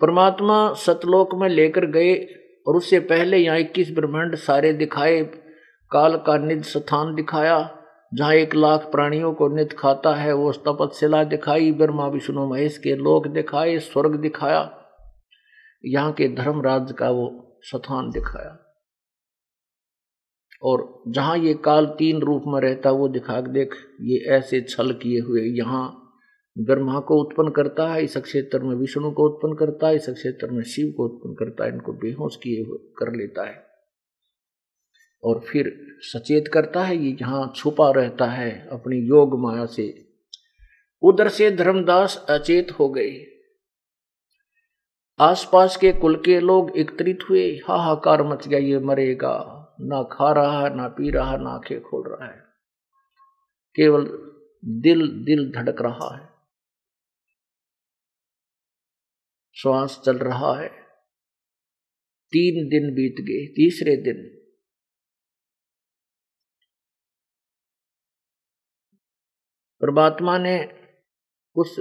परमात्मा 0.00 0.72
सतलोक 0.72 1.28
में 1.34 1.48
लेकर 1.48 1.86
गए 1.86 2.14
और 2.66 2.76
उससे 2.76 3.00
पहले 3.00 3.36
यहाँ 3.36 3.58
इक्कीस 3.58 3.90
ब्रह्मांड 3.94 4.34
सारे 4.34 4.72
दिखाए। 4.72 5.22
काल 5.90 6.16
का 6.16 6.38
निध 6.38 6.62
स्थान 6.62 7.14
दिखाया, 7.14 7.76
जहाँ 8.14 8.34
एक 8.34 8.54
लाख 8.54 8.80
प्राणियों 8.80 9.32
को 9.32 9.48
नित 9.48 9.72
खाता 9.72 10.14
है, 10.14 10.32
वो 10.32 10.52
तपतशिला 10.52 11.24
दिखाई, 11.24 11.72
ब्रह्मा, 11.72 12.06
विष्णु, 12.06 12.46
महेश 12.46 12.78
के 12.78 12.96
लोक 12.96 13.26
दिखाए, 13.26 13.78
स्वर्ग 13.78 14.14
दिखाया। 14.14 14.76
यहाँ 15.84 16.12
के 16.12 16.28
धर्म 16.28 16.52
धर्मराज 16.52 16.92
का 16.92 17.10
वो 17.10 17.56
स्थान 17.62 18.10
दिखाया। 18.10 18.66
और 20.62 21.02
जहाँ 21.08 21.38
ये 21.38 21.54
काल 21.54 21.86
तीन 21.86 22.20
रूप 22.20 22.42
में 22.46 22.60
रहता, 22.60 22.90
वो 22.90 23.08
दिखा, 23.08 23.40
देख, 23.40 23.74
ये 24.00 24.18
ऐसे 24.18 24.60
छल 24.60 24.92
किए 24.92 25.20
हुए 25.20 25.42
यहाँ 25.42 25.99
ब्रह्मा 26.58 27.00
को 27.00 27.22
उत्पन्न 27.22 27.50
करता 27.50 27.92
है, 27.92 28.04
इस 28.04 28.16
क्षेत्र 28.16 28.58
में 28.58 28.76
विष्णु 28.76 29.10
को 29.10 29.28
उत्पन्न 29.28 29.54
करता 29.54 29.88
है, 29.88 29.96
इस 29.96 30.06
क्षेत्र 30.10 30.50
में 30.50 30.62
शिव 30.62 30.94
को 30.96 31.04
उत्पन्न 31.04 31.34
करता 31.34 31.64
है, 31.64 31.72
इनको 31.72 31.92
बेहोश 31.92 32.36
किए 32.36 32.64
कर 32.70 33.16
लेता 33.16 33.46
है। 33.46 33.66
और 35.24 35.40
फिर 35.40 35.96
सचेत 36.00 36.48
करता 36.48 36.84
है, 36.84 36.96
ये 36.96 37.16
यहाँ 37.20 37.52
छुपा 37.56 37.90
रहता 37.90 38.24
है, 38.24 38.68
अपनी 38.72 38.96
योग 38.96 39.40
माया 39.40 39.66
से। 39.66 40.08
उधर 41.02 41.28
से 41.28 41.50
धर्मदास 41.50 42.26
अचेत 42.28 42.70
हो 42.70 42.88
गए। 42.88 43.26
आसपास 45.20 45.76
के 45.76 45.92
कुल 45.92 46.16
के 46.16 46.40
लोग 46.40 46.78
एकत्रित 46.78 47.18
हुए। 47.30 47.60
हाहाकार 47.68 48.22
मच 48.22 48.48
गया, 48.48 48.58
ये 48.58 48.78
मरेगा। 48.78 49.56
ना 49.80 50.02
खा 50.02 50.32
रहा 50.32 50.64
है 50.64 50.76
ना 50.76 50.88
पी 50.88 51.10
रहा, 51.10 51.36
ना 51.36 51.50
आँखें 51.50 51.82
खोल 51.82 52.08
रहा 52.08 52.28
है। 52.28 52.44
केवल 53.76 54.30
दिल 54.64 55.08
दिल 55.08 55.52
धड़क 55.56 55.82
रहा 55.82 56.16
है। 56.16 56.39
श्वास 59.62 60.02
चल 60.04 60.18
रहा 60.18 60.60
है। 60.60 60.68
तीन 62.32 62.68
दिन 62.68 62.94
बीत 62.94 63.14
गए, 63.20 63.46
तीसरे 63.46 63.96
दिन। 63.96 64.40
परमात्मा 69.80 70.38
ने 70.38 70.68
उस 71.56 71.80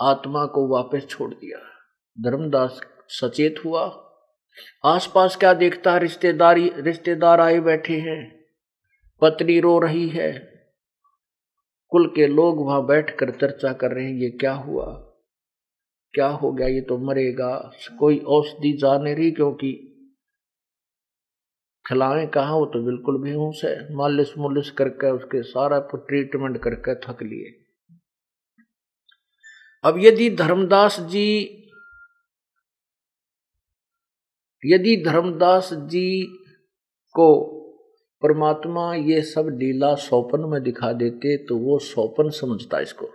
आत्मा 0.00 0.46
को 0.46 0.68
वापस 0.68 1.06
छोड़ 1.08 1.34
दिया। 1.34 1.58
धर्मदास 2.20 2.80
सचेत 3.08 3.54
हुआ। 3.64 4.08
आसपास 4.84 5.36
क्या 5.36 5.54
देखता? 5.54 5.96
रिश्तेदारी, 5.96 6.70
रिश्तेदार 6.76 7.40
आए 7.40 7.60
बैठे 7.60 8.00
हैं। 8.00 8.44
पत्नी 9.20 9.60
रो 9.60 9.78
रही 9.78 10.08
है। 10.08 10.52
कुल 11.88 12.08
के 12.08 12.26
लोग 12.26 12.66
वहाँ 12.66 12.86
बैठकर 12.86 13.30
चर्चा 13.30 13.72
कर 13.72 13.90
रहे 13.92 14.04
हैं, 14.04 14.12
ये 14.12 14.30
क्या 14.30 14.52
हुआ? 14.52 15.11
क्या 16.14 16.26
हो 16.28 16.52
गया, 16.52 16.66
ये 16.68 16.80
तो 16.80 16.98
मरेगा। 16.98 17.70
कोई 17.98 18.18
औषधि 18.18 18.72
जा 18.72 18.98
नहीं 18.98 19.14
रही 19.14 19.30
क्योंकि 19.30 19.88
खिलाएँ 21.88 22.26
कहा, 22.26 22.54
वो 22.54 22.66
तो 22.66 22.82
बिल्कुल 22.82 23.18
बेहोश 23.18 23.64
है। 23.64 23.94
मालिश 23.94 24.34
मुलिश 24.38 24.70
करके 24.70 25.10
उसके 25.10 25.42
सारा 25.42 25.78
ट्रीटमेंट 25.94 26.58
करके 26.58 26.94
थक 26.94 27.22
लिए। 27.22 27.58
अब 29.84 29.98
यदि 29.98 30.30
धर्मदास 30.30 31.00
जी, 31.00 31.58
यदि 34.64 34.96
धर्मदास 34.96 35.70
जी 35.72 36.22
को 37.14 37.28
परमात्मा 38.22 38.94
ये 38.94 39.22
सब 39.22 39.48
लीला 39.52 39.94
सौपन 39.94 40.40
में 40.40 40.62
दिखा 40.62 40.92
देते 40.92 41.36
तो 41.36 41.56
वो 41.56 41.78
सौपन 41.78 42.30
समझता 42.30 42.80
इसको। 42.80 43.10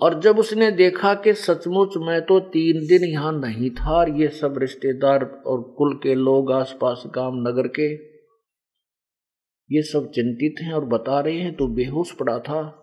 और 0.00 0.20
जब 0.20 0.38
उसने 0.38 0.70
देखा 0.70 1.14
कि 1.14 1.32
सचमुच 1.32 1.96
मैं 1.96 2.20
तो 2.22 2.40
तीन 2.40 2.86
दिन 2.86 3.04
यहाँ 3.04 3.32
नहीं 3.32 3.70
था 3.70 3.90
और 3.90 4.10
ये 4.10 4.28
सब 4.28 4.58
रिश्तेदार 4.58 5.24
और 5.46 5.62
कुल 5.78 5.94
के 5.94 6.14
लोग 6.14 6.52
आसपास 6.52 7.02
गाँव 7.06 7.34
नगर 7.34 7.68
के, 7.68 7.94
ये 9.70 9.82
सब 9.82 10.10
चिंतित 10.10 10.62
हैं 10.62 10.72
और 10.72 10.84
बता 10.84 11.20
रहे 11.20 11.38
हैं 11.38 11.54
तो 11.56 11.66
बेहोश 11.66 12.12
पड़ा 12.12 12.38
था। 12.38 12.82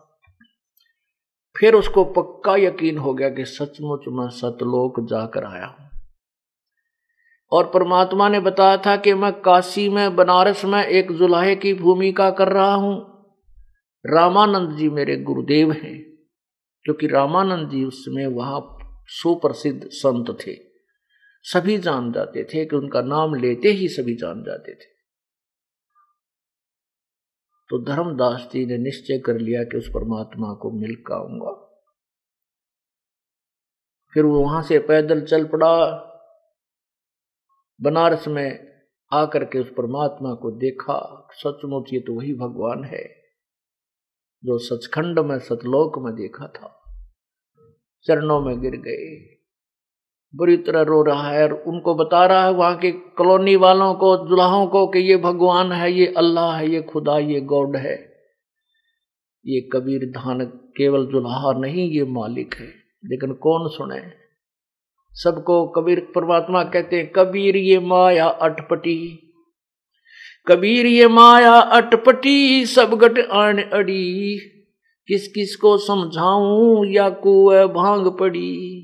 फिर 1.57 1.75
उसको 1.75 2.03
पक्का 2.05 2.55
यकीन 2.55 2.97
हो 2.97 3.13
गया 3.13 3.29
कि 3.29 3.45
सचमुच 3.45 4.05
मैं 4.07 4.29
सतलोक 4.29 4.99
जाकर 4.99 5.43
आया 5.43 5.65
हूँ। 5.65 5.89
और 7.51 7.71
परमात्मा 7.73 8.29
ने 8.29 8.39
बताया 8.39 8.77
था 8.77 8.95
कि 8.95 9.13
मैं 9.13 9.31
काशी 9.41 9.89
में, 9.89 10.15
बनारस 10.15 10.65
में 10.65 10.83
एक 10.83 11.11
जुलाहे 11.11 11.55
की 11.55 11.73
भूमिका 11.73 12.31
कर 12.31 12.47
रहा 12.47 12.73
हूँ। 12.73 12.95
रामानंद 14.05 14.77
जी 14.77 14.89
मेरे 14.89 15.17
गुरुदेव 15.17 15.71
हैं। 15.71 16.12
क्योंकि 16.83 17.07
रामानंद 17.07 17.69
जी 17.69 17.85
उस 17.85 18.05
समय 18.05 18.27
वहाँ 18.27 18.77
सुप्रसिद्ध 19.07 19.87
संत 19.87 20.37
थे। 20.47 20.73
सभी 21.41 21.77
जान 21.77 22.11
जाते 22.11 22.43
थे 22.43 22.65
कि 22.65 22.75
उनका 22.75 23.01
नाम 23.01 23.35
लेते 23.35 23.67
ही 23.67 23.87
सभी 23.87 24.15
जान 24.15 24.43
जाते 24.43 24.71
थे। 24.71 24.93
तो 27.69 27.83
धर्मदास 27.83 28.49
जी 28.53 28.65
ने 28.65 28.77
निश्चय 28.77 29.19
कर 29.19 29.37
लिया 29.37 29.63
कि 29.63 29.77
उस 29.77 29.87
परमात्मा 29.87 30.53
को 30.53 30.71
मिल 30.71 31.03
आऊँगा। 31.11 31.69
फिर 34.13 34.23
वो 34.23 34.41
वहाँ 34.41 34.63
से 34.63 34.79
पैदल 34.79 35.21
चल 35.21 35.45
पड़ा। 35.45 36.09
बनारस 37.81 38.27
में 38.27 38.73
आकर 39.13 39.45
के 39.45 39.59
उस 39.59 39.69
परमात्मा 39.77 40.33
को 40.33 40.51
देखा, 40.51 41.27
सचमुच 41.31 41.93
ये 41.93 41.99
तो 41.99 42.13
वही 42.13 42.33
भगवान 42.33 42.83
है। 42.83 43.22
जो 44.45 44.57
सचखंड 44.57 45.19
में 45.19 45.39
सतलोक 45.39 45.99
में 45.99 46.15
देखा 46.15 46.47
था, 46.47 46.83
चरणों 48.07 48.41
में 48.41 48.61
गिर 48.61 48.71
गए। 48.71 49.29
बुरी 50.35 50.57
तरह 50.57 50.81
रो 50.81 51.03
रहा 51.03 51.29
है 51.29 51.43
और 51.43 51.53
उनको 51.53 51.95
बता 51.95 52.25
रहा 52.25 52.45
है 52.45 52.51
वहाँ 52.51 52.77
के 52.77 52.91
कॉलोनी 52.91 53.55
वालों 53.55 53.93
को 53.93 54.17
दुल्हाओं 54.17 54.67
को 54.67 54.87
कि 54.87 54.99
ये 54.99 55.17
भगवान 55.17 55.71
है, 55.71 55.91
ये 55.91 56.13
अल्लाह 56.17 56.57
है, 56.57 56.69
ये 56.69 56.81
खुदा, 56.81 57.19
ये 57.19 57.41
गॉड 57.41 57.75
है। 57.75 58.13
ये 59.45 59.69
कबीर 59.73 60.05
धान 60.05 60.45
केवल 60.45 61.05
जुल्हा 61.05 61.53
नहीं, 61.53 61.89
ये 61.89 62.03
मालिक 62.03 62.53
है। 62.53 62.67
लेकिन 63.05 63.33
कौन 63.33 63.69
सुने? 63.69 64.11
सबको 65.11 65.67
कबीर 65.67 65.99
परमात्मा 66.15 66.63
कहते 66.63 66.95
हैं, 66.95 67.11
कबीर, 67.11 67.57
ये 67.57 67.79
माया 67.79 68.27
अटपटी। 68.27 69.32
कबीर 70.47 70.85
ये 70.85 71.07
माया 71.07 71.53
अटपटी, 71.53 72.65
सब 72.65 72.89
गट 72.93 73.19
आन 73.19 73.61
अड़ी। 73.61 74.39
किस 75.07 75.27
किस 75.27 75.55
को 75.55 75.77
समझाऊं 75.77 76.85
या 76.85 77.09
कुए 77.09 77.67
भाँग 77.67 78.17
पड़ी? 78.19 78.81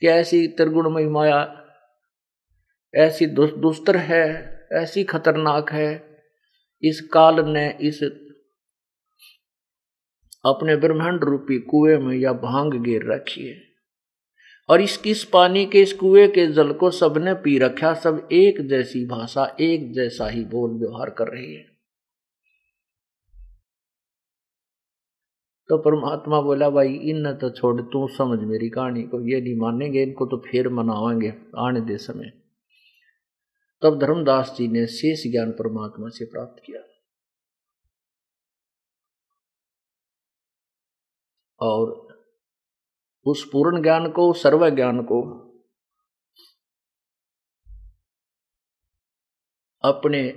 कैसी 0.00 0.48
त्रिगुणमय 0.48 1.06
माया? 1.06 1.64
ऐसी 2.94 3.26
दुस्तर 3.26 3.96
है, 3.96 4.58
ऐसी 4.72 5.04
खतरनाक 5.04 5.72
है। 5.72 6.18
इस 6.82 7.00
काल 7.00 7.40
ने 7.40 7.78
इस 7.80 8.02
अपने 10.44 10.76
ब्रह्मांड 10.76 11.24
रूपी 11.24 11.58
कुएँ 11.58 11.98
में 11.98 12.16
या 12.16 12.32
भाँग 12.32 12.74
गिर 12.74 13.12
रखी 13.12 13.46
है। 13.46 13.71
और 14.68 14.80
इस 14.80 14.96
किस 14.96 15.24
पानी 15.24 15.66
के, 15.66 15.82
इस 15.82 15.92
कुएँ 15.92 16.28
के 16.28 16.46
जल 16.46 16.72
को 16.72 16.90
सबने 16.90 17.34
पी 17.34 17.58
रखा, 17.58 17.94
सब 17.94 18.28
एक 18.32 18.68
जैसी 18.68 19.06
भाषा, 19.06 19.56
एक 19.60 19.92
जैसा 19.92 20.28
ही 20.28 20.44
बोल 20.44 20.70
व्यवहार 20.70 21.10
कर 21.10 21.28
रही 21.28 21.54
है। 21.54 21.72
तो 25.68 25.78
परमात्मा 25.78 26.40
बोला, 26.40 26.70
भाई 26.70 26.94
इन 26.94 27.34
तो 27.34 27.50
छोड़, 27.50 27.82
तू 27.82 28.08
समझ 28.08 28.38
मेरी 28.38 28.70
कहानी 28.70 29.02
को, 29.02 29.20
ये 29.20 29.40
नहीं 29.40 29.56
मानेंगे, 29.56 30.02
इनको 30.02 30.26
तो 30.26 30.36
फिर 30.36 30.68
मनावाएँगे 30.68 31.34
आने 31.58 31.80
दे 31.80 31.96
समय। 31.96 32.32
तब 33.82 33.98
धर्मदास 33.98 34.54
जी 34.58 34.68
ने 34.68 34.86
शेष 34.86 35.32
ज्ञान 35.32 35.52
परमात्मा 35.52 36.08
से 36.08 36.24
प्राप्त 36.24 36.62
किया। 36.66 36.80
और 41.60 42.11
उस 43.26 43.50
पूर्ण 43.52 43.82
ज्ञान 43.82 44.10
को 44.10 44.32
सर्व 44.32 44.70
ज्ञान 44.70 45.02
को 45.02 45.42
अपने 49.84 50.28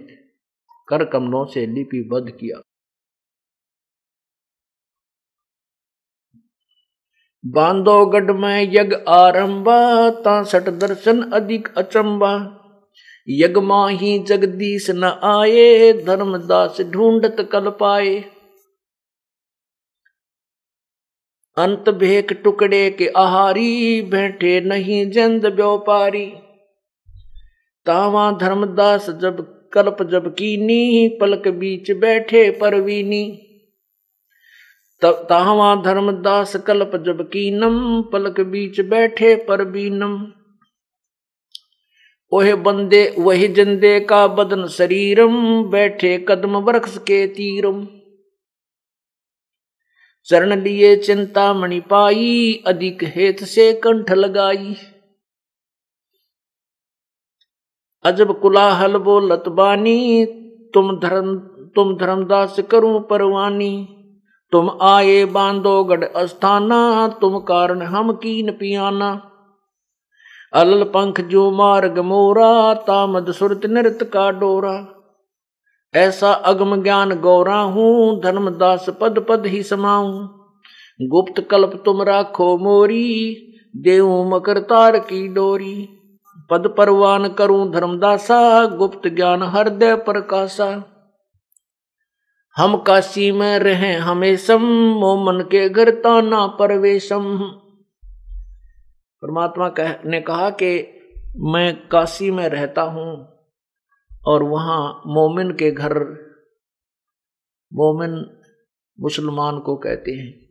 कर 0.87 1.05
कमलों 1.05 1.45
से 1.45 1.65
लिपिबद्ध 1.65 2.29
किया। 2.29 2.61
बांधोगढ़ 7.45 8.31
में 8.31 8.61
यज्ञ 8.61 8.95
आरंभा 9.09 10.09
ता 10.09 10.43
सट 10.43 10.61
दर्शन 10.61 11.31
अधिक 11.31 11.77
अचंबा 11.77 12.61
यज्ञ 13.29 13.61
माही 13.61 14.19
जगदीश 14.19 14.89
न 14.89 15.03
आए, 15.03 15.93
धर्मदास 15.93 16.81
ढूंढत 16.81 17.49
कल 17.51 17.69
पाए। 17.69 18.34
अंत 21.57 21.89
भेक 21.89 22.33
टुकड़े 22.33 22.89
के 22.89 23.07
आहारी 23.07 24.01
बैठे 24.01 24.61
नहीं 24.61 25.11
जंद 25.11 25.45
व्यापारी 25.45 26.25
तावा 27.85 28.31
धर्मदास 28.31 29.09
जब 29.09 29.55
कल्प 29.73 30.03
जब 30.11 30.35
कीनी, 30.35 31.17
पलक 31.21 31.47
बीच 31.47 31.91
बैठे 31.91 32.51
परवीनी। 32.51 33.41
तावा 35.03 35.75
धर्मदास 35.75 36.55
कल्प 36.55 36.91
जब 37.05 37.29
कीनम, 37.29 38.01
पलक 38.01 38.41
बीच 38.41 38.81
बैठे 38.81 39.35
परवीनम। 39.35 40.27
ओहे 42.31 42.55
बंदे, 42.55 43.15
वही 43.19 43.47
जंदे 43.47 43.99
का 43.99 44.27
बदन 44.27 44.67
शरीरम, 44.67 45.63
बैठे 45.63 46.25
कदम 46.29 46.57
वृक्ष 46.57 46.97
के 46.97 47.27
तीरम। 47.27 47.94
चरण 50.27 50.61
लिए 50.61 50.95
चिंता 50.97 51.51
मणि 51.53 51.79
पाई 51.89 52.63
अधिक 52.67 53.03
हेत 53.15 53.43
से 53.45 53.71
कंठ 53.83 54.11
लगाई 54.11 54.75
अजब 58.05 58.39
कुलाहल 58.39 58.97
बोलत 59.01 59.47
बानी 59.51 59.99
तुम 60.73 60.95
धर्म 60.99 61.35
तुम 61.75 61.95
धर्मदास 61.97 62.59
करूँ 62.71 62.99
परवानी 63.09 63.73
तुम 64.51 64.69
आए 64.83 65.23
बांधो 65.27 65.83
गढ़ 65.83 66.03
अस्थाना 66.03 66.81
तुम 67.21 67.39
कारण 67.45 67.81
हम 67.85 68.11
कीन 68.15 68.51
पियाना 68.51 69.11
अलल 70.53 70.83
पंख 70.89 71.21
जो 71.29 71.49
मार्ग 71.51 71.97
मोरा 72.05 72.51
तामद 72.83 73.31
सुरत 73.31 73.65
नृत 73.67 74.09
का 74.13 74.29
डोरा 74.39 74.75
ऐसा 75.93 76.31
अगम 76.31 76.83
ज्ञान 76.83 77.19
गौरा 77.19 77.59
हूँ, 77.59 78.21
धर्मदास 78.21 78.85
पद 79.01 79.25
पद 79.29 79.45
ही 79.45 79.63
समाऊं। 79.63 80.27
गुप्त 81.01 81.41
कल्प 81.51 81.81
तुम 81.85 82.01
राखो 82.01 82.57
मोरी 82.57 83.35
देव 83.75 84.23
मकर 84.23 84.59
तार 84.59 84.99
की 84.99 85.27
डोरी। 85.27 85.89
पद 86.49 86.75
परवान 86.77 87.27
करूँ 87.27 87.71
धर्मदासा, 87.71 88.65
गुप्त 88.65 89.07
ज्ञान 89.07 89.43
हृदय 89.43 89.95
प्रकाशा 89.95 90.83
हम 92.57 92.77
काशी 92.77 93.31
में 93.31 93.59
रहे 93.59 93.93
हमेशम, 93.93 94.63
मोमन 94.99 95.41
के 95.41 95.69
घर 95.69 95.89
ताना 95.89 96.47
परवेशम। 96.47 97.37
परमात्मा 99.21 99.71
ने 100.05 100.21
कहा 100.21 100.49
कि 100.49 100.87
मैं 101.37 101.87
काशी 101.87 102.31
में 102.31 102.49
रहता 102.49 102.81
हूँ। 102.81 103.34
और 104.27 104.43
वहाँ 104.43 105.01
मोमिन 105.07 105.51
के 105.51 105.71
घर, 105.71 105.99
मोमिन 107.73 108.39
मुसलमान 108.99 109.59
को 109.59 109.75
कहते 109.75 110.11
हैं। 110.11 110.45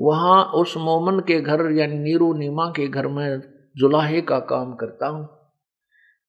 वहाँ 0.00 0.44
उस 0.44 0.76
मोमन 0.76 1.20
के 1.20 1.40
घर 1.40 1.72
यानी 1.72 1.98
नीरू 1.98 2.34
नीमा 2.34 2.66
के 2.66 2.88
घर 2.88 3.06
में 3.06 3.40
जुलाहे 3.76 4.20
का 4.20 4.38
काम 4.38 4.74
करता 4.74 5.06
हूँ। 5.06 5.26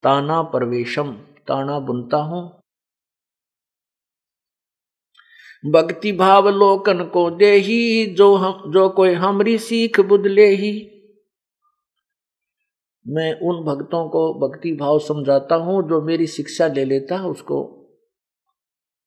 ताना 0.03 0.43
परवेशम, 0.43 1.11
ताना 1.47 1.79
बुनता 1.79 2.17
हूँ। 2.17 2.61
भक्ति 5.71 6.11
भाव 6.11 6.49
लोकन 6.49 7.03
को 7.03 7.29
दे 7.29 7.51
ही 7.51 8.05
जो 8.05 8.35
हम 8.35 8.71
जो 8.71 8.89
कोई 8.89 9.13
हमरी 9.13 9.57
सीख 9.57 9.99
बुदले 9.99 10.47
ही 10.47 10.94
मैं 13.07 13.39
उन 13.39 13.63
भक्तों 13.63 14.09
को 14.09 14.33
भक्ति 14.33 14.71
भाव 14.73 14.99
समझाता 14.99 15.55
हूँ 15.55 15.89
जो 15.89 16.01
मेरी 16.01 16.27
शिक्षा 16.27 16.67
ले 16.67 16.85
लेता 16.85 17.15
है, 17.15 17.23
उसको 17.23 17.63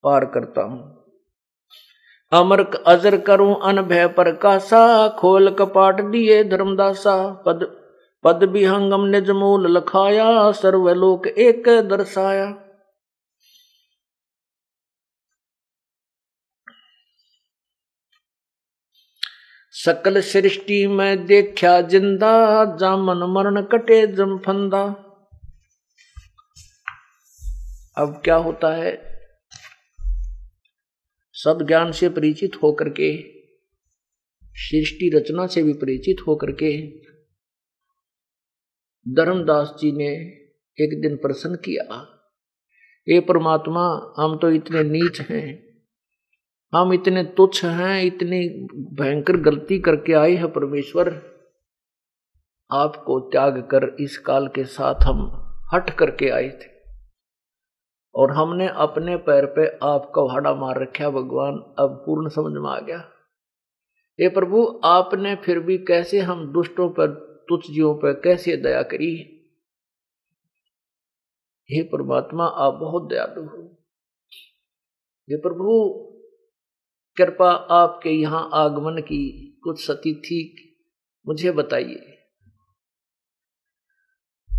पार 0.05 0.24
करता 0.24 0.62
हूँ। 0.62 1.05
अमर 2.32 2.61
अजर 2.86 3.16
करूँ 3.16 3.57
अनभय 3.62 4.14
कासा, 4.18 5.09
खोल 5.09 5.51
कपाट 5.51 6.01
दिए 6.01 6.44
धर्मदासा, 6.44 7.42
पद 7.46 7.76
पद 8.24 8.44
विहंगम 8.44 9.05
निज 9.05 9.30
मूल 9.30 9.66
लखाया, 9.76 10.53
सर्वलोक 10.53 11.26
एक 11.26 11.68
दर्शाया। 11.68 12.46
सकल 19.85 20.20
सृष्टि 20.20 20.87
में 20.87 21.26
देखा 21.26 21.81
ज़िंदा, 21.81 22.64
जामन 22.76 23.18
मरण 23.31 23.62
कटे 23.62 24.07
जम 24.07 24.39
फंदा। 24.39 24.83
अब 27.97 28.20
क्या 28.24 28.37
होता 28.37 28.74
है? 28.74 29.20
सब 31.33 31.66
ज्ञान 31.66 31.93
से 31.93 32.09
परिचित 32.09 32.57
होकर 32.62 32.89
के, 32.89 33.22
सृष्टि 34.57 35.11
रचना 35.14 35.47
से 35.47 35.62
भी 35.62 35.72
परिचित 35.72 36.26
होकर 36.26 36.53
के, 36.53 36.89
धर्मदास 39.07 39.74
जी 39.81 39.93
ने 39.93 40.11
एक 40.79 41.01
दिन 41.03 41.16
प्रश्न 41.16 41.55
किया 41.55 42.14
ये 43.09 43.20
परमात्मा, 43.20 44.14
हम 44.18 44.39
तो 44.39 44.51
इतने 44.51 44.83
नीच 44.83 45.20
हैं। 45.20 45.67
हम 46.74 46.92
इतने 46.92 47.24
तुच्छ 47.24 47.64
हैं, 47.64 48.02
इतनी 48.02 48.66
भयंकर 48.94 49.36
गलती 49.36 49.78
करके 49.78 50.12
आए 50.12 50.32
हैं 50.32 50.52
परमेश्वर। 50.52 51.22
आपको 52.72 53.20
त्याग 53.20 53.58
कर 53.58 53.96
इस 54.00 54.18
काल 54.18 54.48
के 54.48 54.64
साथ 54.64 54.94
हम 54.94 55.44
हट 55.74 55.90
करके 55.90 56.30
आए 56.30 56.48
थे। 56.48 56.78
और 58.14 58.30
हमने 58.30 58.68
अपने 58.68 59.16
पैर 59.16 59.46
पे 59.46 59.78
आपका 59.82 60.22
भाड़ा 60.22 60.54
मार 60.54 60.82
रखा 60.82 61.10
भगवान। 61.10 61.54
अब 61.78 62.02
पूर्ण 62.06 62.28
समझ 62.28 62.52
में 62.52 62.70
आ 62.70 62.80
गया। 62.80 63.10
ये 64.20 64.28
प्रभु, 64.28 64.80
आपने 64.84 65.36
फिर 65.36 65.60
भी 65.60 65.78
कैसे 65.78 66.20
हम 66.20 66.52
दुष्टों 66.52 66.90
पर, 66.90 67.06
तुच्छ 67.48 67.70
जीवों 67.70 67.94
पर 67.94 68.12
कैसे 68.12 68.56
दया 68.56 68.82
करी? 68.82 69.14
हे 71.70 71.82
परमात्मा, 71.82 72.44
आप 72.44 72.74
बहुत 72.74 73.08
दयालु 73.08 73.42
हो। 73.42 73.78
ये 75.30 75.36
प्रभु 75.36 76.04
कृपा 77.18 77.50
आपके 77.52 78.10
यहाँ 78.10 78.50
आगमन 78.52 79.00
की 79.00 79.60
कुछ 79.62 79.86
सती 79.86 80.14
थी 80.14 80.54
मुझे 81.26 81.50
बताइए। 81.50 82.14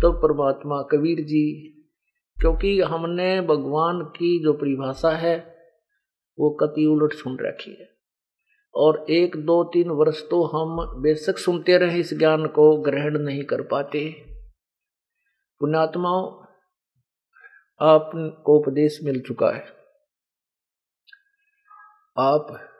तो 0.02 0.12
परमात्मा 0.12 0.82
कबीर 0.82 1.20
जी, 1.20 1.76
क्योंकि 2.40 2.80
हमने 2.80 3.40
भगवान 3.40 4.02
की 4.02 4.42
जो 4.42 4.52
परिभाषा 4.52 5.10
है, 5.10 5.56
वो 6.38 6.50
कति 6.50 6.86
उलट 6.86 7.12
सुन 7.12 7.38
रखी 7.40 7.70
है। 7.70 7.90
और 8.74 9.06
एक 9.10 9.36
दो 9.36 9.64
तीन 9.64 9.90
वर्ष 9.90 10.22
तो 10.30 10.44
हम 10.44 11.02
बेशक 11.02 11.38
सुनते 11.38 11.78
रहे, 11.78 12.00
इस 12.00 12.14
ज्ञान 12.14 12.46
को 12.46 12.76
ग्रहण 12.76 13.18
नहीं 13.18 13.44
कर 13.44 13.62
पाते। 13.62 14.26
पुण्यात्माओं, 15.60 16.44
आपको 17.80 18.58
उपदेश 18.58 19.00
मिल 19.04 19.20
चुका 19.20 19.50
है। 19.50 19.79
आप 22.20 22.70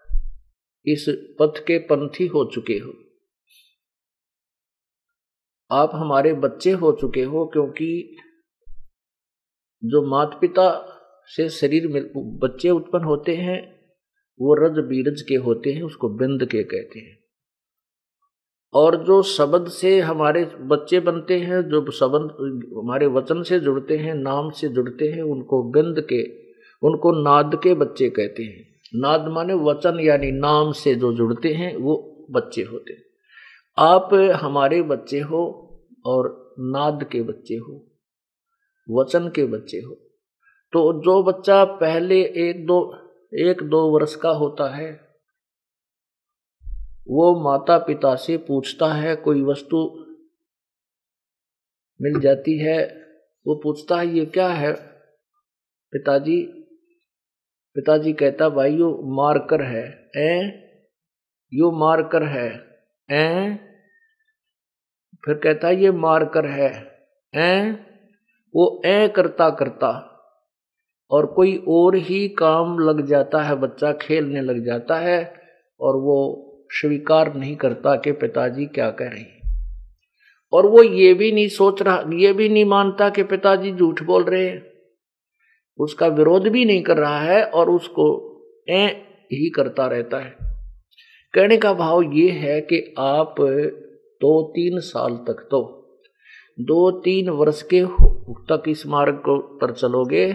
इस 0.87 1.07
पथ 1.41 1.59
के 1.67 1.79
पंथी 1.79 2.27
हो 2.27 2.51
चुके 2.55 2.73
हो। 2.73 2.93
आप 5.71 5.91
हमारे 5.95 6.33
बच्चे 6.33 6.71
हो 6.71 6.93
चुके 7.01 7.23
हो 7.23 7.47
क्योंकि 7.47 8.17
जो 9.85 10.03
माता 10.11 10.39
पिता 10.39 10.97
से 11.27 11.49
शरीर 11.49 11.89
में 11.89 12.03
बच्चे 12.39 12.71
उत्पन्न 12.71 13.05
होते 13.05 13.37
हैं, 13.37 13.81
वो 14.41 14.55
रज 14.55 14.85
बीरज 14.85 15.23
के 15.23 15.35
होते 15.35 15.73
हैं, 15.73 15.83
उसको 15.83 16.09
बिंद 16.09 16.45
के 16.45 16.63
कहते 16.63 16.99
हैं। 16.99 17.19
और 18.75 19.05
जो 19.05 19.23
शब्द 19.23 19.69
से 19.69 20.01
हमारे 20.01 20.45
बच्चे 20.45 21.01
बनते 21.01 21.41
हैं, 21.41 21.63
जो 21.63 21.91
शब्द 21.91 22.37
हमारे 22.85 23.07
वचन 23.07 23.43
से 23.43 23.61
जुड़ते 23.61 23.97
हैं, 23.97 24.15
नाम 24.15 24.51
से 24.51 24.69
जुड़ते 24.69 25.09
हैं, 25.09 25.23
उनको 25.23 25.71
बिंद 25.71 26.07
के, 26.13 26.53
उनको 26.83 27.23
नाद 27.23 27.61
के 27.63 27.75
बच्चे 27.75 28.11
कहते 28.11 28.43
हैं। 28.43 28.70
नाद 28.93 29.29
माने 29.29 29.55
वचन 29.55 30.01
यानी 30.01 30.31
नाम 30.33 30.73
से 30.73 30.95
जो 30.95 31.13
जुड़ते 31.13 31.53
हैं, 31.55 31.75
वो 31.77 32.27
बच्चे 32.31 32.63
होते 32.63 32.93
हैं। 32.93 33.03
आप 33.79 34.15
हमारे 34.43 34.81
बच्चे 34.83 35.21
हो 35.21 35.43
और 36.07 36.29
नाद 36.73 37.05
के 37.13 37.23
बच्चे 37.23 37.55
हो, 37.57 37.87
वचन 38.89 39.29
के 39.29 39.45
बच्चे 39.47 39.79
हो 39.79 39.95
तो 40.73 40.81
जो 41.03 41.23
बच्चा 41.23 41.65
पहले 41.65 42.21
एक 42.41 42.65
दो 42.67 42.79
एक 43.43 43.63
दो 43.63 43.81
वर्ष 43.91 44.15
का 44.15 44.31
होता 44.33 44.69
है, 44.75 44.91
वो 47.09 47.35
माता 47.43 47.79
पिता 47.79 48.15
से 48.17 48.37
पूछता 48.39 48.93
है, 48.95 49.15
कोई 49.17 49.43
वस्तु 49.43 49.79
मिल 52.01 52.21
जाती 52.21 52.59
है, 52.59 52.79
वो 53.47 53.55
पूछता 53.55 53.99
है, 53.99 54.07
ये 54.09 54.25
क्या 54.27 54.49
है? 54.49 54.73
पिताजी 55.93 56.60
पिताजी 57.77 58.13
कहता, 58.13 58.49
भाई, 58.49 58.73
यो 58.73 58.91
मारकर 59.17 59.63
है 59.63 59.85
ए 60.17 60.33
यो 61.53 61.71
मारकर 61.79 62.23
है 62.23 62.49
ए 63.09 63.57
फिर 65.25 65.35
कहता, 65.35 65.71
ये 65.71 65.91
मारकर 65.91 66.47
है 66.47 66.71
ए 67.35 67.71
वो 68.55 68.83
ए 68.87 69.09
करता 69.09 69.49
करता, 69.51 69.89
और 71.11 71.27
कोई 71.27 71.57
और 71.69 71.97
ही 71.97 72.29
काम 72.29 72.79
लग 72.79 73.07
जाता 73.07 73.43
है, 73.43 73.55
बच्चा 73.57 73.93
खेलने 73.93 74.41
लग 74.41 74.65
जाता 74.65 74.97
है, 74.97 75.23
और 75.81 75.97
वो 75.97 76.17
स्वीकार 76.73 77.35
नहीं 77.35 77.57
करता 77.57 77.95
कि 77.97 78.13
पिताजी 78.13 78.67
क्या 78.67 78.91
कह 78.91 79.09
रहे 79.09 79.25
और 80.53 80.67
वो 80.67 80.83
ये 80.83 81.13
भी 81.15 81.31
नहीं 81.33 81.49
सोच 81.49 81.83
रहा, 81.83 82.03
ये 82.13 82.33
भी 82.33 82.49
नहीं 82.49 82.65
मानता 82.65 83.09
कि 83.11 83.23
पिताजी 83.23 83.73
झूठ 83.73 84.03
बोल 84.03 84.25
रहे 84.25 84.47
हैं। 84.49 84.70
उसका 85.81 86.07
विरोध 86.07 86.49
भी 86.49 86.65
नहीं 86.65 86.83
कर 86.83 86.97
रहा 86.97 87.21
है 87.21 87.45
और 87.45 87.71
उसको 87.71 88.07
ए 88.69 88.87
ही 89.33 89.51
करता 89.51 89.87
रहता 89.87 90.19
है। 90.19 90.37
कहने 91.35 91.57
का 91.57 91.73
भाव 91.73 92.03
ये 92.03 92.29
है 92.31 92.61
कि 92.61 92.95
आप 92.99 93.35
दो 94.21 94.43
तीन 94.51 94.79
साल 94.81 95.17
तक 95.17 95.47
तो 95.51 95.61
दो 96.61 96.91
तीन 97.01 97.29
वर्ष 97.31 97.63
के 97.75 97.83
तक 98.49 98.63
इस 98.69 98.87
मार्ग 98.87 99.15
को 99.15 99.39
पर 99.59 99.73
चलोगे 99.73 100.33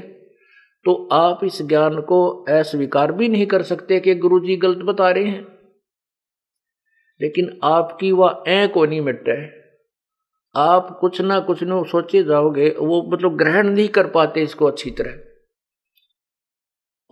तो 0.85 0.93
आप 1.11 1.43
इस 1.43 1.61
ज्ञान 1.61 2.01
को 2.01 2.27
अस्वीकार 2.49 3.11
भी 3.11 3.29
नहीं 3.29 3.45
कर 3.45 3.61
सकते 3.61 3.99
कि 3.99 4.15
गुरु 4.15 4.39
जी 4.39 4.55
गलत 4.55 4.77
बता 4.77 5.09
रहे 5.09 5.23
हैं। 5.23 5.45
लेकिन 7.21 7.59
आपकी 7.63 8.11
वह 8.11 8.43
ए 8.47 8.67
को 8.67 8.85
नहीं 8.85 9.01
मिटे 9.01 9.65
आप 10.55 10.97
कुछ 11.01 11.21
ना 11.21 11.39
कुछ 11.39 11.63
न 11.63 11.83
सोचे 11.83 12.23
जाओगे, 12.23 12.69
वो 12.69 13.01
मतलब 13.13 13.35
ग्रहण 13.37 13.67
नहीं 13.67 13.87
कर 13.87 14.07
पाते 14.07 14.41
इसको 14.41 14.65
अच्छी 14.65 14.91
तरह। 14.91 15.34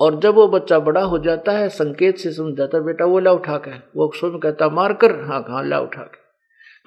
और 0.03 0.19
जब 0.19 0.35
वो 0.35 0.47
बच्चा 0.47 0.79
बड़ा 0.79 1.01
हो 1.03 1.17
जाता 1.19 1.51
है, 1.51 1.69
संकेत 1.69 2.17
से 2.17 2.31
समझाता 2.33 2.79
बेटा, 2.79 3.05
वो 3.05 3.19
ला 3.19 3.31
उठा 3.31 3.57
के 3.57 3.77
वो 3.97 4.11
स्वयं 4.15 4.39
कहता 4.39 4.69
मार 4.69 4.93
कर 4.93 5.11
हाँ 5.21 5.39
हाँ 5.49 5.63
ला 5.63 5.79
उठा 5.79 6.03
के 6.03 6.21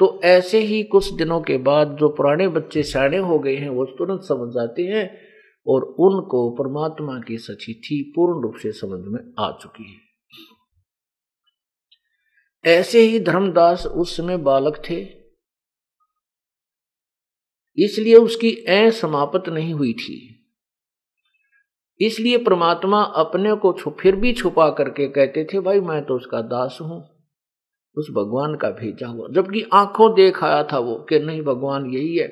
तो 0.01 0.21
ऐसे 0.25 0.59
ही 0.61 0.83
कुछ 0.83 1.13
दिनों 1.13 1.41
के 1.41 1.57
बाद 1.59 1.97
जो 2.01 2.09
पुराने 2.09 2.49
बच्चे 2.49 2.83
सियाणे 2.83 3.19
हो 3.19 3.39
गए 3.39 3.57
हैं, 3.57 3.69
वो 3.69 3.85
तुरंत 3.85 4.23
समझ 4.23 4.53
जाते 4.55 4.83
हैं 4.83 5.05
और 5.67 5.85
उनको 6.01 6.51
परमात्मा 6.51 7.19
की 7.19 7.39
सचिथी 7.39 8.03
पूर्ण 8.17 8.43
रूप 8.43 8.57
से 8.63 8.73
समझ 8.73 9.01
में 9.05 9.21
आ 9.41 9.51
चुकी 9.63 9.85
है। 9.85 10.05
ऐसे 12.65 13.01
ही 13.01 13.21
धर्मदास 13.21 13.87
उस 13.87 14.17
समय 14.17 14.37
बालक 14.37 14.83
थे, 14.91 15.01
इसलिए 17.79 18.15
उसकी 18.15 18.51
ऐ 18.69 18.91
समाप्त 18.91 19.49
नहीं 19.49 19.75
हुई 19.75 19.93
थी। 19.93 20.36
इसलिए 22.01 22.39
परमात्मा 22.39 23.03
अपने 23.17 23.55
को 23.55 23.73
छु, 23.73 23.91
फिर 24.01 24.17
भी 24.17 24.33
छुपा 24.33 24.69
करके 24.71 25.07
कहते 25.09 25.45
थे, 25.45 25.61
भाई, 25.61 25.81
मैं 25.81 26.05
तो 26.05 26.17
उसका 26.17 26.41
दास 26.45 26.79
हूँ, 26.83 27.05
उस 27.97 28.11
भगवान 28.11 28.55
का 28.55 28.71
भेजा 28.73 29.07
हुआ। 29.07 29.29
जबकि 29.33 29.65
आँखों 29.75 30.13
देख 30.15 30.43
आया 30.45 30.63
था 30.73 30.79
वो 30.79 30.95
कि 31.09 31.19
नहीं, 31.21 31.43
भगवान 31.43 31.87
यही 31.87 32.17
है। 32.17 32.27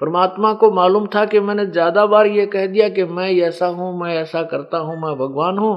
परमात्मा 0.00 0.52
को 0.54 0.70
मालूम 0.70 1.06
था 1.06 1.24
कि 1.24 1.40
मैंने 1.40 1.66
ज़्यादा 1.66 2.04
बार 2.06 2.26
ये 2.26 2.46
कह 2.46 2.66
दिया 2.66 2.88
कि 2.88 3.04
मैं 3.06 3.30
ऐसा 3.42 3.66
हूँ, 3.66 3.98
मैं 4.00 4.14
ऐसा 4.14 4.42
करता 4.44 4.78
हूँ, 4.78 4.96
मैं 4.96 5.14
भगवान 5.18 5.58
हूँ 5.58 5.76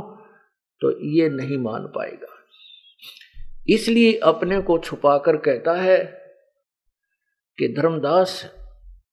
तो 0.82 0.92
ये 1.10 1.30
नहीं 1.30 1.58
मान 1.58 1.86
पाएगा। 1.96 2.34
इसलिए 3.70 4.14
अपने 4.24 4.60
को 4.62 4.78
छुपाकर 4.80 5.38
कहता 5.38 5.74
है 5.74 5.98
कि 7.58 7.68
धर्मदास, 7.74 8.44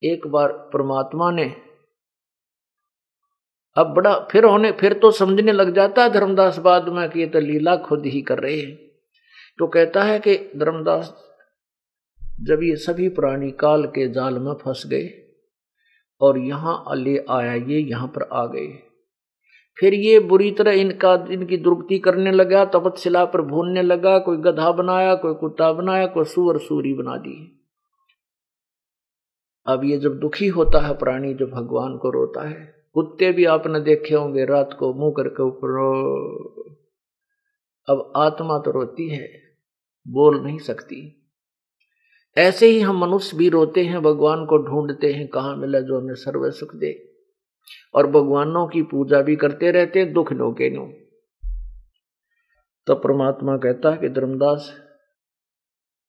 एक 0.02 0.26
बार 0.26 0.52
परमात्मा 0.72 1.30
ने 1.30 1.44
अब 3.76 3.86
बड़ा, 3.86 4.14
फिर 4.30 4.44
होने, 4.44 4.72
फिर 4.72 4.92
तो 4.92 5.10
समझने 5.10 5.52
लग 5.52 5.74
जाता 5.74 6.02
है 6.02 6.10
धर्मदास 6.10 6.58
बाद 6.58 6.88
में 6.88 7.08
कि 7.10 7.20
ये 7.20 7.26
तो 7.26 7.40
लीला 7.40 7.76
खुद 7.76 8.06
ही 8.06 8.22
कर 8.22 8.38
रहे 8.38 8.60
हैं। 8.60 8.76
तो 9.58 9.66
कहता 9.66 10.02
है 10.02 10.18
कि 10.18 10.36
धर्मदास, 10.56 11.14
जब 12.40 12.62
ये 12.62 12.76
सभी 12.76 13.08
प्राणी 13.08 13.50
काल 13.50 13.84
के 13.86 14.08
जाल 14.08 14.38
में 14.38 14.52
फंस 14.54 14.82
गए 14.86 15.08
और 16.20 16.38
यहाँ 16.38 16.96
ले 16.96 17.16
आया, 17.30 17.54
ये 17.54 17.80
यहाँ 17.80 18.08
पर 18.08 18.28
आ 18.32 18.44
गए। 18.46 18.66
फिर 19.78 19.94
ये 19.94 20.18
बुरी 20.20 20.50
तरह 20.50 20.72
इनका, 20.72 21.14
इनकी 21.30 21.56
दुर्गति 21.56 21.98
करने 21.98 22.32
लगा 22.32 22.64
तपतशिला 22.64 23.24
पर 23.24 23.42
भूनने 23.42 23.82
लगा, 23.82 24.18
कोई 24.18 24.36
गधा 24.36 24.70
बनाया, 24.72 25.14
कोई 25.14 25.34
कुत्ता 25.34 25.72
बनाया, 25.72 26.06
कोई 26.06 26.24
सुअर 26.24 26.58
सूरी 26.58 26.94
बना 26.94 27.16
दी। 27.16 27.36
अब 29.66 29.84
ये 29.84 29.98
जब 29.98 30.18
दुखी 30.18 30.48
होता 30.48 30.86
है 30.86 30.94
प्राणी 30.94 31.34
जो 31.34 31.46
भगवान 31.46 31.96
को 31.96 32.10
रोता 32.10 32.48
है 32.48 32.83
कुत्ते 32.94 33.32
भी 33.32 33.44
आपने 33.44 33.80
देखे 33.80 34.14
होंगे 34.14 34.44
रात 34.44 34.76
को 34.78 34.94
मुँह 34.94 35.12
करके 35.16 35.42
ऊपर 35.42 35.78
अब 37.88 38.12
आत्मा 38.16 38.58
तो 38.58 38.70
रोती 38.70 39.08
है, 39.08 39.28
बोल 40.08 40.44
नहीं 40.44 40.58
सकती। 40.58 41.30
ऐसे 42.38 42.66
ही 42.66 42.80
हम 42.80 42.98
मनुष्य 42.98 43.36
भी 43.36 43.48
रोते 43.48 43.84
हैं, 43.84 44.02
भगवान 44.02 44.46
को 44.46 44.58
ढूंढते 44.58 45.12
हैं 45.12 45.28
कहाँ 45.28 45.56
मिला 45.56 45.80
जो 45.80 46.00
हमें 46.00 46.14
सर्व 46.14 46.50
सुख 46.50 46.74
दे। 46.74 47.14
और 47.94 48.06
भगवानों 48.06 48.68
की 48.68 48.82
पूजा 48.82 49.22
भी 49.22 49.36
करते 49.36 49.70
रहते 49.70 49.98
हैं 49.98 50.12
दुख 50.12 50.32
नो 50.32 50.52
के 50.52 50.70
नो। 50.70 50.92
तो 52.86 52.94
परमात्मा 52.94 53.56
कहता 53.56 53.90
है 53.90 53.96
कि 53.96 54.08
धर्मदास, 54.08 54.72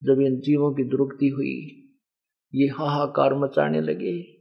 जब 0.04 0.22
इन 0.22 0.40
जीवों 0.40 0.74
की 0.74 0.84
दुरुक्ति 0.84 1.28
हुई, 1.28 1.82
ये 2.56 2.68
हाहाकार 2.68 3.34
मचाने 3.34 3.82
लगे। 3.82 4.35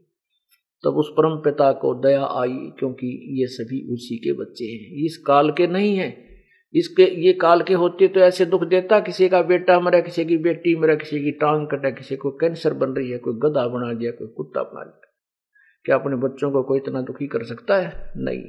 तब 0.84 0.90
उस 0.90 1.08
परम 1.10 1.36
पिता 1.36 1.72
को 1.72 1.94
दया 1.94 2.24
आई, 2.24 2.72
क्योंकि 2.78 3.40
ये 3.40 3.46
सभी 3.46 3.92
उसी 3.92 4.16
के 4.16 4.32
बच्चे 4.32 4.64
हैं। 4.64 5.04
इस 5.04 5.16
काल 5.26 5.50
के 5.50 5.66
नहीं 5.66 5.96
हैं। 5.96 6.24
इसके, 6.74 7.26
ये 7.26 7.32
काल 7.32 7.62
के 7.62 7.74
होते 7.74 8.08
तो 8.08 8.20
ऐसे 8.20 8.46
दुख 8.46 8.64
देता, 8.64 9.00
किसी 9.00 9.28
का 9.28 9.42
बेटा 9.42 9.80
मरा, 9.80 10.00
किसी 10.00 10.24
की 10.24 10.36
बेटी 10.36 10.76
मरा, 10.76 10.94
किसी 10.94 11.20
की 11.20 11.30
टांग 11.30 11.66
कटा, 11.66 11.90
किसी 11.90 12.16
को 12.16 12.30
कैंसर 12.30 12.74
बन 12.74 12.90
रही 12.90 13.10
है, 13.10 13.18
कोई 13.18 13.34
गधा 13.34 13.68
बना 13.68 13.92
दिया, 13.92 14.10
कोई 14.10 14.28
कुत्ता 14.28 14.62
बना 14.62 14.84
दिया। 14.84 15.10
क्या 15.84 15.96
अपने 15.96 16.16
बच्चों 16.16 16.50
को 16.50 16.62
कोई 16.62 16.78
इतना 16.78 17.00
दुखी 17.00 17.26
कर 17.26 17.44
सकता 17.44 17.76
है? 17.76 18.12
नहीं। 18.16 18.42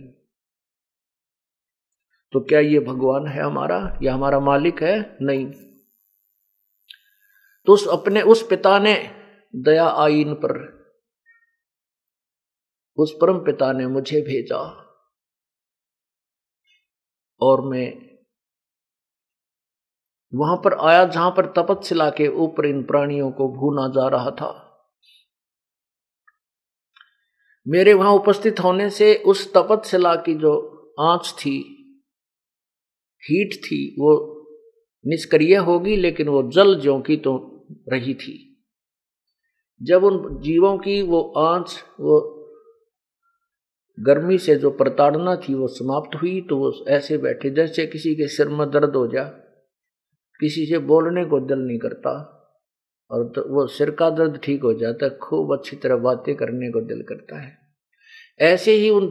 तो 2.32 2.40
क्या 2.40 2.60
ये 2.60 2.80
भगवान 2.80 3.28
है 3.28 3.42
हमारा? 3.42 4.00
या 4.04 4.14
हमारा 4.14 4.40
मालिक 4.40 4.84
है? 4.84 5.18
नहीं। 5.22 5.46
तो 7.66 7.74
उस 7.74 7.88
अपने, 7.88 8.22
उस 8.22 8.48
पिता 8.50 8.80
ने 8.80 9.10
दया 9.56 9.88
आई 9.88 10.22
इन 10.22 10.34
पर। 10.34 10.75
उस 12.98 13.18
परम 13.22 13.38
पिता 13.38 13.72
ने 13.72 13.88
मुझे 13.88 14.22
भेजा। 14.22 14.82
और 17.41 17.62
मैं 17.62 18.16
वहाँ 20.34 20.58
पर 20.58 20.74
आया 20.74 21.06
जहाँ 21.06 21.32
पर 21.32 21.46
तपत 21.46 21.60
तपतशिला 21.60 22.10
के 22.10 22.28
ऊपर 22.28 22.66
इन 22.66 22.84
प्राणियों 22.84 23.32
को 23.32 23.48
भूना 23.48 23.88
जा 23.88 24.08
रहा 24.08 24.32
था। 24.32 24.62
मेरे 27.68 27.93
वहाँ 27.93 28.12
उपस्थित 28.12 28.60
होने 28.60 28.89
से 28.89 29.16
उस 29.16 29.54
तपत 29.54 29.76
तपतशिला 29.76 30.16
की 30.16 30.34
जो 30.34 30.72
आँच 31.00 31.36
थी, 31.38 31.60
हीट 33.24 33.66
थी, 33.66 33.96
वो 34.00 34.32
निष्क्रिय 35.08 35.56
होगी, 35.56 35.96
लेकिन 35.96 36.28
वो 36.28 36.43
जल 36.43 36.82
ज्यों 36.82 37.02
की 37.02 37.18
तो 37.18 37.66
रही 37.89 38.14
थी। 38.14 38.66
जब 39.84 40.04
उन 40.04 40.41
जीवों 40.41 40.78
की 40.78 41.02
वो 41.02 41.34
आँच, 41.38 41.84
वो 42.00 42.35
गर्मी 44.00 44.38
से 44.38 44.56
जो 44.56 44.70
प्रताड़ना 44.70 45.36
थी 45.36 45.54
वो 45.54 45.68
समाप्त 45.68 46.16
हुई 46.16 46.41
तो 46.41 46.58
वो 46.58 46.86
ऐसे 46.88 47.18
बैठे 47.18 47.50
जैसे 47.50 47.86
किसी 47.86 48.16
के 48.16 48.28
सिर 48.28 48.50
में 48.50 48.70
दर्द 48.72 48.96
हो 48.96 49.08
जा। 49.08 49.24
किसी 50.39 50.66
से 50.66 50.78
बोलने 50.78 51.26
को 51.26 51.39
दिल 51.39 51.60
नहीं 51.60 51.80
करता 51.80 52.32
और 53.12 53.26
तो 53.36 53.41
वो 53.56 53.68
सिर 53.68 53.91
का 53.91 54.10
दर्द 54.10 54.39
ठीक 54.43 54.64
हो 54.64 54.74
जाता 54.74 55.06
है 55.06 55.18
खूब 55.18 55.58
अच्छी 55.58 55.76
तरह 55.76 55.96
बातें 55.96 56.36
करने 56.36 56.72
को 56.72 56.82
दिल 56.82 57.02
करता 57.02 57.41
है। 57.41 57.58
ऐसे 58.39 58.72
ही 58.72 58.89
उन 58.89 59.10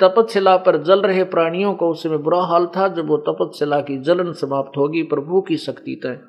तपतशिला 0.00 0.56
पर 0.56 0.82
जल 0.82 1.00
रहे 1.00 1.24
प्राणियों 1.24 1.74
को 1.74 1.90
उसमें 1.90 2.22
बुरा 2.22 2.40
हाल 2.40 2.66
था, 2.66 2.88
जब 2.88 3.06
वो 3.08 3.16
तपतशिला 3.16 3.80
की 3.80 3.98
जलन 3.98 4.32
समाप्त 4.32 4.76
होगी, 4.76 5.02
प्रभु 5.02 5.40
की 5.40 5.56
शक्ति 5.56 6.00
तय। 6.02 6.20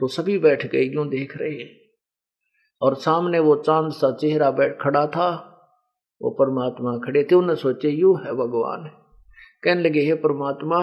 तो 0.00 0.06
सभी 0.06 0.38
बैठ 0.38 0.66
गए, 0.66 0.82
यूँ 0.82 1.08
देख 1.08 1.36
रहे। 1.36 1.50
हैं 1.50 1.70
और 2.82 2.94
सामने 2.94 3.38
वो 3.38 3.56
चाँद 3.56 3.92
सा 3.92 4.16
चेहरा 4.20 4.50
बैठ 4.50 4.80
खड़ा 4.80 5.06
था। 5.06 5.48
वो 6.22 6.30
परमात्मा 6.30 6.96
खड़े 6.98 7.22
थे 7.24 7.34
उन्हें 7.34 7.56
सोचे, 7.56 7.88
यू 7.88 8.14
है 8.16 8.32
भगवान। 8.32 8.90
कहने 9.64 9.82
लगे, 9.82 10.00
हे 10.00 10.14
परमात्मा, 10.14 10.78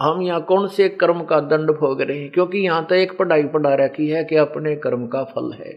हम 0.00 0.22
यहाँ 0.22 0.40
कौन 0.44 0.66
से 0.68 0.88
कर्म 0.88 1.22
का 1.24 1.40
दंड 1.40 1.70
भोग 1.70 2.00
रहे 2.00 2.18
हैं? 2.18 2.30
क्योंकि 2.30 2.58
यहाँ 2.58 2.84
तो 2.84 2.94
एक 2.94 3.16
पढ़ाई 3.18 3.44
पढ़ा 3.44 3.74
रखी 3.74 4.08
है 4.08 4.24
कि 4.24 4.36
अपने 4.36 4.76
कर्म 4.76 5.06
का 5.06 5.24
फल 5.24 5.52
है, 5.52 5.72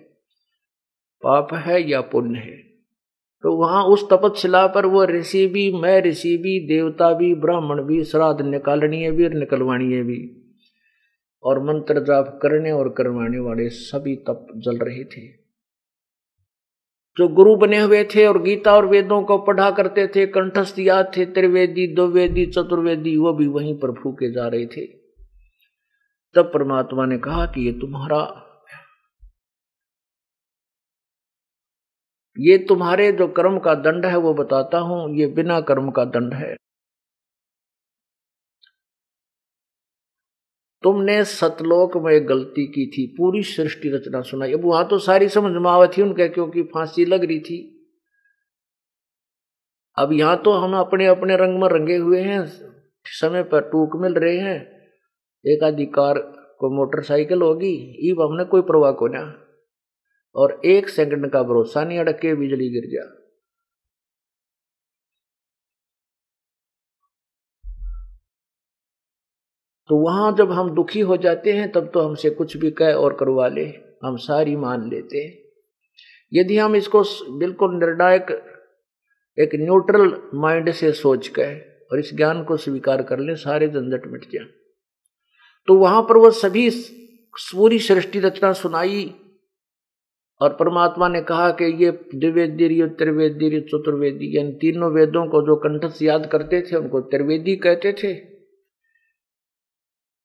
पाप 1.24 1.54
है 1.54 1.90
या 1.90 2.02
पुण्य 2.02 2.40
है। 2.40 2.58
तो 3.44 3.56
वहाँ 3.58 3.84
उस 3.84 4.08
तपतशिला 4.10 4.68
पर 4.68 4.86
वो 4.86 5.04
ऋषि 5.06 5.46
भी, 5.48 5.72
मैं 5.72 6.02
ऋषि 6.02 6.38
भी, 6.38 6.60
देवता 6.68 7.14
भी, 7.14 7.36
ब्राह्मण 7.36 7.82
भी, 7.82 8.04
श्राद्ध 8.04 8.42
निकालनीय 8.42 9.12
भी 9.12 9.26
और 9.26 9.34
निकलवाणीय 9.34 10.02
भी, 10.04 10.20
और 11.44 11.64
मंत्र 11.64 12.04
जाप 12.04 12.40
करने 12.42 12.72
और 12.72 12.90
करवाने 12.90 13.40
वाले 13.40 13.70
सभी 13.70 14.16
तप 14.16 14.48
जल 14.58 14.78
रहे 14.78 15.04
थे। 15.04 15.47
जो 17.18 17.28
गुरु 17.28 17.56
बने 17.56 17.80
हुए 17.80 18.04
थे 18.04 18.26
और 18.26 18.42
गीता 18.42 18.74
और 18.74 18.86
वेदों 18.86 19.22
को 19.24 19.38
पढ़ा 19.38 19.72
करते 19.72 20.08
थे, 20.08 20.26
कंठस्थ 20.26 20.80
याद 20.80 21.12
थे, 21.18 21.26
त्रिवेदी, 21.26 21.96
द्विवेदी, 21.96 22.46
चतुर्वेदी, 22.46 23.18
वो 23.18 23.34
भी 23.34 23.48
वहीं 23.48 23.76
पर 23.76 23.92
फूके 23.92 24.32
जा 24.32 24.48
रहे 24.48 24.66
थे। 24.66 24.86
तब 26.36 26.52
परमात्मा 26.54 27.06
ने 27.06 27.18
कहा 27.18 27.46
कि 27.46 27.66
ये 27.66 27.72
तुम्हारा, 27.72 28.44
ये 32.40 32.58
तुम्हारे 32.58 33.12
जो 33.12 33.28
कर्म 33.28 33.60
का 33.60 33.74
दंड 33.74 34.06
है, 34.06 34.18
वो 34.18 34.34
बताता 34.34 34.78
हूँ, 34.78 35.16
ये 35.16 35.28
बिना 35.28 35.62
कर्म 35.62 35.92
का 35.92 36.06
दंड 36.06 36.34
है। 36.34 36.56
तुमने 40.88 41.24
सतलोक 41.24 41.98
में 41.98 42.30
गलती 42.30 42.66
की 42.66 42.86
थी, 42.88 43.16
पूरी 43.18 43.44
सृष्टि 43.44 43.90
रचना 43.90 44.22
सुनाई। 44.22 44.54
अब 44.54 44.66
वहाँ 44.66 44.88
तो 44.88 44.98
सारी 44.98 45.28
समझ 45.30 45.52
में 45.52 45.70
आवत 45.72 45.92
थी 45.98 46.02
उनके, 46.02 46.30
क्योंकि 46.30 46.64
फांसी 46.64 47.06
लग 47.06 47.24
रही 47.24 47.40
थी। 47.40 47.58
अब 49.98 50.14
यहाँ 50.14 50.42
तो 50.46 50.52
हम 50.52 50.76
अपने 50.76 51.06
अपने 51.06 51.36
रंग 51.36 51.62
में 51.62 51.70
रंगे 51.70 51.96
हुए 51.96 52.22
हैं, 52.22 52.46
समय 53.06 53.44
पर 53.44 53.62
टूक 53.62 53.96
मिल 53.96 54.14
रहे 54.14 54.38
हैं। 54.38 54.88
एक 55.46 55.64
आदि 55.64 55.86
कार 55.86 56.18
को 56.60 56.70
मोटरसाइकिल 56.70 57.42
होगी, 57.42 57.98
ईब 58.00 58.22
हमने 58.22 58.44
कोई 58.44 58.62
प्रवाह 58.62 58.92
को 58.92 59.08
ना। 59.08 59.44
और 60.36 60.62
एक 60.66 60.90
सेकंड 60.90 61.32
का 61.32 61.44
भरोसा 61.44 61.84
नहीं, 61.84 62.00
अड़क 62.00 62.20
बिजली 62.26 62.70
गिर 62.70 62.84
जा। 62.86 63.17
तो 69.90 69.96
वहाँ 69.96 70.36
जब 70.38 70.52
हम 70.52 70.76
दुखी 70.76 71.00
हो 71.00 71.18
जाते 71.18 71.54
हैं, 71.54 71.72
तब 71.72 71.92
तो 71.94 72.00
हमसे 72.00 72.30
कुछ 72.30 72.58
भी 72.58 72.72
कह 72.72 72.94
और 72.94 73.14
करवा 73.14 73.48
ले। 73.48 73.66
हम 74.06 74.16
सारी 74.16 74.56
मान 74.56 74.90
लेते 74.90 75.18
हैं। 75.18 75.38
यदि 76.34 76.58
हम 76.58 76.76
इसको 76.76 77.04
बिल्कुल 77.38 77.76
निर्णायक, 77.76 78.44
एक 79.40 79.50
न्यूट्रल 79.56 80.22
माइंड 80.34 80.72
से 80.72 80.92
सोच 80.92 81.28
कर 81.28 81.88
और 81.92 82.00
इस 82.00 82.16
ज्ञान 82.16 82.44
को 82.44 82.58
स्वीकार 82.58 83.04
कर 83.04 83.20
ले, 83.20 83.36
सारे 83.36 83.68
झंझट 83.68 84.08
मिट 84.08 84.24
जाए। 84.24 84.46
तो 85.68 85.74
वहाँ 85.74 86.02
पर 86.02 86.18
वह 86.18 86.30
सभी 86.30 86.70
पूरी 87.54 87.80
सृष्टि 87.80 88.20
रचना 88.20 88.54
सुनाई 88.54 89.16
और 90.42 90.54
परमात्मा 90.54 91.08
ने 91.08 91.22
कहा 91.22 91.50
कि 91.52 91.66
ये 91.84 91.92
द्विवेदी 91.92 92.88
त्रिवेदी 92.88 93.62
चतुर्वेदी, 93.62 94.38
यानी 94.38 94.52
तीनों 94.52 94.92
वेदों 94.92 95.28
को 95.28 95.42
जो 95.42 95.56
कंठस्थ 95.56 96.02
याद 96.02 96.26
करते 96.26 96.62
थे, 96.62 96.76
उनको 96.76 97.02
त्रिवेदी 97.02 97.56
कहते 97.56 97.94
थे। 97.94 98.37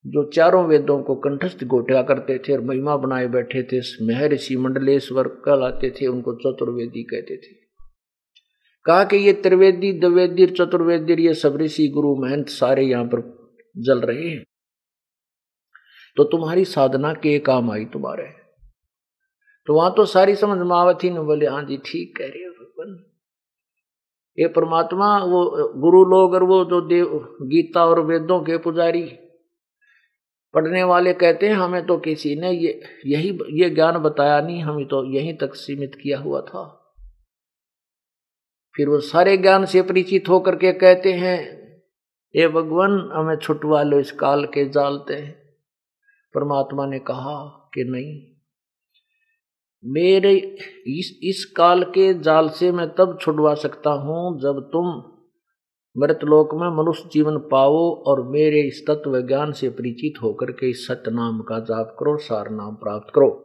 जो 0.07 0.31
चारों 0.31 0.67
वेदों 0.67 1.03
को 1.03 1.15
कंठस्थ 1.15 1.65
गोटिया 1.65 2.03
करते 2.03 2.39
थे 2.39 2.53
और 2.53 2.61
महिमा 2.61 2.97
बनाए 2.97 3.27
बैठे 3.27 3.63
थे, 3.63 3.79
महर्षि 3.79 4.57
मंडलेश्वर 4.57 5.29
कहलाते 5.29 5.91
थे, 5.91 6.07
उनको 6.07 6.35
चतुर्वेदी 6.35 7.03
कहते 7.03 7.37
थे। 7.37 7.55
कहा 8.85 9.05
कि 9.05 9.17
ये 9.17 9.33
त्रिवेदी, 9.33 9.93
द्विवेदी, 9.93 10.47
चतुर्वेदी, 10.47 11.27
ये 11.27 11.35
सब 11.35 11.57
ऋषि 11.57 11.89
गुरु 11.89 12.17
महंत 12.17 12.49
सारे 12.49 12.83
यहाँ 12.83 13.05
पर 13.05 13.21
जल 13.79 14.01
रहे 14.01 14.29
हैं। 14.29 14.45
तो 16.17 16.25
तुम्हारी 16.25 16.65
साधना 16.65 17.13
के 17.13 17.39
काम 17.39 17.71
आई 17.71 17.85
तुम्हारे। 17.85 18.29
तो 19.67 19.75
वहाँ 19.75 19.95
तो 19.97 20.05
सारी 20.05 20.35
समझ 20.35 20.59
मावत 20.59 20.99
न 21.05 21.19
बोले 21.19 21.47
हाँ 21.47 21.65
जी, 21.65 21.77
ठीक 21.77 22.17
कह 22.19 22.25
रहे 22.25 22.45
हो 22.45 22.51
भगवान। 22.51 23.05
ये 24.39 24.49
परमात्मा, 24.49 25.19
वो 25.19 25.73
गुरु 25.81 26.05
लोग 26.05 26.33
और 26.33 26.43
वो 26.43 26.65
जो 26.65 26.81
देव, 26.81 27.37
गीता 27.43 27.85
और 27.85 28.01
वेदों 28.01 28.41
के 28.41 28.59
पुजारी 28.59 29.19
पढ़ने 30.55 30.83
वाले 30.83 31.13
कहते 31.13 31.49
हैं, 31.49 31.55
हमें 31.55 31.87
तो 31.87 31.97
किसी 31.99 32.35
ने 32.37 32.51
ये, 32.51 32.81
यही, 33.07 33.39
ये 33.51 33.71
ज्ञान 33.71 33.99
बताया 33.99 34.41
नहीं, 34.41 34.63
हमें 34.63 34.87
तो 34.87 35.05
यहीं 35.15 35.37
तक 35.37 35.55
सीमित 35.55 35.95
किया 35.95 36.19
हुआ 36.19 36.41
था। 36.41 36.65
फिर 38.77 38.89
वो 38.89 39.01
सारे 39.01 39.37
ज्ञान 39.37 39.65
से 39.65 39.83
परिचित 39.83 40.29
होकर 40.29 40.57
के 40.57 40.73
कहते 40.73 41.13
हैं 41.13 41.39
ये 42.35 42.49
भगवान, 42.49 43.11
हमें 43.15 43.37
छुटवा 43.37 43.83
लो 43.83 43.99
इस 44.01 44.13
काल 44.13 44.45
के 44.45 44.69
जालते 44.69 45.23
परमात्मा 46.35 46.87
ने 46.87 46.99
कहा 46.99 47.39
कि 47.75 47.85
नहीं। 47.85 48.33
मेरे 49.85 50.35
इस 50.89 51.19
इस 51.23 51.45
काल 51.57 51.83
के 51.85 52.13
जाल 52.15 52.49
से 52.49 52.71
मैं 52.73 52.89
तब 52.89 53.19
छुड़वा 53.21 53.55
सकता 53.55 53.91
हूँ 53.91 54.41
जब 54.41 54.61
तुम 54.73 55.12
मृतलोक 55.97 56.55
में 56.55 56.69
मनुष्य 56.77 57.09
जीवन 57.13 57.37
पाओ 57.51 57.79
और 58.07 58.23
मेरे 58.29 58.61
इस 58.61 58.83
तत्व 58.87 59.19
ज्ञान 59.21 59.53
से 59.53 59.69
परिचित 59.69 60.23
होकर 60.23 60.51
के 60.51 60.71
इस 60.71 60.87
सत्य 60.87 61.11
नाम 61.11 61.41
का 61.41 61.59
जाप 61.61 61.97
करो 61.99 62.17
सार 62.17 62.51
नाम 62.51 62.75
प्राप्त 62.75 63.13
करो। 63.15 63.45